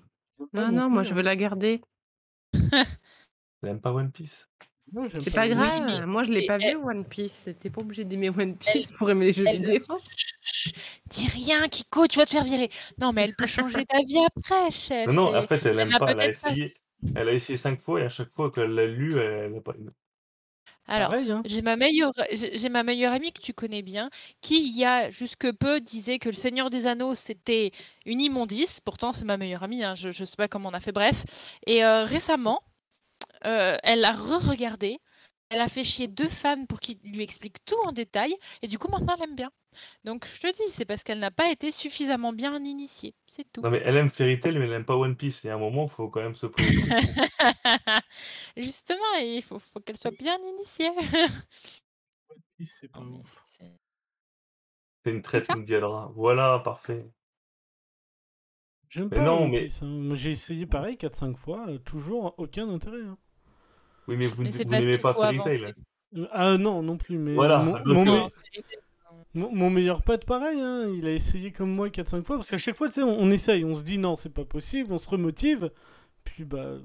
[0.53, 1.17] Pas Non, non, moi je hein.
[1.17, 1.83] veux la garder.
[3.63, 4.49] elle n'aime pas One Piece?
[4.93, 5.85] Non, C'est pas grave.
[5.87, 7.49] mais- Moi je l'ai pas elle- vu One Piece.
[7.61, 9.85] T'es pas obligé d'aimer One Piece pour aimer les jeux elle- vidéo.
[10.43, 10.75] Chut,
[11.07, 12.71] Dis rien, Kiko, tu vas te faire virer.
[13.01, 15.07] Non, mais elle peut changer ta vie après, chef.
[15.07, 16.73] Non, non, et- en fait, elle elle aime a pas, elle a essayé.
[17.15, 19.73] Elle a essayé cinq fois et à chaque fois qu'elle l'a lu, elle n'a pas
[19.75, 19.91] aimé.
[20.87, 21.43] Alors, Pareil, hein.
[21.45, 22.13] j'ai ma meilleure,
[22.71, 26.29] ma meilleure amie que tu connais bien, qui il y a jusque peu disait que
[26.31, 27.71] le Seigneur des Anneaux c'était
[28.07, 28.81] une immondice.
[28.81, 29.85] Pourtant, c'est ma meilleure amie.
[29.85, 30.91] hein, je, je sais pas comment on a fait.
[30.93, 31.25] Bref.
[31.67, 32.61] Et euh, récemment,
[33.45, 34.99] euh, elle a re-regardé.
[35.53, 38.33] Elle a fait chier deux fans pour qu'ils lui expliquent tout en détail.
[38.63, 39.51] Et du coup, maintenant, elle aime bien.
[40.05, 43.15] Donc, je te dis, c'est parce qu'elle n'a pas été suffisamment bien initiée.
[43.33, 43.61] C'est tout.
[43.61, 45.45] Non, mais elle aime Fairy Tail, mais elle n'aime pas One Piece.
[45.45, 46.69] Et à un moment, il faut quand même se poser.
[48.57, 50.89] Justement, il faut, faut qu'elle soit bien initiée.
[52.31, 53.43] One Piece, c'est mais ouf.
[53.51, 53.77] c'est-
[55.07, 56.13] une traite, nous dit Adra.
[56.15, 57.11] Voilà, parfait.
[58.89, 60.15] J'aime pas non, One mais- Piece, hein.
[60.15, 63.03] J'ai essayé pareil 4-5 fois, euh, toujours aucun intérêt.
[63.03, 63.19] hein.
[64.09, 65.39] Oui, mais vous, n'aimez pas Fairy.
[65.41, 65.75] Tail.
[66.33, 68.31] Ah non, non plus, mais Voilà, mon, euh, me-
[69.35, 72.59] mon- mon meilleur pote, pareil, hein, il a essayé comme moi 4-5 fois, parce qu'à
[72.59, 74.99] chaque fois, tu sais, on, on essaye, on se dit non, c'est pas possible, on
[74.99, 75.71] se remotive,
[76.25, 76.79] puis bah,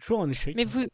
[0.00, 0.56] toujours un échec.
[0.56, 0.84] Mais vous,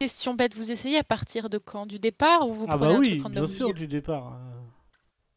[0.00, 1.86] question bête, vous essayez à partir de quand?
[1.86, 3.78] Du départ ou vous ah bah un oui, truc bien sûr, milieu?
[3.78, 4.34] du départ.
[4.34, 4.60] euh.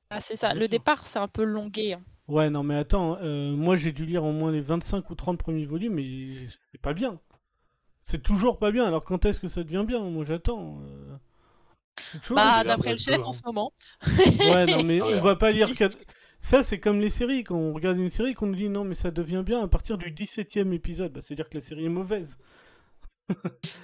[0.10, 0.50] Ah, c'est ça.
[0.50, 0.80] bien Le sûr.
[0.80, 1.94] départ, c'est un peu longué.
[1.94, 2.02] hein.
[2.28, 5.38] Ouais, non, mais attends, euh, moi j'ai dû lire au moins les 25 ou 30
[5.40, 7.20] premiers volumes, mais c'est pas bien.
[8.10, 10.00] C'est toujours pas bien, alors quand est-ce que ça devient bien?
[10.00, 10.80] Moi j'attends.
[10.82, 11.18] euh.
[12.30, 13.24] Bah, d'après le chef hein.
[13.26, 13.74] en ce moment.
[14.40, 15.74] Ouais, non, mais Ah on va pas lire.
[15.76, 15.98] quatre-
[16.40, 17.44] Ça, c'est comme les séries.
[17.44, 19.98] Quand on regarde une série, qu'on nous dit non, mais ça devient bien à partir
[19.98, 21.12] du 17 e épisode.
[21.12, 22.38] Bah, c'est-à-dire que la série est mauvaise.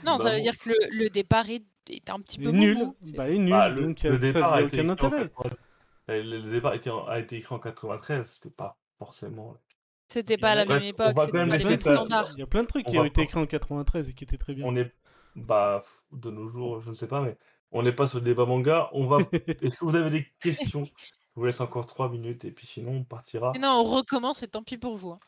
[0.06, 0.42] Non, Bah ça veut bon.
[0.44, 2.78] dire que le, le départ est, est un petit Et peu nul.
[2.78, 2.96] bobo.
[3.02, 3.50] Bah, est nul.
[3.50, 5.30] Bah, le, donc, le euh, départ ça a n'a été, aucun écrit en intérêt.
[5.30, 5.50] 80
[6.12, 9.58] euh, le, le départ a été, en- a été écrit en 93, c'était pas forcément.
[10.08, 12.32] C'était pas à la Bref, même on époque, va c'était pas les mêmes standards.
[12.36, 14.24] Il y a plein de trucs On qui ont été écrits en 93 et qui
[14.24, 14.66] étaient très bien.
[14.66, 14.94] On est,
[15.36, 17.38] bah, de nos jours, je ne sais pas, mais
[17.72, 18.90] on n'est pas sur le débat manga.
[18.94, 19.18] On va.
[19.62, 20.84] Est-ce que vous avez des questions?
[20.86, 20.92] Je
[21.36, 23.54] vous laisse encore 3 minutes et puis sinon on partira.
[23.56, 25.12] Et non, on recommence et tant pis pour vous.
[25.12, 25.20] hein.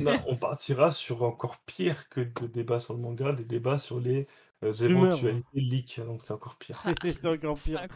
[0.00, 3.98] Non, on partira sur encore pire que de débats sur le manga, des débats sur
[3.98, 4.26] les
[4.62, 6.00] euh, éventualités leaks.
[6.00, 6.78] Donc c'est encore pire.
[7.02, 7.86] C'est encore pire.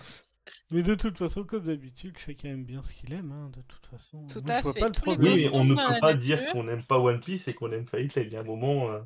[0.70, 3.32] Mais de toute façon, comme d'habitude, chacun aime bien ce qu'il aime.
[3.32, 5.34] hein, de toute façon, Tout Moi, à je vois fait, pas le tous les problème.
[5.34, 7.86] Oui, mais on ne peut pas dire qu'on n'aime pas One Piece et qu'on aime
[7.86, 8.08] Fairy.
[8.16, 9.00] Il y a un moment, euh,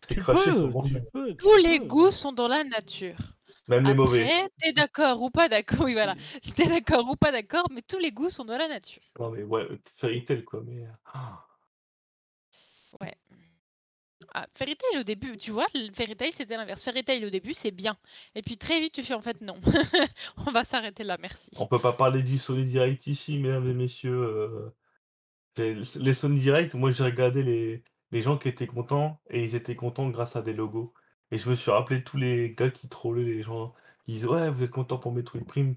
[0.00, 3.16] c'est craché tu peux, tu Tous les goûts sont dans la nature.
[3.68, 4.48] Même les mauvais.
[4.58, 6.14] T'es d'accord ou pas d'accord, oui voilà,
[6.54, 9.02] t'es d'accord ou pas d'accord, mais tous les goûts sont dans la nature.
[9.18, 10.62] Non, mais ouais, Fairy Tail, quoi.
[10.64, 10.82] Mais.
[10.82, 11.45] euh, ah.
[14.38, 16.84] Ah, Fairy Tail au début, tu vois, Fairy Tail c'était l'inverse.
[16.84, 17.96] Fairy Tail au début c'est bien,
[18.34, 19.58] et puis très vite tu fais en fait non.
[20.46, 21.50] On va s'arrêter là, merci.
[21.58, 24.12] On peut pas parler du Sony Direct ici, mesdames et messieurs.
[25.58, 29.74] euh, Les, Sony Direct, moi j'ai regardé les, gens qui étaient contents et ils étaient
[29.76, 30.92] contents grâce à des logos.
[31.30, 33.74] Et je me suis rappelé tous les gars qui trollaient les gens,
[34.04, 35.76] qui disent Ouais, vous êtes contents pour Metroid Prime,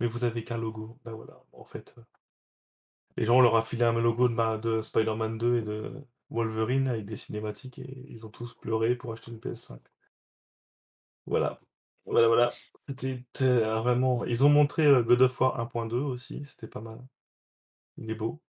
[0.00, 0.98] mais vous avez qu'un logo.
[1.04, 1.94] Ben voilà, en fait.
[1.98, 2.02] euh,
[3.16, 5.92] Les gens leur a filé un logo de, de Spider-Man 2 et de
[6.30, 9.78] Wolverine avec des cinématiques et ils ont tous pleuré pour acheter une PS5.
[11.26, 11.60] Voilà.
[12.06, 12.48] Voilà, voilà.
[12.88, 14.24] C'était euh, vraiment.
[14.24, 16.98] Ils ont montré euh, God of War 1.2 aussi, c'était pas mal.
[17.98, 18.40] Il est beau.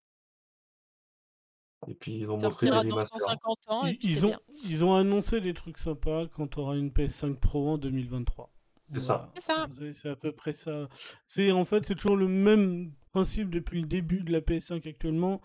[1.88, 3.20] Et puis ils ont montré des sortiras dans remasters.
[3.20, 4.38] 150 ans, et Ils, puis ils c'est ont, bien.
[4.64, 8.52] ils ont annoncé des trucs sympas quand tu auras une PS5 Pro en 2023.
[8.92, 9.30] C'est ça.
[9.34, 9.66] C'est ça.
[9.78, 10.88] C'est c'est à peu près ça.
[11.26, 15.40] C'est en fait c'est toujours le même principe depuis le début de la PS5 actuellement,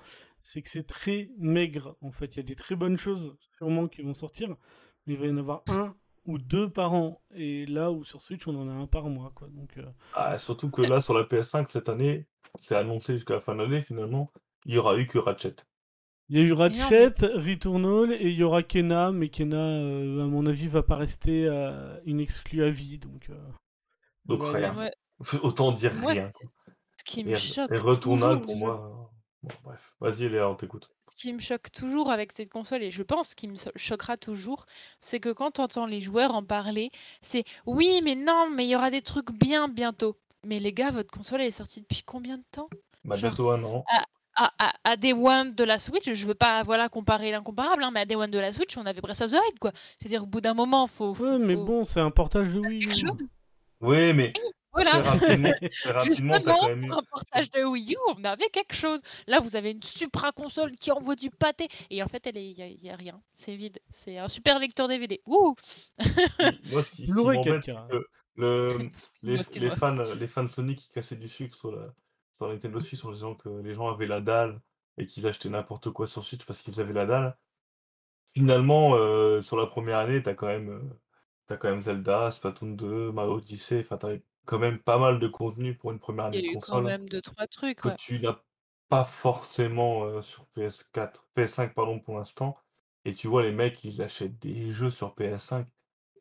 [0.47, 1.97] c'est que c'est très maigre.
[2.01, 4.49] En fait, il y a des très bonnes choses sûrement qui vont sortir,
[5.05, 7.19] mais il va y en avoir un ou deux par an.
[7.33, 9.47] Et là où sur Switch on en a un par mois quoi.
[9.49, 12.27] Donc euh, Ah, surtout que là, sur la PS5, cette année,
[12.59, 14.27] c'est annoncé jusqu'à la fin de l'année, finalement,
[14.65, 15.55] il y aura eu que Ratchet.
[16.29, 20.27] Il y a eu Ratchet, Returnal et il y aura Kena, mais Kena, euh, à
[20.27, 22.99] mon avis, va pas rester euh, une exclue à vie.
[22.99, 23.35] Donc, euh,
[24.27, 24.89] rien.
[25.43, 26.29] Autant dire moi, rien.
[26.97, 29.11] ce qui me Et, choque et Returnal, toujours, pour je- moi.
[29.45, 29.93] Bon, bref.
[29.99, 30.89] Vas-y, Léa, on t'écoute.
[31.09, 34.17] ce qui me choque toujours avec cette console, et je pense ce qui me choquera
[34.17, 34.65] toujours,
[35.01, 36.89] c'est que quand tu entends les joueurs en parler,
[37.21, 40.17] c'est oui, mais non, mais il y aura des trucs bien bientôt.
[40.45, 42.69] Mais les gars, votre console elle est sortie depuis combien de temps?
[43.03, 43.83] Bah, Genre, bientôt un an.
[44.35, 47.91] à, à, à Day One de la Switch, je veux pas voilà comparer l'incomparable, hein,
[47.91, 49.71] mais à Day One de la Switch, on avait Breath of the Wild, quoi.
[49.99, 51.15] C'est-à-dire, au bout d'un moment, faut.
[51.17, 52.79] Ouais, mais faut- bon, c'est un portage de Wii U.
[52.89, 53.17] quelque chose.
[53.81, 54.33] Oui, mais
[54.75, 55.01] Voilà.
[55.01, 55.53] rapidement,
[56.05, 56.87] Justement, eu.
[56.87, 59.01] pour un portage de Wii U, on avait quelque chose.
[59.27, 61.69] Là, vous avez une supra console qui envoie du pâté.
[61.89, 63.21] Et en fait, il n'y a, y a rien.
[63.33, 63.79] C'est vide.
[63.89, 65.21] C'est un super lecteur DVD.
[65.25, 65.55] Ouh
[66.71, 67.87] Moi, ce qui, ce qui Blu-ray m'embête, 4K.
[67.89, 68.05] c'est que
[68.35, 68.91] le,
[69.23, 71.83] les, fans, les fans Sony qui cassaient du sucre sur la,
[72.33, 74.61] sur la Nintendo Switch en disant que les gens avaient la dalle
[74.97, 77.37] et qu'ils achetaient n'importe quoi sur Switch parce qu'ils avaient la dalle.
[78.33, 80.99] Finalement, euh, sur la première année, t'as quand même, euh,
[81.47, 84.15] t'as quand même Zelda, Splatoon 2, Mario Odyssey, enfin t'as
[84.45, 86.59] quand même pas mal de contenu pour une première Il année y de a eu
[86.59, 87.81] quand console même deux, trois trucs.
[87.81, 87.97] que Ouais.
[87.97, 88.39] tu n'as
[88.89, 92.57] pas forcément euh, sur PS4, PS5 pardon pour l'instant.
[93.05, 95.67] Et tu vois les mecs, ils achètent des jeux sur PS5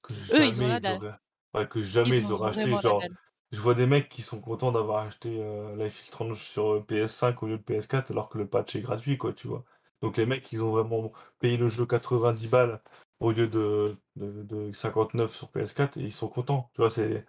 [0.02, 1.14] que Eux, ils ont jamais ils auraient,
[1.54, 2.76] ouais, que jamais Ils ils auraient acheté.
[2.76, 3.10] Genre,
[3.52, 6.80] je vois des mecs qui sont contents d'avoir acheté euh, Life is Strange sur euh,
[6.80, 9.64] PS5 au lieu de PS4 alors que le patch est gratuit, quoi, tu vois.
[10.02, 12.82] Donc les mecs, ils ont vraiment payé le jeu 90 balles
[13.20, 16.70] au lieu de, de, de 59 sur PS4 et ils sont contents.
[16.74, 17.24] Tu vois, c'est.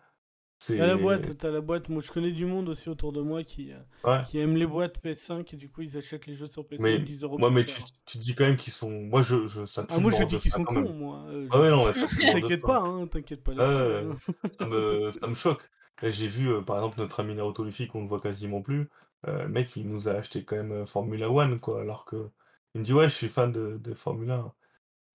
[0.67, 1.89] T'as la boîte, t'as la boîte.
[1.89, 4.23] Moi, je connais du monde aussi autour de moi qui, euh, Ouais.
[4.27, 6.99] qui aime les boîtes PS5 et du coup, ils achètent les jeux sur PS5 Mais
[6.99, 8.89] 10 euros moi, mais tu, tu dis quand même qu'ils sont.
[8.89, 11.25] Moi, je, je, ça Ah, moi, je dis qu'ils sont cons, moi.
[11.29, 11.85] euh, Ah ouais, non,
[12.31, 14.15] T'inquiète pas, hein, t'inquiète pas hein.
[14.59, 15.69] ça me, ça me choque.
[16.03, 18.89] J'ai vu, euh, par exemple, notre ami Naruto Luffy qu'on ne voit quasiment plus.
[19.25, 21.81] le mec, il nous a acheté quand même Formula One, quoi.
[21.81, 22.29] Alors que.
[22.73, 24.53] Il me dit, ouais, je suis fan de, de Formula 1.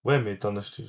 [0.05, 0.85] Ouais, mais t'en as acheté.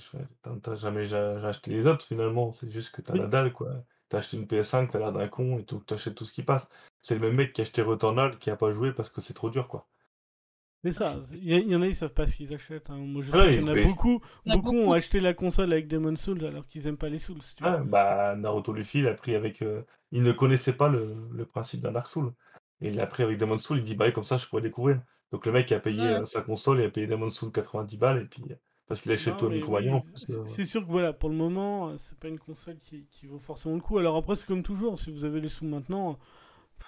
[0.63, 2.53] t'as jamais ja- ja- acheté les autres, finalement.
[2.53, 3.19] C'est juste que t'as Oui.
[3.19, 3.83] la dalle, quoi.
[4.11, 6.69] T'as acheté une PS5, t'as l'air d'un con et tout, t'achètes tout ce qui passe.
[7.01, 9.33] C'est le même mec qui a acheté Returnal qui a pas joué parce que c'est
[9.33, 9.87] trop dur, quoi.
[10.83, 11.19] C'est ça.
[11.33, 12.89] Il y, en a, ils savent pas ce qu'ils achètent.
[12.91, 12.97] hein.
[12.97, 14.21] Moi, je sais Ouais, qu'il y en a beaucoup.
[14.45, 17.41] Beaucoup ont acheté la console avec Demon Souls alors qu'ils aiment pas les Souls.
[17.55, 17.73] tu vois.
[17.73, 19.61] Ouais, bah, Naruto Luffy, il a pris avec.
[19.61, 22.33] euh, il ne connaissait pas le, le principe d'un Dark Souls.
[22.81, 25.01] Et il l'a pris avec Demon Souls, il dit, bah, comme ça, je pourrais découvrir.
[25.31, 26.15] Donc le mec a payé Ouais.
[26.15, 28.43] euh, sa console, il a payé Demon Souls 90 balles, et puis.
[28.91, 29.63] Parce qu'il achète en plus.
[30.15, 33.39] c'est- C'est sûr que voilà, pour le moment, c'est pas une console qui, qui vaut
[33.39, 33.97] forcément le coup.
[33.97, 36.17] Alors après, c'est comme toujours, si vous avez les sous maintenant,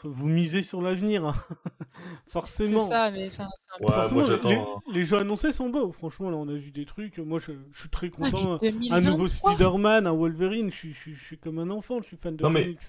[0.03, 1.25] vous misez sur l'avenir.
[1.25, 1.35] hein.
[2.25, 2.79] C'est forcément.
[2.87, 3.85] ça, mais enfin, c'est un peu.
[3.85, 4.77] Ouais, Forcément, moi les, j'attends.
[4.77, 4.81] hein.
[4.91, 5.91] les jeux annoncés sont beaux.
[5.91, 7.19] Franchement, là, on a vu des trucs.
[7.19, 8.53] Moi, je, je suis très Ah, content.
[8.53, 9.01] Un 2023.
[9.01, 10.71] nouveau Spider-Man, un Wolverine.
[10.71, 12.01] Je, suis- je, suis- je suis comme un enfant.
[12.01, 12.79] Je suis fan de Non, mais comics.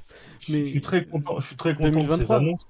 [0.41, 2.37] Je Mais- je suis très content, je suis très content de ces 2023.
[2.37, 2.67] annonces.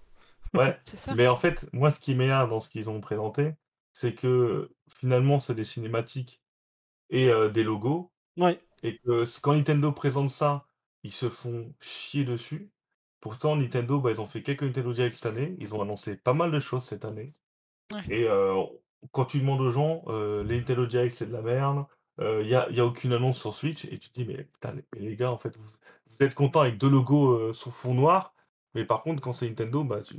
[0.53, 1.15] Ouais, C'est ça.
[1.15, 3.55] mais en fait, moi, ce qui m'énerve dans ce qu'ils ont présenté,
[3.93, 6.43] c'est que finalement, c'est des cinématiques
[7.11, 8.13] et euh, des logos.
[8.37, 8.61] Ouais.
[8.83, 10.67] Et que quand Nintendo présente ça,
[11.03, 12.71] ils se font chier dessus.
[13.21, 15.57] Pourtant, Nintendo, bah, ils ont fait quelques Nintendo Direct cette année.
[15.59, 17.35] Ils ont annoncé pas mal de choses cette année.
[17.93, 18.03] Ouais.
[18.11, 18.63] Et euh,
[19.13, 21.87] quand tu demandes aux gens, euh, les Nintendo Direct, c'est de la merde.
[22.21, 23.87] Il n'y a, y a aucune annonce sur Switch.
[23.87, 25.71] Et tu te dis, mais putain, les, mais les gars, en fait, vous,
[26.07, 28.35] vous êtes contents avec deux logos sur fond noir.
[28.75, 30.17] Mais par contre, quand c'est Nintendo, bah, tu,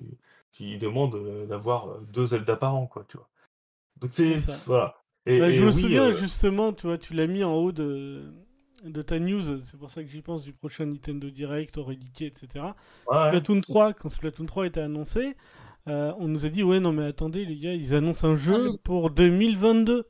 [0.52, 3.30] tu ils demandent euh, d'avoir deux Zelda par an, quoi, tu vois?
[4.02, 4.36] Donc c'est
[4.66, 4.96] voilà.
[5.26, 7.54] Et, Bah, et je me oui, souviens euh, justement, tu vois, tu l'as mis en
[7.56, 8.32] haut de,
[8.84, 12.76] de ta news, c'est pour ça que j'y pense du prochain Nintendo Direct, Reliqué, etc.
[13.08, 13.18] ouais, ouais.
[13.18, 15.36] Splatoon 3, quand Splatoon 3 était annoncé,
[15.88, 18.74] euh, on nous a dit ouais non mais attendez les gars, ils annoncent un jeu
[18.74, 20.06] Ah, pour 2022.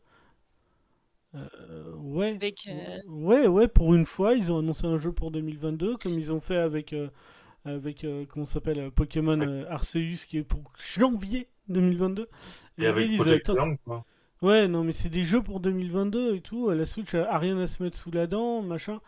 [1.36, 2.36] Euh, ouais.
[2.36, 6.18] Avec, euh, Ouais, ouais, pour une fois, ils ont annoncé un jeu pour 2022, comme
[6.18, 7.10] ils ont fait avec, euh,
[7.66, 12.30] avec euh, comment s'appelle, Pokémon euh, Arceus, qui est pour janvier 2022.
[12.78, 13.10] Et avec
[13.48, 14.06] Learn, quoi.
[14.42, 16.70] Ouais, non, mais c'est des jeux pour 2022 et tout.
[16.70, 19.00] La Switch a rien à se mettre sous la dent, machin.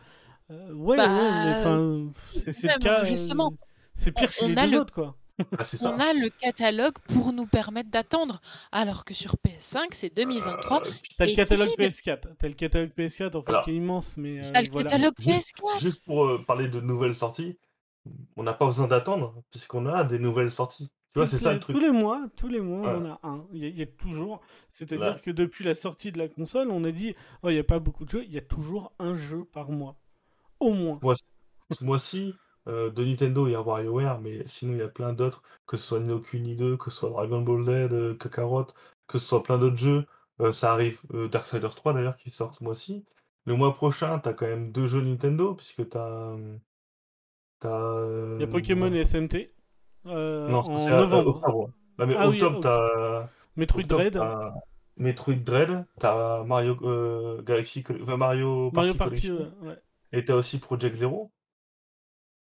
[0.50, 2.08] Euh, ouais, Bah, ouais, mais enfin,
[2.52, 3.02] c'est le cas.
[3.02, 3.54] euh, justement,
[3.94, 5.16] c'est pire chez les a deux le- autres, quoi.
[5.60, 5.92] Ah, ça.
[5.96, 8.42] on a le catalogue pour nous permettre d'attendre.
[8.72, 10.82] Alors que sur PS5, c'est 2023.
[10.88, 11.92] Euh, T'as le catalogue vide.
[11.92, 12.20] PS4.
[12.40, 14.90] T'as le catalogue PS4, en fait, Alors, qui est immense, mais euh, T'as le voilà.
[14.90, 15.80] catalogue Juste, PS4.
[15.80, 17.60] juste pour euh, parler de nouvelles sorties,
[18.36, 20.90] on n'a pas besoin d'attendre, puisqu'on a des nouvelles sorties.
[21.14, 21.76] Tu vois, c'est ça le truc.
[21.76, 23.00] Tous les mois, tous les mois, Ouais.
[23.02, 23.46] on a un.
[23.54, 24.42] Il y, a- il y a toujours.
[24.72, 27.64] C'est-à-dire que depuis la sortie de la console, on a dit oh, il n'y a
[27.64, 29.96] pas beaucoup de jeux, il y a toujours un jeu par mois.
[30.60, 31.00] Au moins.
[31.72, 32.34] Ce mois-ci,
[32.68, 35.76] euh, de Nintendo, il y a WarioWare, mais sinon, il y a plein d'autres, que
[35.78, 38.68] ce soit Ni no Kuni 2, que ce soit Dragon Ball Z, euh, Kakarot,
[39.08, 40.06] que ce soit plein d'autres jeux.
[40.40, 43.04] Euh, ça arrive, euh, Darksiders 3 d'ailleurs, qui sort ce mois-ci.
[43.46, 46.36] Le mois prochain, t'as quand même deux jeux Nintendo, puisque t'as.
[47.60, 48.06] T'as.
[48.36, 49.50] Il y a Pokémon et SMT.
[50.10, 51.36] Euh, Non, en à novembre.
[51.38, 51.70] octobre.
[52.00, 52.64] Non, mais Ah octobre, ok.
[52.64, 53.30] t'as.
[53.56, 54.14] Metroid octobre, Dread.
[54.14, 54.54] t'as-
[54.98, 59.76] Metroid Dread, t'as Mario euh, Galaxy, enfin, Mario, Mario Party ouais.
[60.12, 61.32] et t'as aussi Project Zero.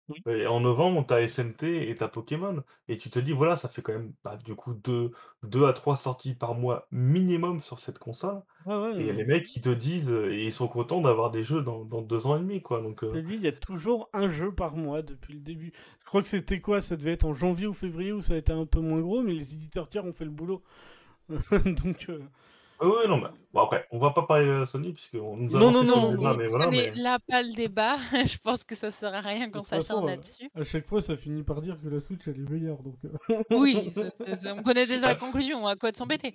[0.10, 0.22] Oui.
[0.28, 2.64] Et en novembre, t'as SMT et t'as Pokémon.
[2.88, 5.12] Et tu te dis, voilà, ça fait quand même bah, du coup 2,
[5.44, 8.42] 2 à 3 sorties par mois minimum sur cette console.
[8.66, 9.02] Ouais.
[9.02, 11.84] Et les mecs qui te disent, euh, et ils sont contents d'avoir des jeux dans,
[11.84, 12.82] dans deux ans et demi, quoi.
[12.82, 15.74] Donc, euh, il y a toujours un jeu par mois depuis le début.
[16.00, 16.82] Je crois que c'était quoi?
[16.82, 19.22] Ça devait être en janvier ou février où ça a été un peu moins gros,
[19.22, 20.64] mais les éditeurs tiers ont fait le boulot.
[21.66, 22.20] Donc, euh,
[22.80, 25.60] Oui, oui, non, mais bon, après, on va pas parler de Sony, puisqu'on nous a
[25.60, 26.38] Non, lancé non, sur non, le débat, non.
[26.38, 26.92] mais Ce voilà, mais...
[26.96, 27.98] là pas le débat.
[28.28, 30.50] je pense que ça sert à rien qu'on toute façon, s'acharne euh, là-dessus.
[30.54, 32.78] à chaque fois, ça finit par dire que la Switch elle est meilleure.
[32.84, 35.66] Donc, euh, Oui, ça- ça- ça- on connaît déjà la conclusion.
[35.68, 36.34] À quoi de s'embêter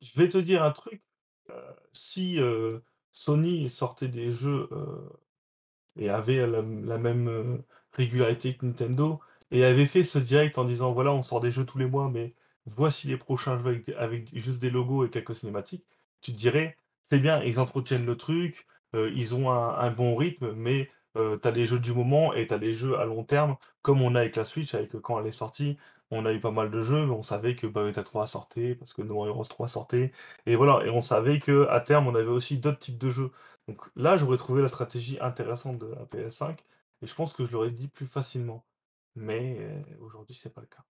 [0.00, 1.02] Je vais te dire un truc.
[1.50, 2.78] euh, si euh,
[3.10, 5.08] Sony sortait des jeux euh,
[5.96, 7.58] et avait la, la même euh,
[7.92, 9.20] régularité que Nintendo
[9.50, 12.08] et avait fait ce direct en disant voilà, on sort des jeux tous les mois,
[12.08, 12.34] mais
[12.66, 15.84] voici les prochains jeux avec, avec juste des logos et quelques cinématiques,
[16.20, 16.76] tu te dirais
[17.12, 21.50] c'est bien, ils entretiennent le truc, euh, ils ont un, bon rythme, mais euh, t'as
[21.50, 24.36] les jeux du moment et t'as les jeux à long terme, comme on a avec
[24.36, 25.76] la Switch, avec quand elle est sortie.
[26.10, 28.94] On a eu pas mal de jeux, mais on savait que Bayonetta 3 sortait, parce
[28.94, 30.12] que No More Heroes 3 sortait,
[30.46, 33.30] et voilà, et on savait que à terme, on avait aussi d'autres types de jeux.
[33.68, 36.56] Donc là, j'aurais trouvé la stratégie intéressante de la PS5
[37.02, 38.64] et je pense que je l'aurais dit plus facilement.
[39.16, 40.84] Mais euh, aujourd'hui, c'est pas le cas.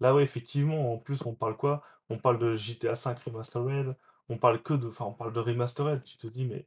[0.00, 1.82] Là, ouais, effectivement, en plus, on parle quoi?
[2.10, 3.96] On parle de GTA 5 Remastered,
[4.28, 6.02] on parle que de, enfin, on parle de Remastered.
[6.04, 6.66] Tu te dis, mais,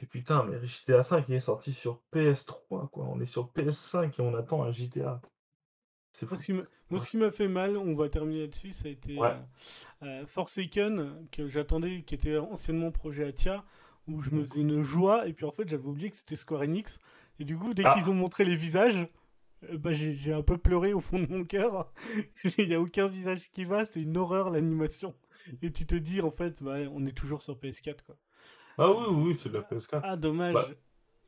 [0.00, 3.04] mais putain, mais GTA 5 il est sorti sur PS3, quoi.
[3.04, 5.20] On est sur PS5 et on attend un GTA.
[6.12, 6.40] C'est Moi, fou.
[6.42, 8.90] ce qui m'a- moi, ce qui m'a fait mal, on va terminer là-dessus, ça a
[8.90, 9.34] été Ouais.
[10.02, 13.64] euh, euh, Forsaken, que j'attendais, qui était anciennement projet Atia,
[14.08, 16.62] où je me faisais une joie, et puis en fait, j'avais oublié que c'était Square
[16.62, 16.98] Enix.
[17.38, 17.94] Et du coup, dès Ah.
[17.94, 19.06] qu'ils ont montré les visages,
[19.78, 21.92] bah, j'ai un peu pleuré au fond de mon cœur.
[22.58, 25.14] Il n'y a aucun visage qui va, c'est une horreur l'animation.
[25.62, 28.16] Et tu te dis, en fait, bah, on est toujours sur PS4, quoi.
[28.78, 30.00] Ah oui, oui, c'est de la PS4.
[30.02, 30.54] Ah, dommage.
[30.54, 30.68] Bah,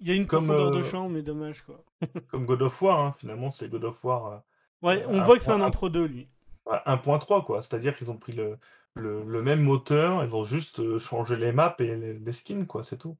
[0.00, 1.84] Il y a une comme, profondeur de euh, champ, mais dommage, quoi.
[2.28, 4.26] Comme God of War, hein, finalement, c'est God of War.
[4.26, 4.38] euh,
[4.82, 6.28] Ouais, euh, on voit que c'est un entre-deux, lui.
[6.66, 8.58] Ouais, 1.3 quoi, c'est-à-dire qu'ils ont pris le,
[8.94, 12.66] le, le même moteur, ils ont juste euh, changé les maps et les, les skins
[12.66, 13.16] quoi, c'est tout.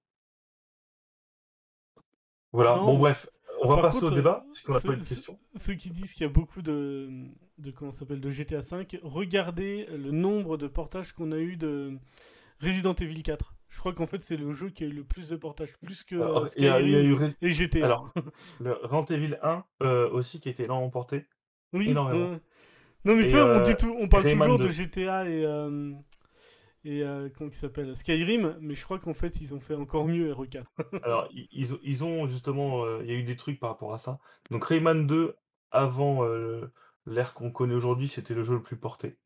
[2.53, 3.29] Voilà, Non, bon bref,
[3.65, 5.39] on va Par passer contre, au débat, parce qu'on n'a pas eu de questions.
[5.57, 7.11] Ceux qui disent qu'il y a beaucoup de,
[7.59, 11.99] de comment s'appelle de GTA V, regardez le nombre de portages qu'on a eu de
[12.61, 13.55] Resident Evil 4.
[13.69, 16.05] Je crois qu'en fait c'est le jeu qui a eu le plus de portages, plus
[16.05, 17.85] que Alors, il y a, il y a Skyrim eu et GTA.
[17.85, 18.13] alors,
[18.61, 21.27] le Resident Evil 1 euh, aussi qui a été énormément porté.
[21.73, 21.91] oui.
[21.91, 22.39] énormément.
[23.05, 24.71] Non mais Et, tu vois, on, euh, dit tout, on parle Rayman toujours de 2.
[24.73, 25.93] GTA et euh,
[26.85, 27.97] et euh, comment il s'appelle?
[27.97, 30.65] Skyrim, mais je crois qu'en fait ils ont fait encore mieux RE4.
[31.03, 33.95] Alors, ils, ont- ils ont justement, euh, il y a eu des trucs par rapport
[33.95, 34.19] à ça.
[34.51, 35.35] Donc Rayman 2,
[35.71, 36.73] avant euh,
[37.07, 39.17] l'ère qu'on connaît aujourd'hui, c'était le jeu le plus porté.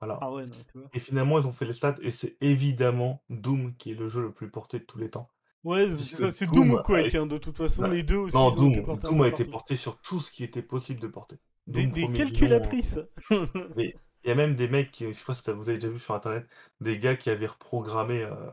[0.00, 0.18] Voilà.
[0.20, 0.88] Ah ouais, non, tu vois.
[0.92, 4.22] Et finalement, ils ont fait les stats, et c'est évidemment Doom qui est le jeu
[4.22, 5.30] le plus porté de tous les temps.
[5.64, 5.88] Ouais,
[6.32, 8.36] c'est Doom ou quoi hein, de toute façon, les deux aussi.
[8.36, 11.38] Non, été Doom, Doom a été porté sur tout ce qui était possible de porter.
[11.66, 13.00] Des, Doom calculatrices.
[14.26, 15.98] Il y a même des mecs, qui, je sais pas si vous avez déjà vu
[15.98, 16.46] sur internet,
[16.82, 18.50] des gars qui avaient reprogrammé euh,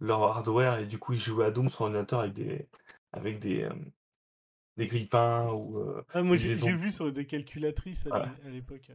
[0.00, 2.68] leur hardware et du coup ils jouaient à Doom sur ordinateur avec des
[3.12, 3.70] avec des, euh,
[4.76, 8.26] des grippins ou euh, Ah, moi j'ai vu sur des calculatrices à Voilà.
[8.26, 8.92] l'é- à l'époque.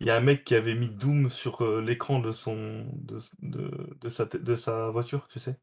[0.00, 3.20] il y a un mec qui avait mis Doom sur euh, l'écran de son de,
[3.42, 5.56] de, de sa de sa voiture, tu sais.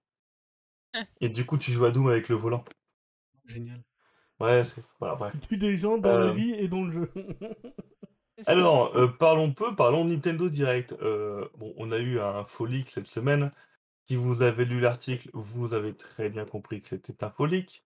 [1.19, 2.63] Et du coup tu joues à Doom avec le volant.
[3.45, 3.83] Génial.
[4.39, 5.33] Ouais, c'est voilà, bref.
[5.33, 7.11] Tu tues des gens dans Euh, la vie et dans le jeu.
[8.47, 10.93] Alors, euh, parlons peu, parlons Nintendo Direct.
[11.01, 13.51] Euh, bon, on a eu un leak cette semaine.
[14.07, 17.83] Si vous avez lu l'article, vous avez très bien compris que c'était un leak.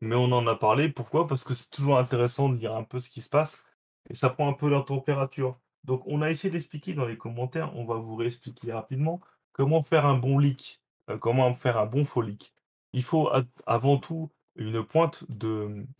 [0.00, 0.88] Mais on en a parlé.
[0.88, 1.26] Pourquoi?
[1.26, 3.62] Parce que c'est toujours intéressant de lire un peu ce qui se passe.
[4.08, 5.58] Et ça prend un peu la température.
[5.84, 7.76] Donc, on a essayé d'expliquer dans les commentaires.
[7.76, 9.20] On va vous réexpliquer rapidement
[9.52, 10.80] comment faire un bon leak.
[11.10, 12.54] euh, comment faire un bon leak.
[12.92, 13.30] Il faut
[13.66, 15.24] avant tout une pointe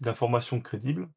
[0.00, 1.08] d'informations crédibles.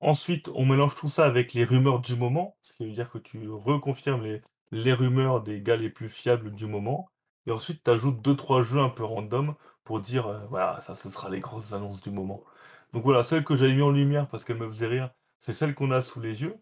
[0.00, 3.18] Ensuite, on mélange tout ça avec les rumeurs du moment, ce qui veut dire que
[3.18, 7.10] tu reconfirmes les, les rumeurs des gars les plus fiables du moment.
[7.46, 11.10] Et ensuite, tu ajoutes 2-3 jeux un peu random pour dire, euh, voilà, ça, ce
[11.10, 12.44] sera les grosses annonces du moment.
[12.92, 15.74] Donc voilà, celle que j'avais mis en lumière parce qu'elle me faisait rire, c'est celle
[15.74, 16.56] qu'on a sous les yeux.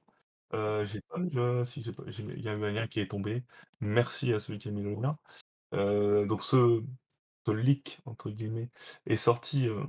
[0.54, 3.08] Euh, j'ai pas le- si j'ai pas- il y a eu un lien qui est
[3.10, 3.44] tombé.
[3.80, 5.18] Merci à celui qui a mis le lien.
[5.74, 6.82] Euh, donc ce,
[7.48, 8.70] leak, entre guillemets,
[9.06, 9.84] est sorti euh,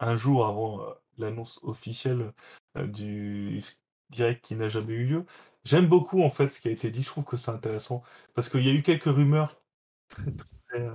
[0.00, 2.32] un jour avant euh, l'annonce officielle
[2.76, 3.62] euh, du
[4.10, 5.26] direct qui n'a jamais eu lieu.
[5.64, 8.02] J'aime beaucoup en fait ce qui a été dit, je trouve que c'est intéressant
[8.34, 9.56] parce qu'il y a eu quelques rumeurs
[10.08, 10.92] très très euh,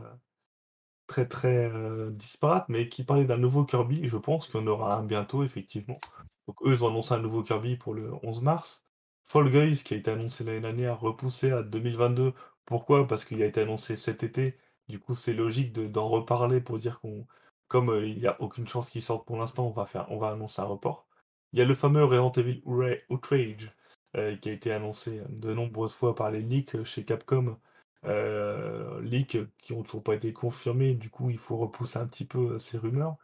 [1.08, 4.04] très, très, euh, disparates, mais qui parlaient d'un nouveau Kirby.
[4.04, 6.00] et Je pense qu'il y en aura un bientôt, effectivement.
[6.48, 8.86] Donc eux, ils ont annoncé un nouveau Kirby pour le 11 mars.
[9.28, 12.34] Fall Guys, qui a été annoncé l'année dernière, repoussé à 2022
[12.66, 13.08] Pourquoi?
[13.08, 14.58] Parce qu'il a été annoncé cet été,
[14.88, 17.28] du coup, c'est logique de d'en reparler pour dire qu'on
[17.68, 20.18] comme, heu, il y a aucune chance qu'il sorte pour l'instant, on va faire on
[20.18, 21.08] va annoncer un report.
[21.54, 22.62] Il y a le fameux Resident Evil
[23.10, 23.72] Outrage,
[24.18, 27.58] heu, qui a été annoncé de nombreuses fois par les leaks chez Capcom,
[28.04, 32.60] leaks qui ont toujours pas été confirmés, du coup, il faut repousser un petit peu,
[32.60, 33.18] ces rumeurs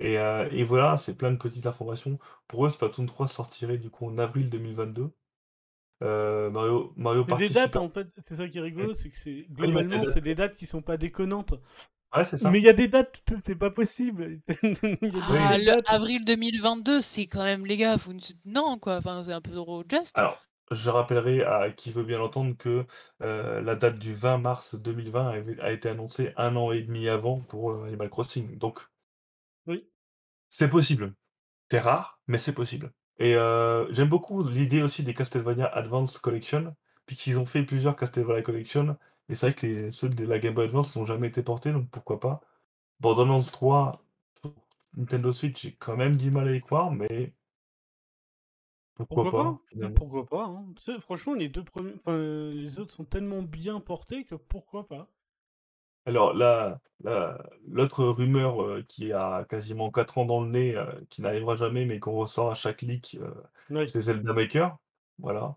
[0.00, 2.18] et voilà, c'est plein de petites informations.
[2.46, 5.10] Pour eux, Splatoon 3 sortirait du coup en avril 2022.
[6.00, 9.16] Heu, Mario Mario C'est des dates en fait, c'est ça qui est rigolo, c'est que
[9.16, 11.54] c'est globalement, c'est c'est des dates qui sont pas déconnantes.
[12.16, 12.50] Ouais, c'est ça.
[12.50, 14.40] Mais il y a des dates, c'est pas possible.
[15.20, 15.86] Ah, des le dates.
[15.86, 19.82] avril 2022, c'est quand même, les gars, vous non, quoi, enfin, c'est un peu trop
[19.88, 20.14] juste.
[20.14, 22.86] Alors, je rappellerai à qui veut bien l'entendre que,
[23.22, 27.08] heu, la date du 20 mars 2020 avait a été annoncée 1 an et demi
[27.08, 28.88] avant pour, heu, Animal Crossing, donc
[29.66, 29.88] Oui.
[30.52, 31.14] c'est possible.
[31.70, 36.76] C'est rare, mais c'est possible et heu, j'aime beaucoup l'idée aussi des Castlevania Advance Collection,
[37.06, 38.98] puisqu'ils ont fait plusieurs Castlevania Collection
[39.28, 41.72] et c'est vrai que les ceux de la Game Boy Advance n'ont jamais été portés,
[41.72, 42.40] donc pourquoi pas.
[43.00, 43.92] Borderlands 3
[44.40, 44.54] sur
[44.96, 47.34] Nintendo Switch, j'ai quand même du mal à y croire, mais
[48.94, 49.60] pourquoi Pourquoi pas.
[49.94, 50.72] Pourquoi pas, hein?
[51.00, 52.16] Franchement, les 2 premiers enfin,
[52.52, 55.10] les autres sont tellement bien portés que pourquoi pas?
[56.06, 56.80] Alors la
[57.66, 61.84] l'autre rumeur, heu, qui a quasiment 4 ans dans le nez, heu, qui n'arrivera jamais,
[61.86, 63.18] mais qu'on ressort à chaque leak,
[63.70, 63.86] Oui.
[63.86, 64.78] c'est Zelda Maker.
[65.18, 65.56] Voilà.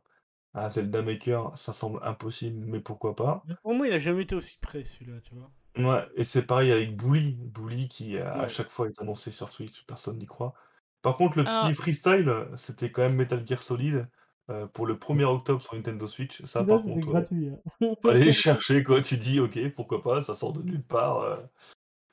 [0.54, 3.43] Un Zelda Maker, ça semble impossible, mais pourquoi pas?
[3.45, 5.52] Mais pour moi, il a jamais été aussi près celui-là, tu vois?
[5.78, 7.36] Ouais et c'est pareil avec Bully.
[7.38, 8.49] Bully qui, à Ouais.
[8.49, 10.54] chaque fois est annoncé sur Switch, personne n'y croit.
[11.02, 14.08] Par contre, le petit freestyle, heu, c'était quand même Metal Gear Solid,
[14.49, 16.43] heu, pour le 1er octobre sur Nintendo Switch.
[16.45, 17.62] Ça Celui-là, par contre, heu, gratuit, hein.
[18.04, 19.02] faut aller les chercher quoi.
[19.02, 21.39] Tu dis: «OK, pourquoi pas?» ça sort de nulle part, heu.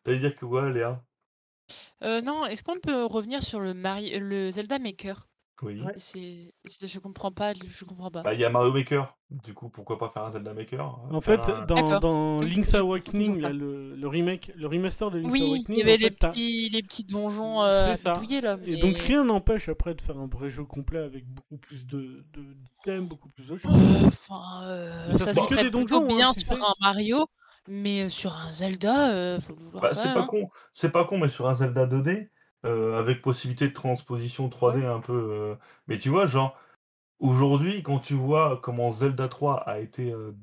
[0.05, 1.05] Tu allais dire que quoi, Léa?
[2.03, 5.28] Non, est-ce qu'on peut revenir sur le Mari le Zelda Maker?
[5.63, 5.85] Oui.
[5.85, 5.93] Ouais.
[5.97, 8.25] C'est c'est je comprends pas, je comprends pas.
[8.25, 9.17] Bah, il y a Mario Maker.
[9.31, 10.99] Du coup, pourquoi pas faire un Zelda Maker?
[11.11, 14.53] Heu, En faire fait, un dans D'accord, dans donc Link's Awakening, là, le le remake,
[14.57, 17.05] le remaster de Link's Oui, il Awakening, y en avait les fait, petits les petits
[17.05, 20.49] donjons, heu, c'est ça bidouillés là, et donc rien n'empêche après de faire un vrai
[20.49, 23.89] jeu complet avec beaucoup plus de de d'items, beaucoup plus de choses.
[24.07, 24.63] Enfin,
[25.07, 26.65] Mais ça ça sera s'y que prête des plutôt donjons, hein, bien tu sur sais?
[26.65, 27.27] un Mario,
[27.67, 30.25] mais heu, sur un Zelda, heu, faut le vouloir Bah, quand c'est même, pas hein.
[30.25, 32.31] con c'est pas con, mais sur un Zelda 2D,
[32.65, 34.87] heu, avec possibilité de transposition 3D Ouais.
[34.87, 36.59] un peu, heu mais tu vois, genre,
[37.21, 40.37] aujourd'hui, quand tu vois comment Zelda 3 a été, heu,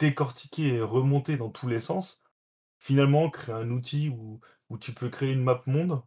[0.00, 2.20] décortiqué et remonté dans tous les sens,
[2.80, 6.02] finalement, créer un outil où où tu peux créer une map monde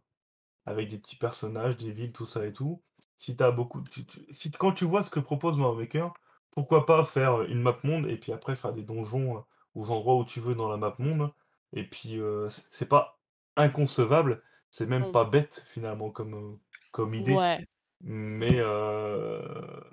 [0.66, 2.82] avec des petits personnages, des villes, tout ça et tout.
[3.18, 6.14] Si tu as beaucoup tu tu si quand tu vois ce que propose Mario Maker,
[6.52, 9.44] pourquoi pas faire, une map monde et puis après faire des donjons,
[9.74, 11.32] aux endroits où tu veux dans la map monde
[11.74, 12.18] et puis,
[12.70, 13.18] c'est pas
[13.56, 15.12] inconcevable, c'est même Bon.
[15.12, 16.58] pas bête finalement comme, heu,
[16.92, 17.66] comme idée, Ouais.
[18.00, 19.84] mais heu,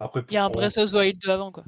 [0.00, 1.64] après Il y a un Breath of the Wild 2 avant, quoi.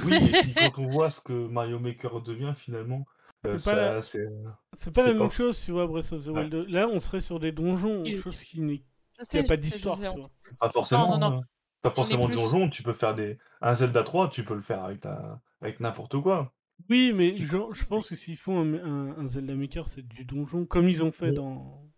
[0.00, 3.04] Oui et puis quand on voit ce que Mario Maker devient finalement,
[3.44, 5.72] heu, C'est pas la ça c'est, heu, c'est pas la c'est même pas chose, tu
[5.72, 6.44] vois, Breath of the ouais.
[6.44, 6.66] Wild 2.
[6.66, 8.84] Là, on serait sur des donjons, Oui, chose qui n'est
[9.18, 10.30] je qui a sais, pas je je d'histoire, sais, tu on vois?
[10.58, 11.42] Pas non, non, forcément, non, hein.
[11.82, 14.44] Pas on est forcément de plus donjon, tu peux faire des un Zelda 3, tu
[14.44, 16.54] peux le faire avec ta avec n'importe quoi.
[16.88, 17.56] Oui, mais je
[17.86, 21.12] pense que s'ils font un un un Zelda Maker, c'est du donjon comme ils ont
[21.12, 21.90] fait dans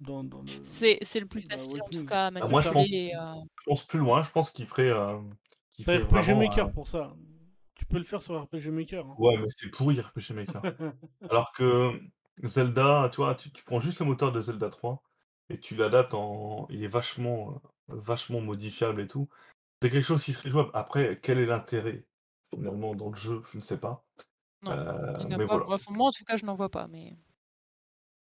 [0.00, 2.70] dans dans le C'est c'est le plus facile en tout cas à Ah moi je
[2.70, 5.34] pense et heu je pense plus loin, je pense qu'il ferait, hem,
[5.72, 7.14] qu'il Tu as ferait RPG vraiment Maker un pour ça.
[7.74, 9.18] Tu peux le faire sur RPG Maker, hein.
[9.18, 10.62] Ouais, mais c'est pourri RPG Maker.
[11.28, 12.00] Alors que
[12.44, 15.02] Zelda, tu vois, tu tu prends juste le moteur de Zelda 3
[15.50, 19.28] et tu l'adaptes en il est vachement, heu, vachement modifiable et tout.
[19.82, 20.70] C'est quelque chose qui serait jouable.
[20.74, 22.06] Après, quel est l'intérêt?
[22.54, 23.42] Finalement dans le jeu?
[23.52, 24.04] Je ne sais pas,
[24.62, 24.78] non,
[25.18, 25.58] il a mais pas.
[25.58, 25.66] voilà.
[25.66, 27.16] Bref, moi en tout cas, je n'en vois pas, mais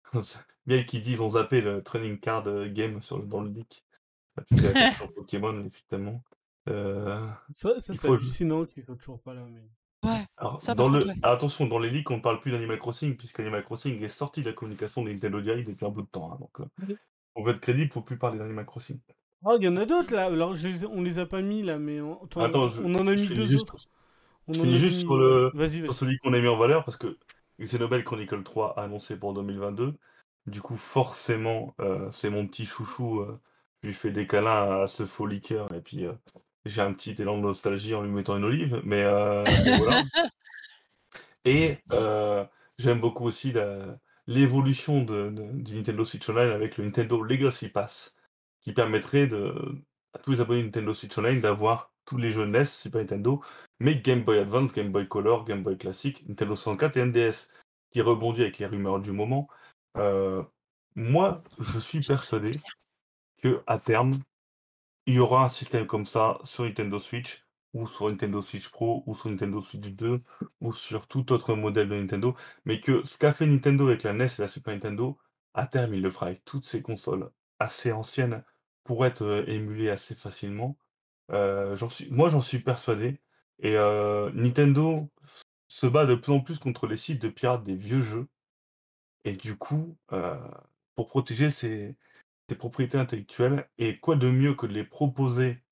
[0.66, 3.50] Bien qu'ils disent: «Ils ont zappé le trading card, heu, game» sur le dans le
[3.50, 3.84] leak.
[4.36, 6.22] Adaptation Pokémon effectivement.
[6.68, 9.68] Heu, Ça ça, il c'est hallucinant qu'ils soient toujours pas là, mais
[10.04, 11.14] ouais, alors ça dans par contre, le ouais.
[11.22, 14.48] attention, dans les leaks, on ne parle plus d'Animal Crossing puisqu'Animal Crossing est sorti de
[14.50, 16.66] la communication de Nintendo Direct depuis un bout de temps, hein, donc heu,
[17.34, 19.00] pour être crédible, faut plus parler d'Animal Crossing.
[19.44, 20.26] Oh, il y en a d'autres là.
[20.26, 23.14] Alors je on les a pas mis là, mais on Attends, je on en a
[23.14, 23.80] je mis 2 juste autres.
[24.48, 25.52] On je finis juste sur le
[25.92, 27.18] celui qu'on a mis en valeur parce que
[27.60, 29.94] Xenoblade Chronicle 3 annoncé pour 2022.
[30.46, 33.38] Du coup, forcément, heu, c'est mon petit chouchou, heu,
[33.82, 36.16] je lui fais des câlins à ce faux liqueur et puis, heu,
[36.64, 40.02] j'ai un petit élan de nostalgie en lui mettant une olive, mais voilà.
[41.44, 41.78] Et
[42.78, 43.52] j'aime beaucoup aussi
[44.26, 48.14] l'évolution de de du Nintendo Switch Online avec le Nintendo Legacy Pass,
[48.62, 49.54] qui permettrait de
[50.14, 53.42] à tous les abonnés Nintendo Switch Online d'avoir tous les jeux NES, Super Nintendo,
[53.80, 57.50] mais Game Boy Advance, Game Boy Color, Game Boy Classic, Nintendo 64 et NDS,
[57.90, 59.48] qui rebondit avec les rumeurs du moment.
[59.98, 60.42] Heu,
[60.94, 62.52] moi, je suis persuadé
[63.42, 64.12] qu'à terme,
[65.06, 67.44] il y aura un système comme ça sur Nintendo Switch
[67.74, 70.22] ou sur Nintendo Switch Pro, ou sur Nintendo Switch 2,
[70.62, 72.34] ou sur tout autre modèle de Nintendo,
[72.64, 75.18] mais que ce qu'a fait Nintendo avec la NES et la Super Nintendo,
[75.52, 78.42] à terme, il le fera avec toutes ces consoles assez anciennes
[78.84, 80.78] pour être, heu, émulées assez facilement.
[81.30, 83.20] Heu, j'en suis moi, j'en suis persuadé
[83.60, 85.08] et heu, Nintendo
[85.68, 88.28] se bat de plus en plus contre les sites de pirates des vieux jeux
[89.24, 90.36] et du coup, heu,
[90.94, 91.96] pour protéger ses
[92.50, 95.62] ses propriétés intellectuelles et quoi de mieux que de les proposer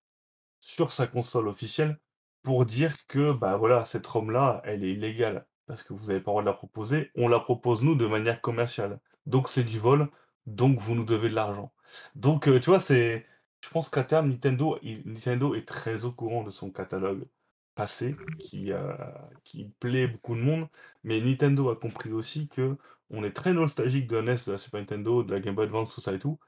[0.60, 1.98] sur sa console officielle
[2.42, 6.30] pour dire que, bah, voilà, cette ROM-là, elle est illégale parce que vous avez pas
[6.30, 7.10] le droit de la proposer.
[7.16, 9.00] On la propose nous de manière commerciale.
[9.26, 10.08] Donc c'est du vol,
[10.46, 11.72] donc vous nous devez de l'argent.
[12.14, 13.26] Donc, tu vois, c'est
[13.66, 17.28] je pense qu'à terme, Nintendo Nintendo est très au courant de son catalogue
[17.74, 18.96] passé qui, heu,
[19.44, 20.68] qui plaît beaucoup de monde,
[21.04, 24.80] mais Nintendo a compris aussi qu'on est très nostalgique de la NES, de la Super
[24.80, 26.38] Nintendo, de la Game Boy Advance, tout ça et tout,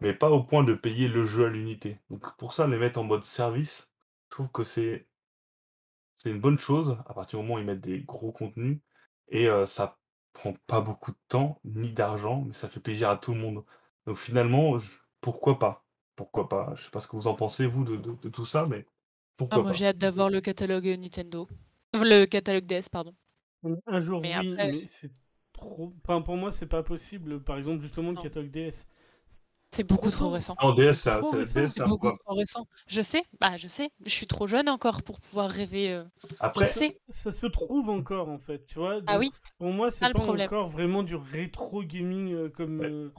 [0.00, 2.00] mais pas au point de payer le jeu à l'unité.
[2.10, 3.92] Donc pour ça, les mettre en mode service,
[4.26, 5.08] je trouve que c'est
[6.16, 8.80] c'est une bonne chose à partir du moment où ils mettent des gros contenus
[9.28, 9.98] et heu, ça
[10.32, 13.64] prend pas beaucoup de temps ni d'argent, mais ça fait plaisir à tout le monde.
[14.06, 14.78] Donc finalement,
[15.20, 15.83] pourquoi pas?
[16.16, 16.72] Pourquoi pas?
[16.76, 18.86] Je sais pas ce que vous en pensez vous de de de tout ça, mais
[19.48, 19.72] Ah, pourquoi moi pas?
[19.72, 21.48] j'ai hâte d'avoir le catalogue euh, Nintendo.
[21.94, 23.14] Le catalogue DS, pardon.
[23.86, 25.10] Un jour, Mais oui, après- mais c'est
[25.52, 25.92] trop.
[26.04, 27.42] Enfin, pour moi, c'est pas possible.
[27.42, 28.22] Par exemple, justement, le Non.
[28.22, 28.86] catalogue DS.
[29.72, 30.56] C'est beaucoup trop récent.
[30.62, 32.66] Non, DS, c'est Trop c'est récent, DS, C'est c'est un beaucoup trop récent.
[32.86, 35.90] Je sais, bah je sais, je suis trop jeune encore pour pouvoir rêver.
[35.92, 36.04] euh,
[36.38, 37.00] après Je sais.
[37.08, 39.00] Ça se trouve encore, en fait, tu vois?
[39.06, 42.80] Ah oui, Pour moi, c'est ça, le pas encore vraiment du rétro gaming euh, comme.
[42.80, 42.94] Ouais.
[43.06, 43.12] euh,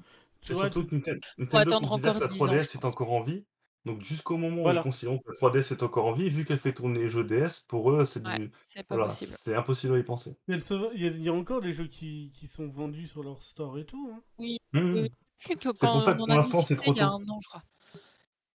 [0.45, 2.77] tu c'est vois, surtout tu- que Ninten Nintendo attendre encore la 10 ans, 3DS je
[2.77, 3.45] est encore en vie.
[3.85, 6.57] Donc jusqu'au moment où ils considèrent que la 3DS est encore en vie, vu qu'elle
[6.57, 8.51] fait tourner les jeux DS, pour eux, c'est Ouais, du
[8.89, 9.07] voilà,
[9.55, 10.35] impossible à y penser.
[10.47, 12.67] Il y, a il y a- il y a encore des jeux qui, qui sont
[12.67, 14.11] vendus sur leur store et tout.
[14.13, 14.21] hein.
[14.37, 15.07] Oui, Mmh
[15.39, 17.07] que quand pour ça on que en pour a l'instant, c'est trop il y a
[17.07, 17.09] tôt.
[17.09, 17.63] un an, je crois.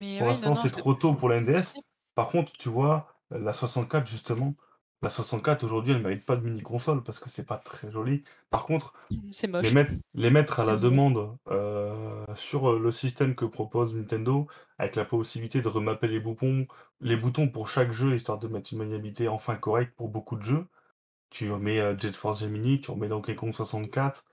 [0.02, 1.74] Mais Pour l'instant, c'est trop tôt pour la NDS.
[2.16, 4.56] Par contre, tu vois, la 64 justement,
[5.02, 8.24] la 64 aujourd'hui, elle mérite pas de mini console parce que c'est pas très joli.
[8.50, 8.94] Par contre,
[9.60, 14.48] les mettre les mettre à la demande, heu, sur, heu, le système que propose Nintendo,
[14.78, 16.68] avec la possibilité de remapper les boutons
[17.02, 20.44] les boutons pour chaque jeu, histoire de mettre une maniabilité enfin correcte pour beaucoup de
[20.44, 20.68] jeux.
[21.30, 24.26] Tu remets, heu, Jet Force Gemini, tu remets Donkey Kong 64,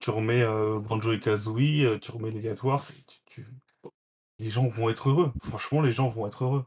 [0.00, 0.44] tu remets,
[0.80, 3.46] Banjo et Kazooie, tu remets Negative Wars, tu tu
[4.38, 5.32] les gens vont être heureux.
[5.42, 6.64] Franchement, les gens vont être heureux.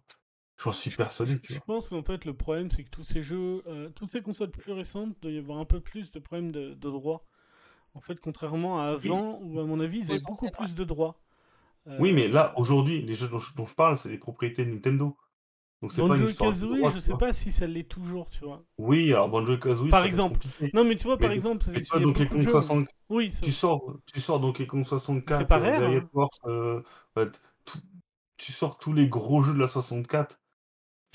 [0.58, 1.66] J'en suis Je, persuadé, je- tu je vois?
[1.66, 4.72] pense qu'en fait, le problème, c'est que tous ces jeux, euh, toutes ces consoles plus
[4.72, 7.26] récentes, doit y avoir un peu plus de problèmes de, de droits.
[7.96, 9.26] En fait, contrairement à Oui.
[9.26, 11.22] avant, où à mon avis, ils avaient beaucoup plus de droits.
[11.98, 14.66] Oui, mais Euh, là, aujourd'hui, les jeux dont je dont je parle, c'est des propriétés
[14.66, 15.18] de Nintendo.
[15.82, 18.44] Donc c'est pas une histoire Kazooie, droit, je sais pas si ça l'est toujours, tu
[18.44, 18.66] vois.
[18.78, 20.40] Oui, alors Banjo Kazooie, Par exemple.
[20.40, 20.74] compliqué.
[20.74, 22.50] Non, mais tu vois, par Mais exemple, mais tu vois, Kong jeux.
[22.50, 26.02] 60 Oui, tu sors tu sors Donkey Kong 64, pas heu, rare, Riot
[26.46, 26.84] hein.
[27.16, 27.26] Bah,
[28.38, 30.40] tu sors tous les gros jeux de la 64.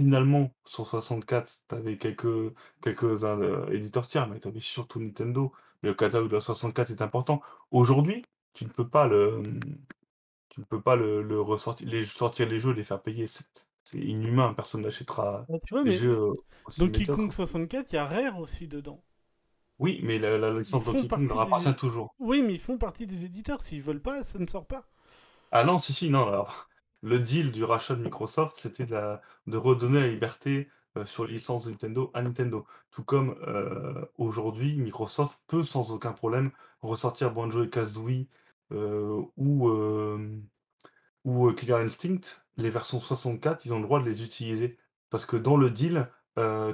[0.01, 5.53] Finalement, sur 64, t'avais quelques quelques-uns, heu, éditeurs tiers, mais t'avais surtout Nintendo.
[5.83, 7.43] Le catalogue de la 64 est important.
[7.71, 8.25] Aujourd'hui,
[8.55, 9.43] tu ne peux pas le,
[10.49, 13.45] tu ne peux pas le le ressortir les sortir les jeux, les faire payer, c'est
[13.93, 16.31] inhumain, personne n'achètera Bah, mais jeux,
[16.79, 17.05] Donkey.
[17.05, 19.03] Kong 64, il y a Rare aussi dedans.
[19.79, 21.69] Oui, mais la licence Donkey Kong leur partie des...
[21.69, 22.15] appartient toujours.
[22.21, 23.61] Oui, mais ils font partie des éditeurs.
[23.61, 24.87] S'ils veulent pas, ça ne sort pas.
[25.53, 26.70] Ah non, si, si, non, alors,
[27.03, 31.27] le deal du rachat de Microsoft, c'était de la de redonner la liberté, heu, sur
[31.27, 32.67] les licences Nintendo à Nintendo.
[32.91, 36.51] Tout comme, heu, aujourd'hui, Microsoft peut sans aucun problème
[36.83, 38.27] ressortir Banjo et Kazooie,
[38.73, 39.71] heu, ou,
[41.25, 42.21] ou, Killer Instinct.
[42.57, 44.79] Les versions 64, ils ont le droit de les utiliser.
[45.09, 46.09] Parce que dans le deal,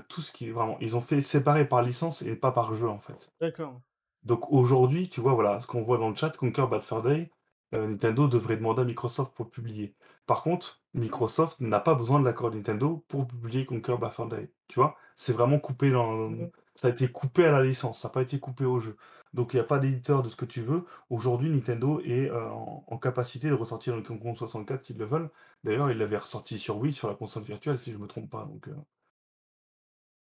[0.09, 2.89] tout ce qui est vraiment ils ont fait séparer par licence et pas par jeu,
[2.89, 3.33] en fait.
[3.41, 3.81] D'accord.
[4.25, 7.31] Donc aujourd'hui, tu vois, voilà, ce qu'on voit dans le chat, Conquer Bad Fur Day,
[7.73, 9.95] Nintendo devrait demander à Microsoft pour publier.
[10.27, 14.27] Par contre, Microsoft n'a pas besoin de l'accord de Nintendo pour publier Conquer Bad Fur
[14.29, 14.97] Day, tu vois?
[15.17, 16.51] C'est vraiment coupé dans Ouais.
[16.75, 18.97] ça a été coupé à la licence, ça a pas été coupé au jeu.
[19.35, 20.85] Donc il y a pas d'éditeur de ce que tu veux.
[21.11, 25.31] Aujourd'hui, Nintendo est, heu, en en capacité de ressortir Donkey Kong 64 s'ils le veulent.
[25.65, 28.45] D'ailleurs, ils l'avaient ressorti sur Wii, sur la console virtuelle, si je me trompe pas,
[28.47, 28.77] donc, heu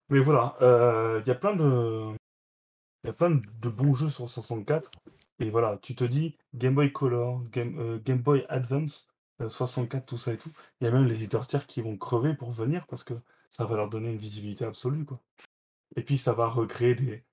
[0.09, 2.11] mais voilà, heu, il y a plein de
[3.05, 4.91] il y a plein de bons jeux sur 64
[5.41, 9.09] et voilà, tu te dis Game Boy Color, Game Boy Advance,
[9.41, 10.51] heu, 64, tout ça et tout.
[10.81, 13.15] Il y a même les éditeurs tiers qui vont crever pour venir parce que
[13.51, 15.23] ça va leur donner une visibilité absolue, quoi.
[15.97, 17.27] Et puis ça va recréer des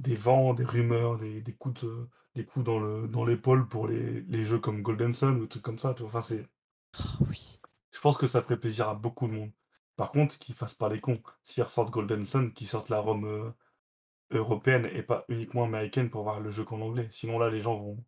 [0.00, 3.88] des vents, des rumeurs, des des coups de des coups dans le dans l'épaule pour
[3.88, 6.08] les les jeux comme Golden Sun ou des trucs comme ça, tu vois?
[6.10, 6.48] Enfin, c'est
[6.98, 7.60] Oh, oui.
[7.92, 9.52] je pense que ça ferait plaisir à beaucoup de monde.
[9.96, 11.14] Par contre, qu'ils fassent pas les cons.
[11.44, 13.54] S'ils ressortent Golden Sun, qu'ils sortent la ROM, heu,
[14.32, 17.08] européenne et pas uniquement américaine pour voir le jeu qu'en anglais.
[17.12, 18.04] Sinon là, les gens vont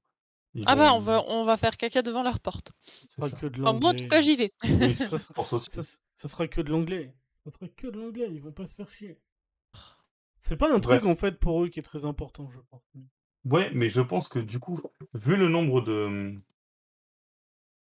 [0.57, 2.73] ils Ah bah on va, on va faire caca devant leur porte.
[3.07, 3.37] Ça sera ça.
[3.37, 4.53] que de Enfin, moi en tout cas j'y vais.
[4.65, 4.97] Oui,
[6.19, 7.15] Ça, sera que de l'anglais.
[7.45, 9.21] Ça sera que l'anglais, ils vont pas se faire chier.
[10.39, 12.83] C'est pas un truc en fait pour eux qui est très important, je pense.
[13.45, 14.81] Ouais, mais je pense que du coup,
[15.15, 16.35] vu le nombre de.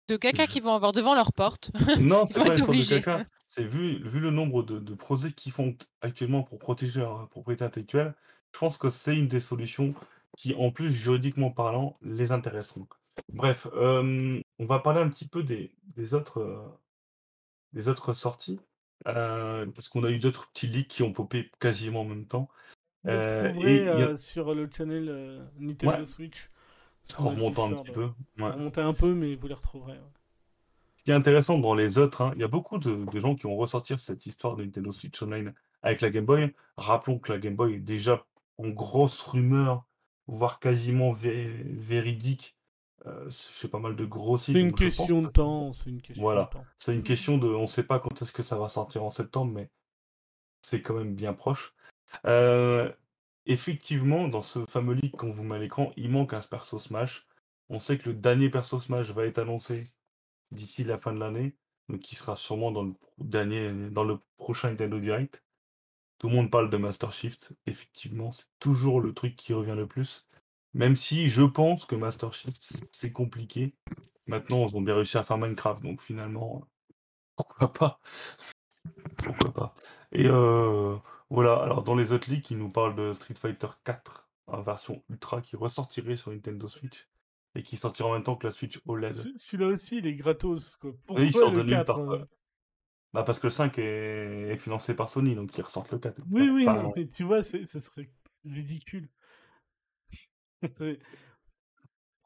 [0.08, 1.70] De caca Je- qu'ils vont avoir devant leur porte.
[2.00, 3.24] Non, c'est pas une sorte de caca.
[3.48, 7.64] C'est vu, vu le nombre de, de projets qu'ils font actuellement pour protéger leur propriété
[7.64, 8.14] intellectuelle,
[8.52, 9.94] je pense que c'est une des solutions
[10.36, 12.86] qui, en plus, juridiquement parlant, les intéresseront.
[13.32, 16.58] Bref, euh, on va parler un petit peu des, des autres, euh,
[17.72, 18.60] des autres sorties.
[19.06, 22.48] euh, parce qu'on a eu d'autres petits leaks qui ont popé quasiment en même temps.
[23.04, 26.06] Vous et a- sur le channel Nintendo Ouais.
[26.06, 26.50] Switch.
[27.18, 28.06] En remontant un petit peu.
[28.38, 28.50] ouais.
[28.50, 29.92] Remontez un peu, mais vous les retrouverez.
[29.92, 30.10] ouais.
[30.96, 33.36] Ce qui est intéressant dans les autres, hein, il y a beaucoup de, de gens
[33.36, 36.52] qui ont ressorti cette histoire de Nintendo Switch Online avec la Game Boy.
[36.76, 38.24] Rappelons que la Game Boy est déjà
[38.58, 39.84] en grosse rumeur,
[40.26, 42.56] voire quasiment vé- véridique
[43.06, 44.54] euh, chez pas mal de gros sites.
[44.54, 45.72] C'est une question de que- temps.
[45.74, 46.44] C'est une question Voilà.
[46.44, 46.64] de temps.
[46.78, 47.46] C'est une question de.
[47.48, 49.70] On ne sait pas quand est-ce que ça va sortir en septembre, mais
[50.62, 51.74] c'est quand même bien proche.
[52.24, 52.90] Euh,
[53.46, 57.26] effectivement, dans ce fameux leak qu'on vous met à l'écran, il manque un perso Smash.
[57.68, 59.86] On sait que le dernier perso Smash va être annoncé
[60.50, 61.54] d'ici la fin de l'année,
[61.88, 65.42] donc qui sera sûrement dans le dernier, dans le prochain Nintendo Direct.
[66.18, 67.52] Tout le monde parle de Master Shift.
[67.66, 70.26] Effectivement, c'est toujours le truc qui revient le plus.
[70.74, 73.74] Même si je pense que Master Shift, c'est compliqué.
[74.26, 76.66] Maintenant, ils ont bien réussi à faire Minecraft, donc finalement,
[77.36, 78.00] pourquoi pas?
[79.22, 79.74] Pourquoi pas?
[80.12, 80.96] Et euh,
[81.30, 85.02] voilà, alors dans les autres leaks, ils nous parlent de Street Fighter 4 en version
[85.10, 87.08] Ultra qui ressortirait sur Nintendo Switch
[87.54, 89.12] et qui sortira en même temps que la Switch OLED.
[89.12, 90.76] Ce- Celui-là aussi, il est gratos.
[90.76, 90.92] Quoi.
[91.06, 91.98] Pourquoi il sort de le nulle 4 part.
[92.08, 92.24] ouais.
[93.12, 96.20] Bah parce que le 5 est, est financé par Sony, donc ils ressortent le 4.
[96.30, 98.10] Oui, oui, non, mais tu vois, ce serait
[98.44, 99.08] ridicule.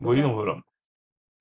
[0.00, 0.58] Oui, non, voilà.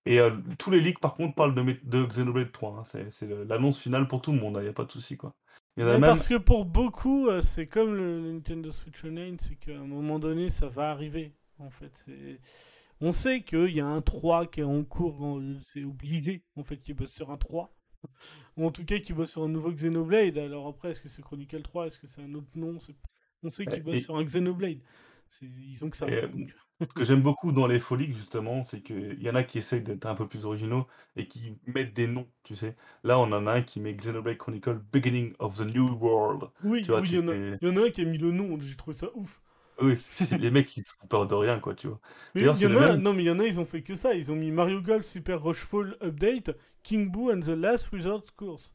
[0.06, 2.80] Et euh, tous les leaks, par contre, parlent de, de Xenoblade 3.
[2.80, 2.84] hein.
[3.12, 5.34] C'est l'annonce finale pour tout le monde, il n'y a pas de souci, quoi.
[5.78, 6.10] Il y en a Ouais, même...
[6.10, 10.20] Parce que pour beaucoup, euh, c'est comme le Nintendo Switch Online, c'est qu'à un moment
[10.20, 11.36] donné, ça va arriver.
[11.58, 12.06] En fait,
[13.02, 16.78] on sait qu'il y a un 3 qui est en cours, c'est obligé en fait
[16.78, 17.74] qu'il bosse sur un 3.
[18.58, 20.38] Ou en tout cas qu'il bosse sur un nouveau Xenoblade.
[20.38, 22.78] Alors après, est-ce que c'est Chronicle 3 Est-ce que c'est un autre nom?
[23.44, 24.80] On sait qu'ils bossent et- sur un Xenoblade.
[25.42, 26.08] Ils ont que ça.
[26.10, 26.54] Et, euh, donc.
[26.82, 29.82] Ce que j'aime beaucoup dans les folies, justement, c'est qu'il y en a qui essayent
[29.82, 32.78] d'être un peu plus originaux et qui mettent des noms, tu sais.
[33.04, 36.50] Là, on en a un qui met Xenoblade Chronicle Beginning of the New World.
[36.64, 38.58] Oui, vois, oui, il y, il y en a un qui a mis le nom,
[38.62, 39.42] j'ai trouvé ça ouf.
[39.82, 39.96] Oui,
[40.40, 42.00] les mecs, ils sont peur de rien, quoi, tu vois.
[42.36, 43.82] Mais il y en a, même- non mais il y en a, ils ont fait
[43.84, 44.14] que ça.
[44.14, 46.52] Ils ont mis Mario Golf Super Rushfall Update,
[46.84, 48.74] King Boo and the Last Resort Course.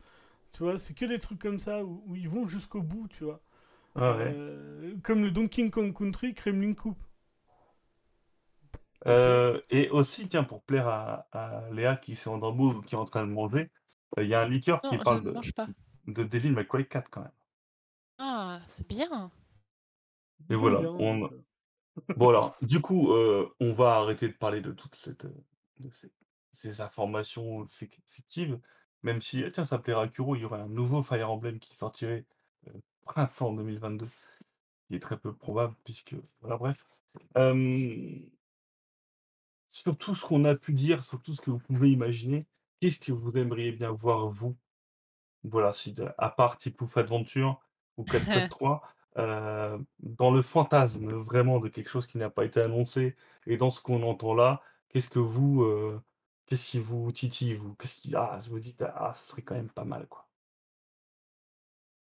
[0.53, 3.25] Tu vois, c'est que des trucs comme ça où, où ils vont jusqu'au bout, tu
[3.25, 3.43] vois.
[3.97, 4.35] Ah ouais.
[4.35, 7.03] Euh, comme le Donkey Kong Country Kremlin Coupe.
[9.07, 12.99] Euh, et aussi, tiens, pour plaire à, à Léa qui s'est endormie ou qui est
[12.99, 13.71] en train de manger,
[14.19, 15.35] euh, il y a un liqueur Non, qui parle de,
[16.07, 17.33] de Devil May Cry 4 quand même.
[18.19, 19.31] Ah, c'est bien.
[20.51, 21.31] Et voilà, on-
[22.17, 26.11] Bon alors, du coup, euh, on va arrêter de parler de toutes cette, de ces,
[26.53, 28.61] ces informations fic- fictives,
[29.03, 31.59] même si, ah, tiens, ça plaira à Kuro, il y aurait un nouveau Fire Emblem
[31.61, 32.25] qui sortirait
[32.69, 32.73] euh,
[33.03, 34.07] printemps 2022,
[34.89, 36.85] qui est très peu probable, puisque, voilà, bref.
[37.37, 38.19] Euh,
[39.69, 42.45] sur tout ce qu'on a pu dire, sur tout ce que vous pouvez imaginer,
[42.81, 44.57] qu'est-ce que vous aimeriez bien voir, vous?
[45.45, 47.61] Voilà, si, à part Tipouf Adventure
[47.97, 48.83] ou 4 Quest 3,
[49.19, 53.17] euh, dans le fantasme vraiment de quelque chose qui n'a pas été annoncé
[53.47, 56.03] et dans ce qu'on entend là, qu'est-ce que vous, euh,
[56.47, 57.75] qu'est-ce qui vous titille, vous?
[57.77, 60.29] Qu'est-ce qui, ah, je vous dis, ah, ce serait quand même pas mal, quoi.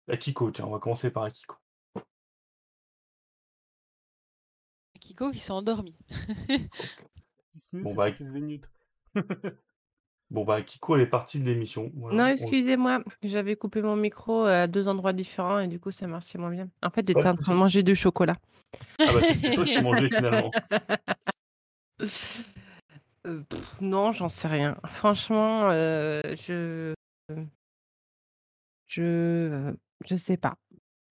[0.08, 1.56] Akiko, tiens, on va commencer par Akiko.
[5.00, 5.96] Kiko qui s'est endormi.
[7.54, 8.70] 10 minutes, Bon, bah, démute.
[10.30, 11.92] Bon, bah, Akiko, elle est partie de l'émission.
[11.96, 12.16] voilà.
[12.16, 16.06] Non, On- excusez-moi, j'avais coupé mon micro à deux endroits différents et du coup ça
[16.08, 16.68] marchait moins bien.
[16.82, 17.50] En fait, Pas j'étais de en train souci.
[17.50, 18.36] de manger du chocolat.
[19.00, 20.50] Ah bah, c'était toi qui mangeais finalement.
[23.26, 24.76] Euh, pff, non, j'en sais rien.
[24.84, 26.94] Franchement, euh, je...
[28.86, 29.02] Je...
[29.02, 29.72] euh,
[30.04, 30.54] Je sais pas.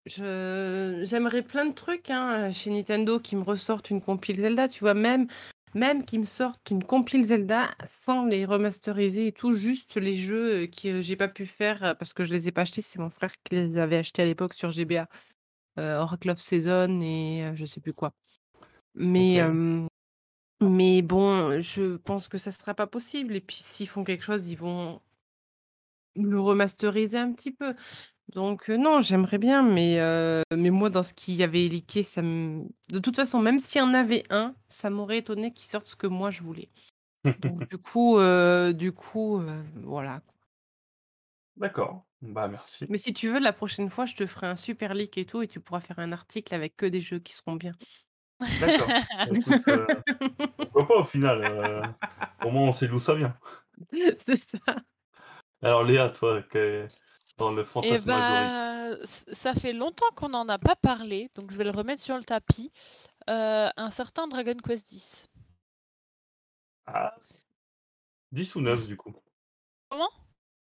[0.05, 1.01] Je...
[1.05, 4.93] J'aimerais plein de trucs hein, chez Nintendo qui me ressortent une compile Zelda, tu vois,
[4.93, 5.27] même,
[5.75, 10.63] même qui me sortent une compile Zelda sans les remasteriser et tout, juste les jeux
[10.63, 12.97] euh, que j'ai pas pu faire euh, parce que je les ai pas achetés, c'est
[12.97, 15.07] mon frère qui les avait achetés à l'époque sur GBA.
[15.77, 18.13] Euh, Oracle of Season et euh, je sais plus quoi.
[18.93, 19.85] Mais, euh,
[20.61, 23.35] mais bon, je pense que ça sera pas possible.
[23.35, 25.01] Et puis s'ils font quelque chose, ils vont
[26.15, 27.73] le remasteriser un petit peu.
[28.33, 29.97] Donc non, j'aimerais bien, mais,
[30.55, 32.63] mais moi, dans ce qui avait leaké, ça me...
[32.89, 35.95] de toute façon, même s'il y en avait un, ça m'aurait étonné qu'il sorte ce
[35.95, 36.69] que moi je voulais.
[37.39, 39.41] Donc du coup, euh, du coup,
[39.83, 40.21] voilà.
[41.57, 42.05] D'accord.
[42.21, 42.85] Bah, merci.
[42.89, 45.41] Mais si tu veux, la prochaine fois, je te ferai un super leak et tout,
[45.41, 47.73] et tu pourras faire un article avec que des jeux qui seront bien.
[48.59, 48.87] D'accord.
[48.87, 49.87] Bah, écoute, heu,
[50.57, 51.81] pourquoi pas au final, heu,
[52.43, 53.37] au moins on sait d'où ça vient.
[54.17, 54.57] C'est ça.
[55.61, 56.87] Alors Léa, toi, que
[57.37, 58.51] dans le Et fantasmagorie?
[58.79, 62.01] bah, ç ça fait longtemps qu'on n'en a pas parlé, donc je vais le remettre
[62.01, 62.71] sur le tapis.
[63.29, 65.29] Heu, un certain Dragon Quest X.
[66.87, 67.17] Ah.
[68.31, 68.87] 10 ou 9 10.
[68.87, 69.15] du coup?
[69.89, 70.09] Comment?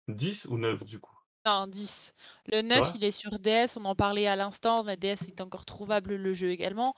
[0.08, 1.18] 10 ou 9 du coup?
[1.46, 2.14] Non, 10.
[2.48, 2.96] Le C'est 9, vrai?
[2.96, 6.34] il est sur DS, on en parlait à l'instant, la DS est encore trouvable, le
[6.34, 6.96] jeu également.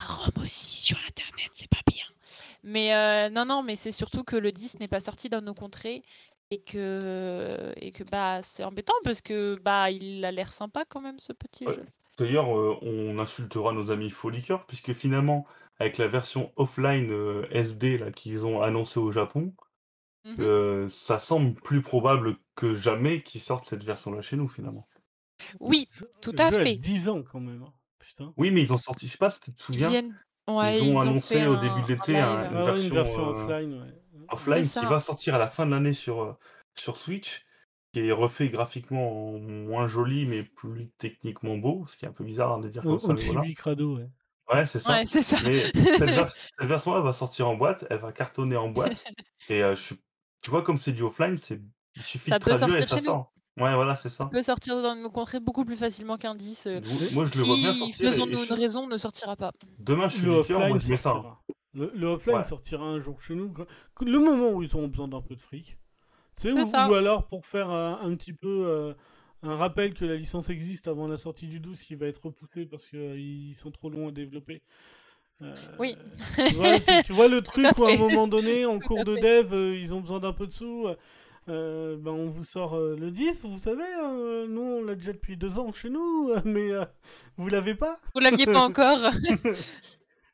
[0.00, 2.04] ROM aussi sur internet, c'est pas bien.
[2.64, 5.54] Mais heu, non, non, mais c'est surtout que le 10 n'est pas sorti dans nos
[5.54, 6.02] contrées
[6.52, 11.00] et que et que, bah, c'est embêtant parce que, bah, il a l'air sympa quand
[11.00, 11.74] même ce petit Ouais.
[11.74, 11.86] jeu.
[12.18, 15.46] D'ailleurs, heu, on insultera nos amis Folicoeur puisque finalement,
[15.78, 19.54] avec la version offline, heu, SD là qu'ils ont annoncée au Japon,
[20.24, 20.52] Mmh mh.
[20.52, 24.88] heu, ça semble plus probable que jamais qu'ils sortent cette version-là chez nous finalement.
[25.60, 25.88] Oui,
[26.20, 26.76] tout à fait.
[26.76, 27.72] 10 ans quand même, hein.
[27.98, 28.34] Putain.
[28.36, 30.80] Oui, mais ils ont sorti je sais pas si tu te Ils souviens, viennent ouais,
[30.80, 32.50] ils ont ils ont annoncé au un début de l'été un live.
[32.50, 34.01] une Ah ouais, une version, offline, ouais.
[34.32, 34.86] Offline qui ça.
[34.86, 36.36] va sortir à la fin de l'année sur, heu,
[36.74, 37.46] sur Switch,
[37.92, 42.12] qui est refait graphiquement en moins joli, mais plus techniquement beau, ce qui est un
[42.12, 43.50] peu bizarre, de dire comme ça, au mais voilà.
[43.56, 44.08] crado, ouais.
[44.52, 44.94] Ouais, c'est ça.
[44.94, 45.36] Ouais, c'est ça.
[45.38, 46.28] Mais cette vers
[46.58, 49.10] cette version-là va sortir en boîte, elle va cartonner en boîte
[49.48, 50.04] et heu, je suis
[50.42, 51.60] tu vois comme c'est du offline, c'est
[51.96, 53.32] il suffit de Ça traduire et sortir ça sort.
[53.58, 54.30] Ouais, voilà, c'est Ça ça.
[54.30, 57.38] peut sortir dans nos contrées beaucoup plus facilement qu'un 10, heu, Mo Mais moi, je
[57.38, 59.52] le vois bien sortir faisons-nous une je raison, ne sortira pas.
[59.76, 61.38] demain, je suis Le liqueur, moi offline je mets ça, hein.
[61.74, 62.44] Le le offline Ouais.
[62.44, 63.52] sortira un jour chez nous,
[64.02, 65.78] le moment où ils auront besoin d'un peu de fric.
[66.36, 68.96] Tu sais, C'est ou ou alors pour faire, un petit peu, heu,
[69.42, 72.66] un rappel que la licence existe avant la sortie du 12 qui va être repoussé
[72.66, 74.62] parce qu'ils sont trop longs à développer.
[75.42, 75.96] Heu, Oui.
[76.44, 79.16] tu vois tu tu vois le truc où à un moment donné, en cours de
[79.16, 80.88] dev, heu, ils ont besoin d'un peu de sous,
[81.48, 85.58] ben, on vous sort, le 10, vous savez, heu, nous on l'a déjà depuis 2
[85.58, 86.70] ans chez nous, mais
[87.36, 88.00] vous l'avez pas?
[88.14, 89.10] Vous l'aviez pas encore.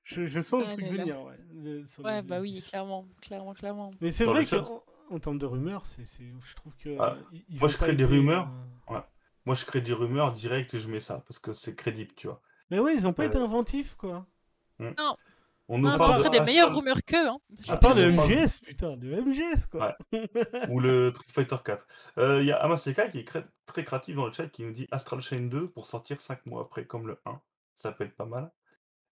[0.08, 1.04] Je je sens le Ah truc là là.
[1.04, 2.62] venir, ouais, le sur le Ouais, bah oui, 10.
[2.62, 3.90] clairement, clairement, clairement.
[4.00, 7.58] Mais c'est vrai qu'en en termes de rumeurs, c'est c'est je trouve que, Ah, ils
[7.58, 8.48] moi ont je crée des été, rumeurs
[8.88, 9.00] ouais,
[9.44, 12.26] moi je crée des rumeurs direct et je mets ça parce que c'est crédible, tu
[12.26, 12.40] vois?
[12.70, 14.26] Mais ouais, ils ont pas été Heu inventifs, quoi.
[14.78, 14.90] Mmh.
[14.98, 15.16] Non.
[15.70, 17.38] On nous Non, parle de des meilleures Astral rumeurs qu'eux, hein.
[17.60, 18.16] Je à part désolée.
[18.16, 19.96] MGS, putain, le MGS, quoi.
[20.12, 20.28] Ouais.
[20.70, 21.86] Ou le Street Fighter 4.
[22.18, 24.72] Heu, il y a Amasekai qui est cré très créatif dans le chat qui nous
[24.72, 27.38] dit: «Astral Chain 2 pour sortir 5 mois après comme le 1».
[27.76, 28.50] Ça peut être pas mal.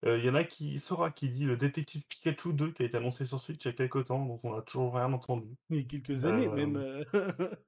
[0.05, 2.97] Il y en a qui Sora qui dit: «Le détective Pikachu 2» qui a été
[2.99, 5.57] annoncé sur Switch il y a quelque temps, dont on a toujours rien entendu.
[5.71, 6.85] Il y a quelques années même.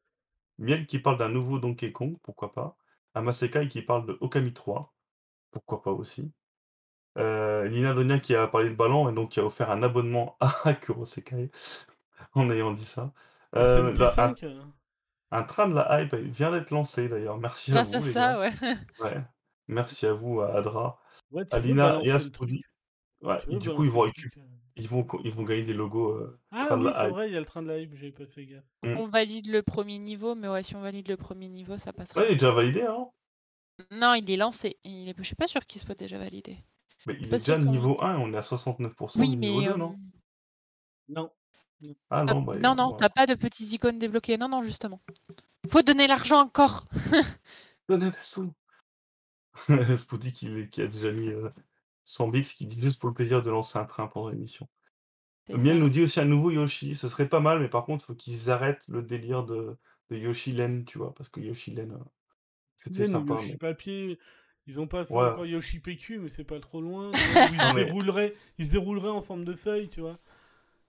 [0.59, 2.77] Miel qui parle d'un nouveau Donkey Kong, pourquoi pas.
[3.15, 4.95] Amasekai qui parle de Okami 3,
[5.53, 6.33] pourquoi pas aussi.
[7.17, 10.75] Lina Donia qui a parlé de ballon et donc qui a offert un abonnement à
[10.75, 11.51] Kurosekai
[12.35, 13.13] en ayant dit ça.
[13.57, 14.63] Heu, là, un SMT5, heu.
[15.33, 18.15] un train de la hype vient d'être lancé d'ailleurs, merci à Grâce à vous les
[18.17, 18.35] gars.
[18.35, 18.53] ça, ouais.
[19.01, 19.17] Ouais,
[19.69, 20.99] merci à vous, à Adra,
[21.31, 22.19] Ouais, à Lina et à.
[23.21, 24.13] Ouais, et du coup ils vont heu.
[24.77, 27.41] ils vont ils vont gagner des logos, heu, Ah oui, c'est vrai, il y a
[27.41, 28.65] le train de la hype, j'avais pas fait gaffe.
[28.85, 28.95] Mmh.
[28.97, 32.21] On valide le 1er niveau, mais ouais, si on valide le 1er niveau, ça passera.
[32.21, 33.09] Ouais, il est déjà validé, hein?
[33.91, 34.79] Non, il est lancé.
[34.85, 36.59] Il est je suis pas sûre qu'il soit déjà validé.
[37.07, 39.61] Mais il est déjà qu'on niveau 1 et on est à 69 Oui, du niveau
[39.61, 39.99] mais 2, hem non?
[41.09, 41.31] Non.
[42.11, 43.13] Ah Ah non, bah, non, non, bon tu as alors.
[43.15, 44.37] pas de petites icônes débloquées.
[44.37, 45.01] Non, non, justement.
[45.71, 46.87] Faut donner l'argent encore.
[47.89, 48.53] Donnez des sous!
[49.99, 50.49] Spoody qui
[50.83, 51.53] a déjà mis, heu,
[52.05, 54.69] 100 bits, qui dit: «Juste pour le plaisir de lancer un train pendant l'émission».
[55.53, 55.81] Miel ça.
[55.81, 58.51] nous dit aussi un nouveau Yoshi, ce serait pas mal, mais par contre, faut qu'ils
[58.51, 59.79] arrêtent le délire de
[60.11, 61.15] de Yoshi Len, tu vois?
[61.15, 61.99] Parce que Yoshi Len, heu,
[62.77, 64.19] c'était sympa, Yoshi mais Papier,
[64.67, 65.39] ils ont pas fait Ouais.
[65.39, 67.41] encore Yoshi PQ, mais c'est pas trop loin, tu vois?
[67.45, 70.19] Où il Non se mais déroulerait il se déroulerait en forme de feuille, tu vois?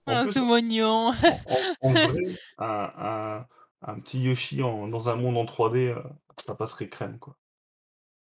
[0.06, 1.12] en Ah, plus, c'est mignon.
[1.24, 2.20] en en en vrai,
[2.58, 3.48] un un
[3.82, 6.04] un petit Yoshi en dans un monde en 3D, heu,
[6.44, 7.38] ça passerait crème, quoi.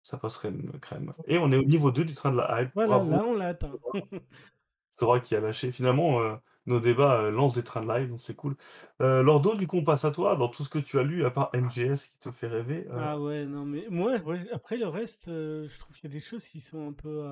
[0.02, 1.14] Ça passerait, mmh, crème.
[1.26, 3.34] Et on est au niveau 2 du train de la hype, Voilà, bravo là, on
[3.34, 3.80] l'a atteint.
[4.98, 5.72] Sora qui a lâché.
[5.72, 8.56] Finalement, heu, nos débats, heu, lancent des trains de live, donc c'est cool.
[9.00, 10.36] Heu, Lordo, du coup, on passe à toi.
[10.36, 13.18] Dans tout ce que tu as lu, à part MGS qui te fait rêver, Ah
[13.18, 14.18] ouais, non, mais moi,
[14.52, 17.22] après le reste, je trouve qu'il y a des choses qui sont un peu,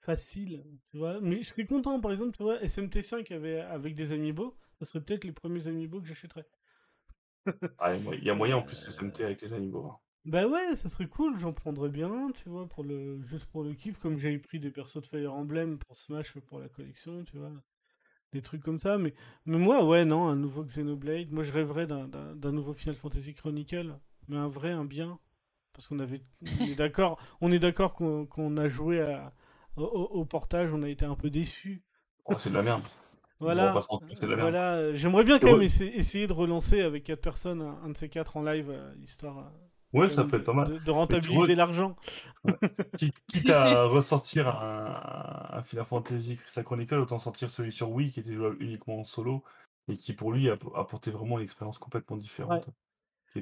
[0.00, 1.20] faciles, tu vois?
[1.20, 5.04] Mais je serais content, par exemple, tu vois, SMT5 avait avec des amiibo, ça serait
[5.04, 6.46] peut-être les premiers amiibo que j'achèterais.
[7.78, 9.98] Ah, il y a y moyen en plus SMT avec les amiibo, hein.
[10.24, 12.66] Bah ouais, ça serait cool, j'en prendrais bien, tu vois?
[12.66, 15.96] Pour le juste pour le kiff, comme j'avais pris des persos de Fire Emblem pour
[15.96, 17.52] Smash, pour la collection, tu vois?
[18.32, 19.14] Des trucs comme ça, mais
[19.46, 23.98] mais moi, ouais, non, un nouveau Xenoblade, moi je rêverais d'un nouveau Final Fantasy Chronicle,
[24.28, 25.18] mais un vrai, un bien.
[25.72, 29.32] Parce qu'on avait on est d'accord on est d'accord qu'on a joué à
[29.76, 31.82] au portage, on a été un peu déçus.
[32.26, 32.82] Oh, c'est de la merde.
[33.40, 33.74] Voilà,
[34.38, 34.94] voilà.
[34.94, 38.36] J'aimerais bien quand même essayer, de relancer avec quatre personnes un, un de ces quatre
[38.36, 39.50] en live, euh, histoire euh,
[39.94, 40.70] Ouais, ça peut être pas mal.
[40.72, 41.96] de- de rentabiliser l'argent.
[42.96, 48.10] Quitte, quitte à ressortir un, un Final Fantasy Crystal Chronicle, autant sortir celui sur Wii
[48.10, 49.42] qui était jouable uniquement en solo
[49.88, 52.68] et qui pour lui app- apportait vraiment une expérience complètement différente.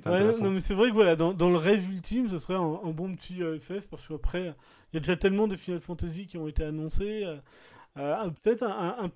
[0.06, 2.60] Ouais, non, mais c'est vrai que voilà, dans, dans le rêve ultime, ce serait un,
[2.84, 4.42] un bon petit euh, FF parce qu'après,
[4.92, 7.24] il y a déjà tellement de Final Fantasy qui ont été annoncés.
[7.24, 7.38] euh,
[7.98, 9.10] euh, Peut-être un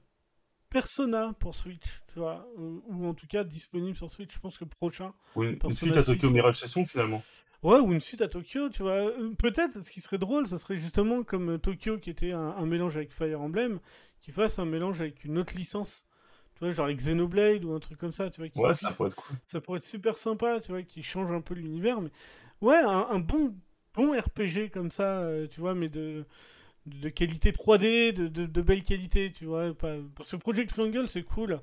[0.76, 4.34] Persona pour Switch, tu vois, ou, ou en tout cas disponible sur Switch.
[4.34, 5.14] Je pense que prochain.
[5.34, 7.22] Ou une, suite à Tokyo 6, Mirage Session finalement.
[7.62, 8.92] Ouais, ou une suite à Tokyo, tu vois.
[8.92, 12.50] Euh, Peut-être, ce qui serait drôle, ce serait justement comme euh, Tokyo qui était un,
[12.58, 13.80] un mélange avec Fire Emblem,
[14.20, 16.04] qui fasse un mélange avec une autre licence.
[16.56, 18.50] Tu vois, genre avec Xenoblade ou un truc comme ça, tu vois.
[18.50, 19.36] qui Ouais, ça pourrait être cool.
[19.46, 22.02] ça pourrait être super sympa, tu vois, qui change un peu l'univers.
[22.02, 22.10] Mais
[22.60, 23.54] ouais, un, un bon,
[23.94, 26.26] bon RPG comme ça, euh, tu vois, mais de,
[26.86, 29.74] de qualité 3D, de, de, de belle qualité, tu vois.
[29.74, 29.96] Pas...
[30.16, 31.60] Parce que Project Triangle, c'est cool,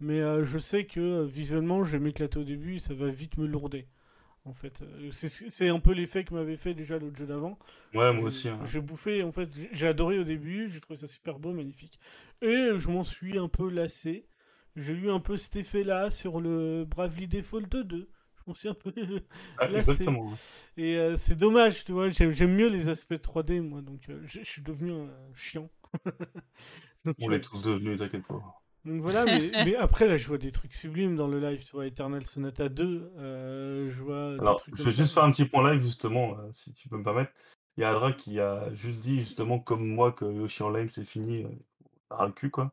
[0.00, 3.08] mais euh, je sais que euh, visuellement, je vais m'éclater au début et ça va
[3.08, 3.86] vite me lourder.
[4.44, 7.58] En fait, Euh, c'est un peu l'effet que m'avait fait déjà l'autre jeu d'avant.
[7.94, 8.48] Ouais, moi aussi.
[8.48, 8.60] hein.
[8.64, 11.98] J'ai bouffé, en fait, j'ai- j'ai adoré au début, j'ai trouvé ça super beau, magnifique.
[12.42, 14.26] Et je m'en suis un peu lassé.
[14.76, 18.08] J'ai eu un peu cet effet-là sur le Bravely Default 2.
[18.46, 18.92] M'en suis un peu.
[19.58, 20.42] Ah, là, exactement.
[20.76, 24.20] Et euh, c'est dommage, tu vois, j'aime j'aime mieux les aspects 3D, moi, donc euh,
[24.24, 25.70] je je suis devenu euh, chiant.
[27.04, 28.42] donc, On euh, l'est tous devenus, t'inquiète pas.
[28.84, 31.72] donc voilà, mais, mais après, là, je vois des trucs sublimes dans le live, tu
[31.72, 34.92] vois, Eternal Sonata 2, euh, je vois des Alors, trucs je vais ça.
[34.92, 37.32] juste faire un petit point live, justement, euh, si tu peux me permettre.
[37.76, 40.88] Il y a Adra qui a juste dit, justement, comme moi, que Yoshi en live,
[40.88, 41.44] c'est fini.
[41.44, 41.48] Euh,
[42.10, 42.72] ras le cul, quoi.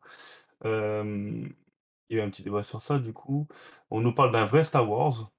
[0.65, 1.47] Euh,
[2.09, 3.47] il y a eu un petit débat sur ça, du coup.
[3.91, 5.31] On nous parle d'un vrai Star Wars.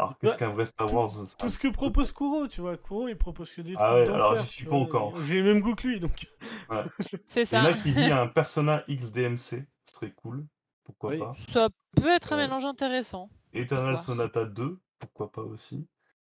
[0.00, 2.62] Alors, qu'est-ce Bah, qu'un vrai Star tout- Wars ça- Tout ce que propose Kuro, tu
[2.62, 5.14] vois, Kuro, il propose que des trucs Ah ouais, alors j'y suis pas encore.
[5.26, 6.26] J'ai le même goût que lui, donc...
[7.26, 7.78] C'est Il y en a ça.
[7.82, 10.46] qui dit un Persona XDMC, ce serait cool.
[10.84, 11.18] Pourquoi Oui.
[11.18, 11.32] pas?
[11.48, 12.44] Ça peut être un Ouais.
[12.46, 13.28] mélange intéressant.
[13.52, 13.98] Eternal.
[13.98, 15.86] Sonata 2, pourquoi pas aussi.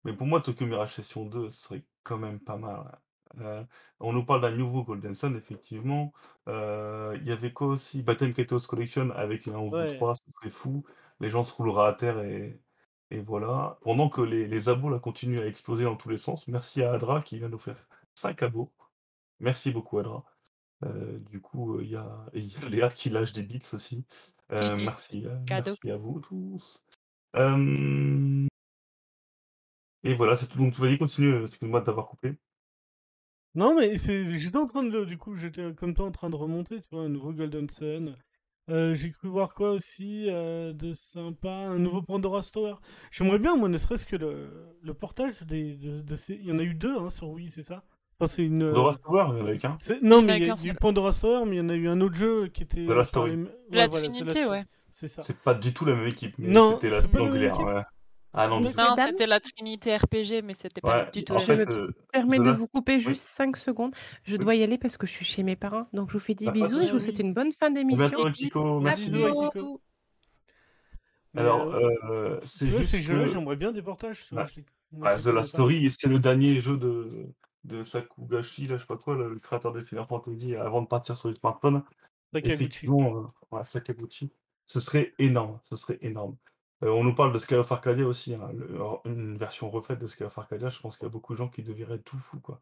[0.06, 3.00] Mais pour moi, Tokyo Mirage Session 2 ce serait quand même pas mal.
[3.40, 3.64] Euh,
[4.00, 6.12] on nous parle d'un nouveau Golden Sun, effectivement.
[6.50, 8.02] Euh, Il y avait quoi aussi?
[8.02, 9.96] Battle Kratos Collection avec un 11 Ouais.
[9.98, 10.84] 3, ce serait fou.
[11.20, 12.60] Les gens se rouleraient à terre et,
[13.12, 13.78] et voilà.
[13.82, 16.48] Pendant que les, les abos là, continuent à exploser dans tous les sens.
[16.48, 17.78] Merci à Adra qui vient nous faire
[18.16, 18.72] 5 abos.
[19.40, 20.24] Merci beaucoup, Adra.
[20.84, 24.06] Euh, du coup, euh, il y, a, y Léa qui lâche des bits aussi.
[24.52, 25.72] Euh, merci, euh, Cadeau.
[25.72, 26.84] merci à vous tous.
[27.36, 28.48] Euh,
[30.04, 30.58] Et voilà, c'est tout.
[30.58, 32.38] Donc, tu vas y continuer, excuse-moi de t'avoir coupé.
[33.56, 34.38] Non, mais c'est...
[34.38, 35.06] j'étais en train de...
[35.06, 38.18] Du coup, j'étais comme toi en train de remonter, tu vois, un nouveau Golden Sun.
[38.70, 42.76] Euh, j'ai cru voir quoi aussi euh, de sympa Un nouveau Pandora Tower.
[43.12, 44.50] J'aimerais bien, moi, ne serait-ce que le,
[44.82, 46.36] le portage des, de, de ces...
[46.36, 47.84] Il y en a eu deux hein, sur Wii, c'est ça?
[48.20, 48.62] Enfin, c'est une...
[48.64, 49.76] euh, Tower, il y en a qu'un.
[49.80, 50.78] c'est- Non, Il y en a mais il y a, qu'un eu seul.
[50.78, 52.86] Pandora Tower, mais il y en a eu un autre jeu qui était...
[52.86, 53.32] The Last par Story.
[53.32, 54.64] les- ouais, La voilà, Trinité, ouais.
[54.94, 55.22] C'est ça.
[55.22, 57.66] C'est pas du tout la même équipe, mais Non, c'était la la équipe.
[57.66, 57.82] Ouais.
[58.34, 58.80] Ah non, du Mais- tout.
[58.80, 61.58] Non, c'était la Trinité RPG, mais c'était pas Ouais, du tout en la Je fait,
[61.66, 63.94] me euh, permets The de Last- vous couper juste 5 secondes.
[64.24, 64.44] Je Oui.
[64.44, 65.88] dois y aller parce que je suis chez mes parents.
[65.91, 67.70] Donc je vous fais des Bah, de bisous et je vous souhaite une bonne fin
[67.72, 68.10] d'émission.
[68.82, 69.10] Merci.
[69.12, 69.82] Bisous.
[71.34, 74.26] Mais, Alors, euh, euh, c'est juste que j'aimerais bien des portages.
[74.32, 74.45] moi,
[74.91, 75.49] bah, je The Last.
[75.49, 77.08] Story, c'est le dernier jeu de,
[77.64, 81.16] de Sakugashi, là, je sais pas quoi, le créateur de Final Fantasy, avant de partir
[81.16, 81.84] sur les smartphones.
[82.34, 82.53] Sakaguchi.
[82.53, 84.32] Effectivement, euh, ouais, Sakaguchi.
[84.66, 86.36] Ce serait énorme, ce serait énorme.
[86.84, 90.08] Euh, on nous parle de Sky of Arcadia aussi, hein, le- une version refaite de
[90.08, 90.70] Sky of Arcadia.
[90.70, 92.62] Je pense qu'il y a beaucoup de gens qui deviendraient tout fou, quoi.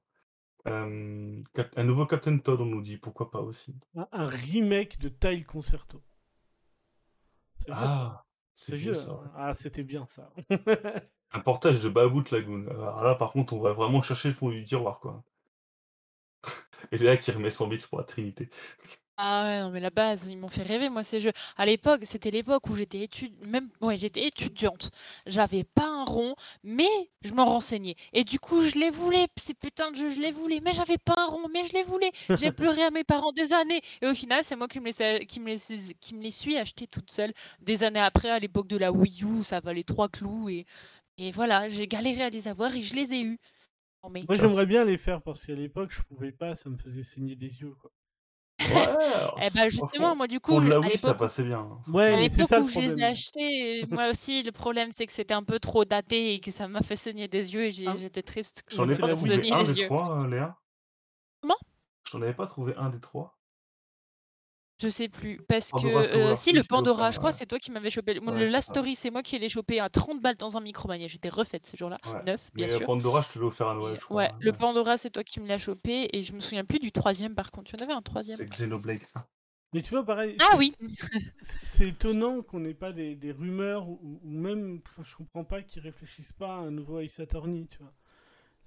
[0.67, 1.41] Euh,
[1.77, 3.73] un nouveau Captain Todd, on nous dit, pourquoi pas aussi.
[4.11, 6.01] Un, remake de Tile Concerto.
[7.65, 8.11] C'est vieux, ça.
[8.15, 8.25] Ah,
[8.55, 9.13] c'est vieux ça.
[9.13, 9.19] ouais.
[9.25, 9.31] hein.
[9.35, 10.29] Ah, c'était bien ça.
[11.31, 12.67] Un portage de Babout Lagoon.
[12.69, 15.23] Alors là, par contre, on va vraiment chercher le fond du tiroir, quoi.
[16.91, 18.49] Et là qui remet 100 bits pour la Trinité.
[19.21, 21.33] Ah ouais, non, mais la base, ils m'ont fait rêver, moi, ces jeux.
[21.57, 23.33] À l'époque, c'était l'époque où j'étais étud...
[23.45, 23.69] même...
[23.81, 24.91] ouais, j'étais étudiante.
[25.25, 26.87] J'avais pas un rond, mais
[27.25, 27.95] je m'en renseignais.
[28.13, 30.97] Et du coup, je les voulais, ces putains de jeux, je les voulais, mais j'avais
[30.97, 32.13] pas un rond, mais je les voulais.
[32.29, 33.81] J'ai pleuré à mes parents des années.
[34.01, 35.93] Et au final, c'est moi qui me les, qui me les...
[35.99, 37.33] qui me les suis achetés toute seule.
[37.59, 40.47] Des années après, à l'époque de la Wii U, ça valait trois clous.
[40.47, 40.65] Et,
[41.17, 43.37] et voilà, j'ai galéré à les avoir et je les ai eus.
[44.01, 44.23] Non, mais...
[44.25, 47.35] Moi, j'aimerais bien les faire parce qu'à l'époque, je pouvais pas, ça me faisait saigner
[47.35, 47.75] des yeux.
[47.81, 47.91] Quoi.
[48.59, 48.75] Ouais,
[49.15, 51.67] alors, Eh ben justement, moi, du coup, Pour de la Wii, ça passait bien.
[51.87, 55.33] Ouais, À l'époque où je les ai achetés, moi aussi, le problème c'est que c'était
[55.33, 57.93] un peu trop daté et que ça m'a fait saigner des yeux et j'ai- Ah.
[57.99, 58.63] j'étais triste.
[58.67, 59.85] que J'en ai pas trouvé un des yeux.
[59.85, 60.57] trois, Léa.
[61.41, 61.55] Comment?
[62.11, 63.38] J'en avais pas trouvé un des trois.
[64.81, 65.41] Je sais plus.
[65.47, 65.85] Parce que.
[65.85, 67.35] Euh, si, le tu le Pandora, faire, je crois, ouais.
[67.35, 68.13] c'est toi qui m'avais chopé.
[68.13, 68.69] le- Ouais, le Last.
[68.69, 71.07] Story, c'est moi qui l'ai chopé à 30 balles dans un Micromania.
[71.07, 71.97] J'étais refaite ce jour-là.
[72.05, 72.23] Ouais.
[72.25, 72.85] Neuf, bien Mais sûr.
[72.85, 74.17] Pandora, je te l'ai offert à Noël, je crois.
[74.17, 74.53] ouais, hein, le.
[74.53, 76.07] Pandora, c'est toi qui me l'as chopé.
[76.13, 77.71] Et je me souviens plus du troisième par contre.
[77.73, 78.37] Il y en avait un troisième.
[78.37, 79.25] C'est Xenoblade 1.
[79.73, 80.35] Mais tu vois, pareil.
[80.39, 80.73] Ah c'est- oui
[81.63, 84.79] c'est- étonnant qu'on n'ait pas des, des rumeurs ou, ou même.
[84.87, 87.93] Enfin, je comprends pas qu'ils réfléchissent pas à un nouveau Ace Attorney, tu vois.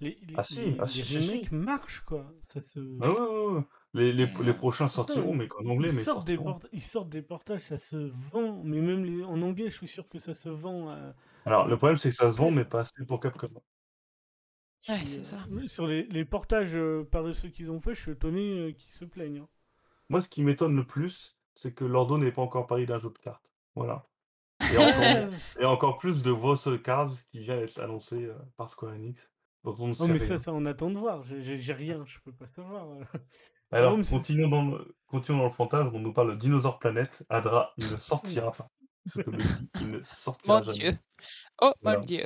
[0.01, 1.55] Les, les, Ah si, les- ah les si, si, remakes si.
[1.55, 2.33] marchent, quoi.
[2.45, 2.79] Ça se.
[2.81, 3.63] Bah ouais, ouais, ouais.
[3.95, 6.39] Les, les, les prochains sortiront, mais qu'en anglais, ils mais sortent, des
[6.73, 8.63] ils sortent des portages, ça se vend.
[8.65, 10.89] Mais même les- en anglais, je suis sûr que ça se vend.
[10.91, 11.15] à-
[11.45, 13.47] Alors, le problème, c'est que ça se vend, mais pas assez pour Capcom.
[14.89, 15.39] Ouais, c'est euh, ça.
[15.51, 18.73] oui, Sur les, les portages euh, par ceux qu'ils ont fait, je suis étonné euh,
[18.73, 19.39] qu'ils se plaignent.
[19.41, 19.49] hein.
[20.09, 23.11] Moi, ce qui m'étonne le plus, c'est que Lordo n'ait pas encore parlé d'un jeu
[23.11, 23.53] de cartes.
[23.75, 24.09] Voilà.
[24.69, 28.95] Et encore, et encore plus de Vossel Cards qui vient d'être annoncé euh, par Square
[28.95, 29.31] Enix.
[29.65, 30.29] Dont on ne Oh, sait mais rien.
[30.29, 31.23] ça, ça, on attend de voir.
[31.23, 32.89] J'ai- J'ai j'ai rien, je peux pas savoir.
[33.73, 35.91] Alors, Non, continuons dans, le, continuons dans le fantasme.
[35.95, 37.23] On nous parle de Dinosaur Planet.
[37.29, 38.69] Adra, il ne sortira pas.
[39.17, 40.79] Je te le dis, il ne sortira Mon jamais.
[40.79, 40.99] dieu.
[41.61, 41.99] Oh Voilà.
[41.99, 42.25] mon dieu.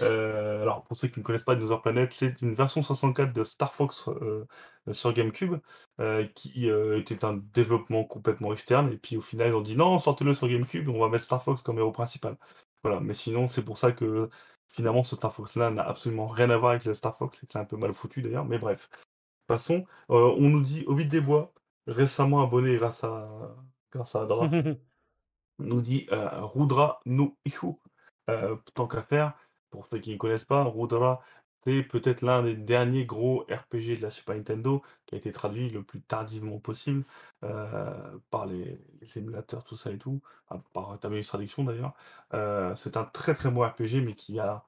[0.00, 3.44] Euh, alors, pour ceux qui ne connaissent pas Dinosaur Planet, c'est une version 64 de
[3.44, 4.46] Star Fox euh,
[4.92, 5.56] sur GameCube
[6.00, 8.92] euh, qui euh, était un développement complètement externe.
[8.92, 11.42] Et puis au final, ils ont dit non, sortez-le sur GameCube, on va mettre Star
[11.42, 12.36] Fox comme héros principal.
[12.82, 14.28] Voilà, mais sinon, c'est pour ça que
[14.72, 17.52] finalement, ce Star Fox-là n'a absolument rien à voir avec le Star Fox et que
[17.52, 18.44] c'est un peu mal foutu d'ailleurs.
[18.46, 18.88] Mais bref,
[19.50, 19.84] passons.
[20.10, 21.52] Euh, on nous dit Ovid des Bois,
[21.88, 23.28] récemment abonné grâce à,
[23.92, 24.48] grâce à Adra
[25.58, 27.74] nous dit euh, Rudra no Ihu.
[28.30, 29.34] Euh, tant qu'à faire,
[29.70, 31.20] pour ceux qui ne connaissent pas, Rudra,
[31.64, 35.68] c'est peut-être l'un des derniers gros RPG de la Super Nintendo qui a été traduit
[35.68, 37.02] le plus tardivement possible
[37.44, 40.22] euh, par les, les émulateurs, tout ça et tout,
[40.72, 41.94] par Tameus Traduction d'ailleurs.
[42.34, 44.64] Euh, c'est un très très bon RPG, mais qui a,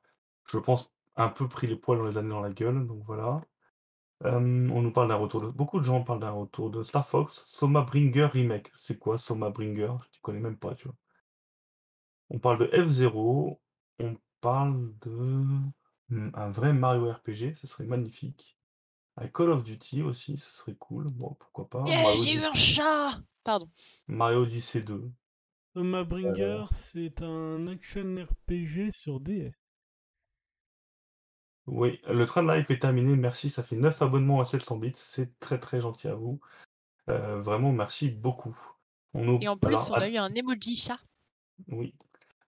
[0.47, 3.41] je pense, un peu pris les poils dans les années dans la gueule, donc voilà.
[4.25, 5.49] Euh, on nous parle d'un retour de.
[5.49, 7.43] Beaucoup de gens parlent d'un retour de Star Fox.
[7.47, 8.71] Soma Bringer Remake.
[8.77, 9.89] C'est quoi Soma Bringer?
[10.13, 10.97] Je ne connais même pas, tu vois.
[12.31, 13.59] On parle de F0.
[14.01, 15.11] On parle de.
[16.09, 18.57] hmm, Un vrai Mario RPG, ce serait magnifique.
[19.17, 21.07] Un Call of Duty aussi, ce serait cool.
[21.15, 21.85] Bon, pourquoi pas.
[21.87, 23.11] Yeah, j'ai eu un chat
[23.45, 23.69] Pardon.
[24.07, 25.11] Mario Odyssey 2.
[25.75, 29.53] Thomas Bringer, c'est un action RPG sur DS.
[31.67, 33.17] Oui, le train de live est terminé.
[33.17, 34.93] Merci, ça fait 9 abonnements à 700 bits.
[34.95, 36.41] C'est très très gentil à vous.
[37.09, 38.57] Euh, vraiment, merci beaucoup.
[39.15, 39.39] On nous...
[39.41, 40.99] Et en plus, alors, on Ad- a eu un emoji chat.
[41.69, 41.95] Oui.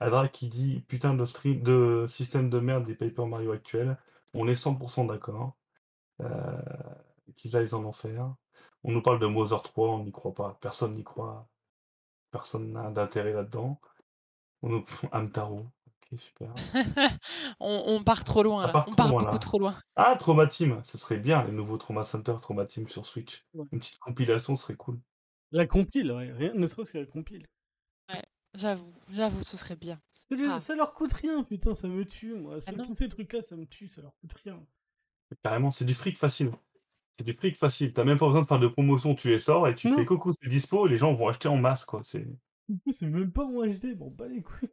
[0.01, 3.97] Adra qui dit putain de stream de système de merde des Paper Mario actuels.
[4.35, 5.55] On est 100% d'accord.
[6.21, 6.63] Euh,
[7.37, 8.35] qu'ils aillent en enfer.
[8.83, 10.59] On nous parle de Mother 3, on n'y croit pas.
[10.61, 11.49] Personne n'y croit.
[12.31, 13.81] Personne n'a d'intérêt là-dedans.
[14.63, 15.67] On nous Amtaro.
[16.13, 16.53] Ok, super.
[17.61, 18.73] on, on part trop loin Ça là.
[18.73, 19.39] part On trop part loin, beaucoup là.
[19.39, 19.79] trop loin.
[19.97, 23.45] Ah, Trauma Team, ce serait bien, les nouveaux Trauma Center, Trauma Team sur Switch.
[23.55, 23.65] Ouais.
[23.73, 25.01] Une petite compilation serait cool.
[25.51, 27.47] La compile, ouais, rien, ne serait-ce que la compile.
[28.57, 30.01] J'avoue, j'avoue, ce serait bien.
[30.29, 30.61] Ça, leur- Ah.
[30.61, 32.59] ça leur coûte rien, putain, ça me tue, moi.
[32.67, 34.65] Ah tous ces trucs-là, ça me tue, ça leur coûte rien.
[35.43, 36.53] Carrément, c'est du fric facile.
[37.19, 37.93] C'est du fric facile.
[37.93, 39.97] T'as même pas besoin de faire de promotion, tu les sors et tu Non.
[39.97, 42.03] fais coucou, c'est dispo, et les gens vont acheter en masse, quoi.
[42.05, 42.25] C'est
[42.91, 44.69] C'est même pas en HD, bon, pas les couilles.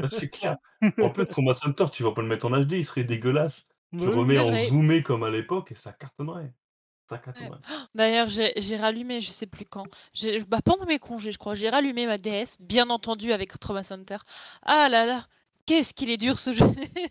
[0.00, 0.56] Bah, c'est clair.
[1.00, 3.66] En plus, Trauma Center, tu vas pas le mettre en HD, il serait dégueulasse.
[3.98, 6.54] Tu Ouais, remets en zoomé comme à l'époque et ça cartonnerait.
[7.08, 7.60] Ça cartonnerait.
[7.94, 9.88] D'ailleurs, j'ai rallumé, je sais plus quand.
[10.48, 14.18] Bah, pendant mes congés, je crois, j'ai rallumé ma DS, bien entendu avec Trauma Center.
[14.62, 15.26] Ah là là,
[15.66, 16.64] qu'est-ce qu'il est dur ce jeu?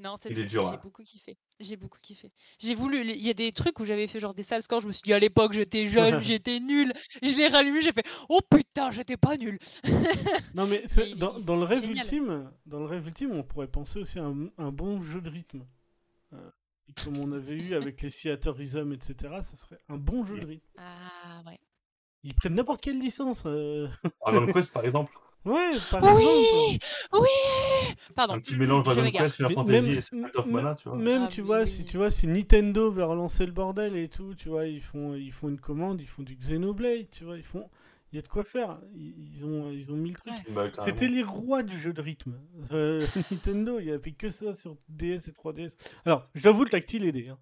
[0.00, 0.80] Non, cette Il est fois-ci, dur, j'ai hein.
[0.82, 1.36] beaucoup kiffé.
[1.60, 2.30] J'ai beaucoup kiffé.
[2.58, 4.86] J'ai voulu, il y a des trucs où j'avais fait genre des sales scores, je
[4.88, 6.92] me suis dit à l'époque j'étais jeune, j'étais nul.
[7.22, 9.58] Je l'ai rallumé, j'ai fait oh putain, j'étais pas nul.
[10.54, 12.04] Non, mais c'est- dans, le rêve génial.
[12.04, 15.28] ultime, dans le rêve ultime, on pourrait penser aussi à un, un bon jeu de
[15.30, 15.64] rythme.
[16.32, 16.50] Euh,
[17.04, 20.46] comme on avait eu avec les Theater Rhythm, etc., ça serait un bon jeu de
[20.46, 20.66] rythme.
[20.78, 21.58] Ah ouais.
[22.22, 23.42] Ils prennent n'importe quelle licence.
[23.46, 23.88] euh.
[24.20, 25.12] Dragon Quest, par exemple.
[25.44, 26.22] Ouais, par exemple.
[26.22, 26.78] Oui,
[27.14, 27.94] oui.
[28.14, 28.34] Pardon.
[28.34, 29.10] Un petit mélange je Dragon.
[29.10, 30.98] Quest, Final Fantasy même- et Secret of Mana, tu vois.
[30.98, 31.86] Même, Ah tu oui, vois, oui, si oui.
[31.86, 35.32] tu vois, si Nintendo veut relancer le bordel et tout, tu vois, ils font, ils
[35.32, 37.68] font une commande, ils font du Xenoblade, tu vois, ils font,
[38.12, 38.78] il y a de quoi faire.
[38.94, 40.32] Ils, ont, ils ont mis le truc.
[40.48, 40.52] Ouais.
[40.52, 40.70] Bah.
[40.78, 42.38] C'était les rois du jeu de rythme.
[42.72, 45.76] Euh, Nintendo, il y avait que ça sur DS et 3DS.
[46.04, 47.38] Alors, j'avoue, le tactile aidait, hein.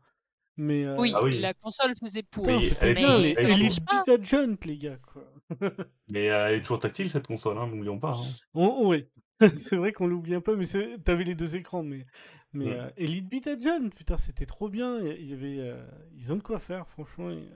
[0.58, 1.38] Mais euh, Oui, Ah oui.
[1.38, 2.44] la console faisait pour.
[2.44, 5.22] putain, Oui, elle bien, les elle Elite Beat les gars, quoi.
[6.08, 8.12] Mais euh, elle est toujours tactile, cette console, hein, n'oublions pas.
[8.12, 8.22] hein.
[8.54, 9.08] Oh, ouais.
[9.58, 10.64] c'est vrai qu'on l'oublie un peu, mais
[11.04, 11.82] t'avais les deux écrans.
[11.82, 12.06] Mais,
[12.54, 14.98] mais euh, Elite Beat Agent, putain, c'était trop bien.
[15.00, 15.84] Il y- avait, euh,
[16.16, 17.30] ils ont de quoi faire, franchement.
[17.30, 17.48] et,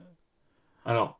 [0.85, 1.19] Alors,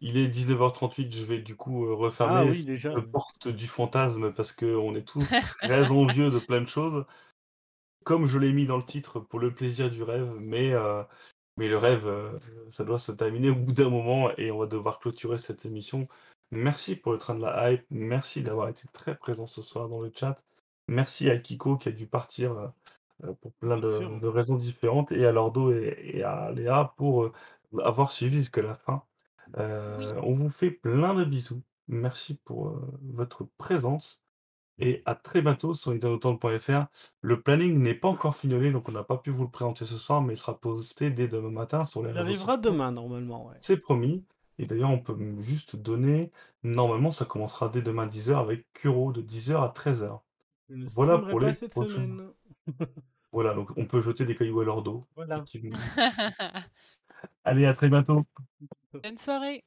[0.00, 2.64] il est 19h38, je vais du coup refermer Ah oui,
[3.12, 5.28] porte du fantasme parce qu'on est tous
[5.60, 7.04] très envieux de plein de choses.
[8.04, 10.74] Comme je l'ai mis dans le titre, pour le plaisir du rêve, mais,
[11.56, 12.36] mais le rêve, euh,
[12.70, 16.08] ça doit se terminer au bout d'un moment et on va devoir clôturer cette émission.
[16.50, 20.00] Merci pour le train de la hype, merci d'avoir été très présent ce soir dans
[20.00, 20.36] le chat.
[20.88, 22.72] Merci à Kiko qui a dû partir
[23.24, 27.32] euh, pour plein de, raisons différentes et à Lordo et, et à Léa pour euh,
[27.82, 29.02] avoir suivi jusqu'à la fin.
[29.58, 31.62] Euh, on vous fait plein de bisous.
[31.88, 34.23] Merci pour votre présence.
[34.78, 36.86] Et à très bientôt sur nintendo.fr.
[37.20, 39.96] Le planning n'est pas encore finalisé, donc on n'a pas pu vous le présenter ce
[39.96, 42.70] soir, mais il sera posté dès demain matin sur les Il réseaux arrivera sociaux.
[42.72, 43.54] demain, normalement, ouais.
[43.60, 44.24] C'est promis.
[44.58, 46.30] Et d'ailleurs, on peut juste donner.
[46.62, 50.20] Normalement, ça commencera dès demain 10h avec Kuro de 10h à 13h.
[50.68, 52.28] Je ne Voilà pour les semaine.
[53.32, 55.04] Voilà, donc on peut jeter des cailloux à leur dos.
[55.16, 55.44] Voilà.
[57.44, 58.24] Allez, à très bientôt.
[59.02, 59.60] Bonne soirée.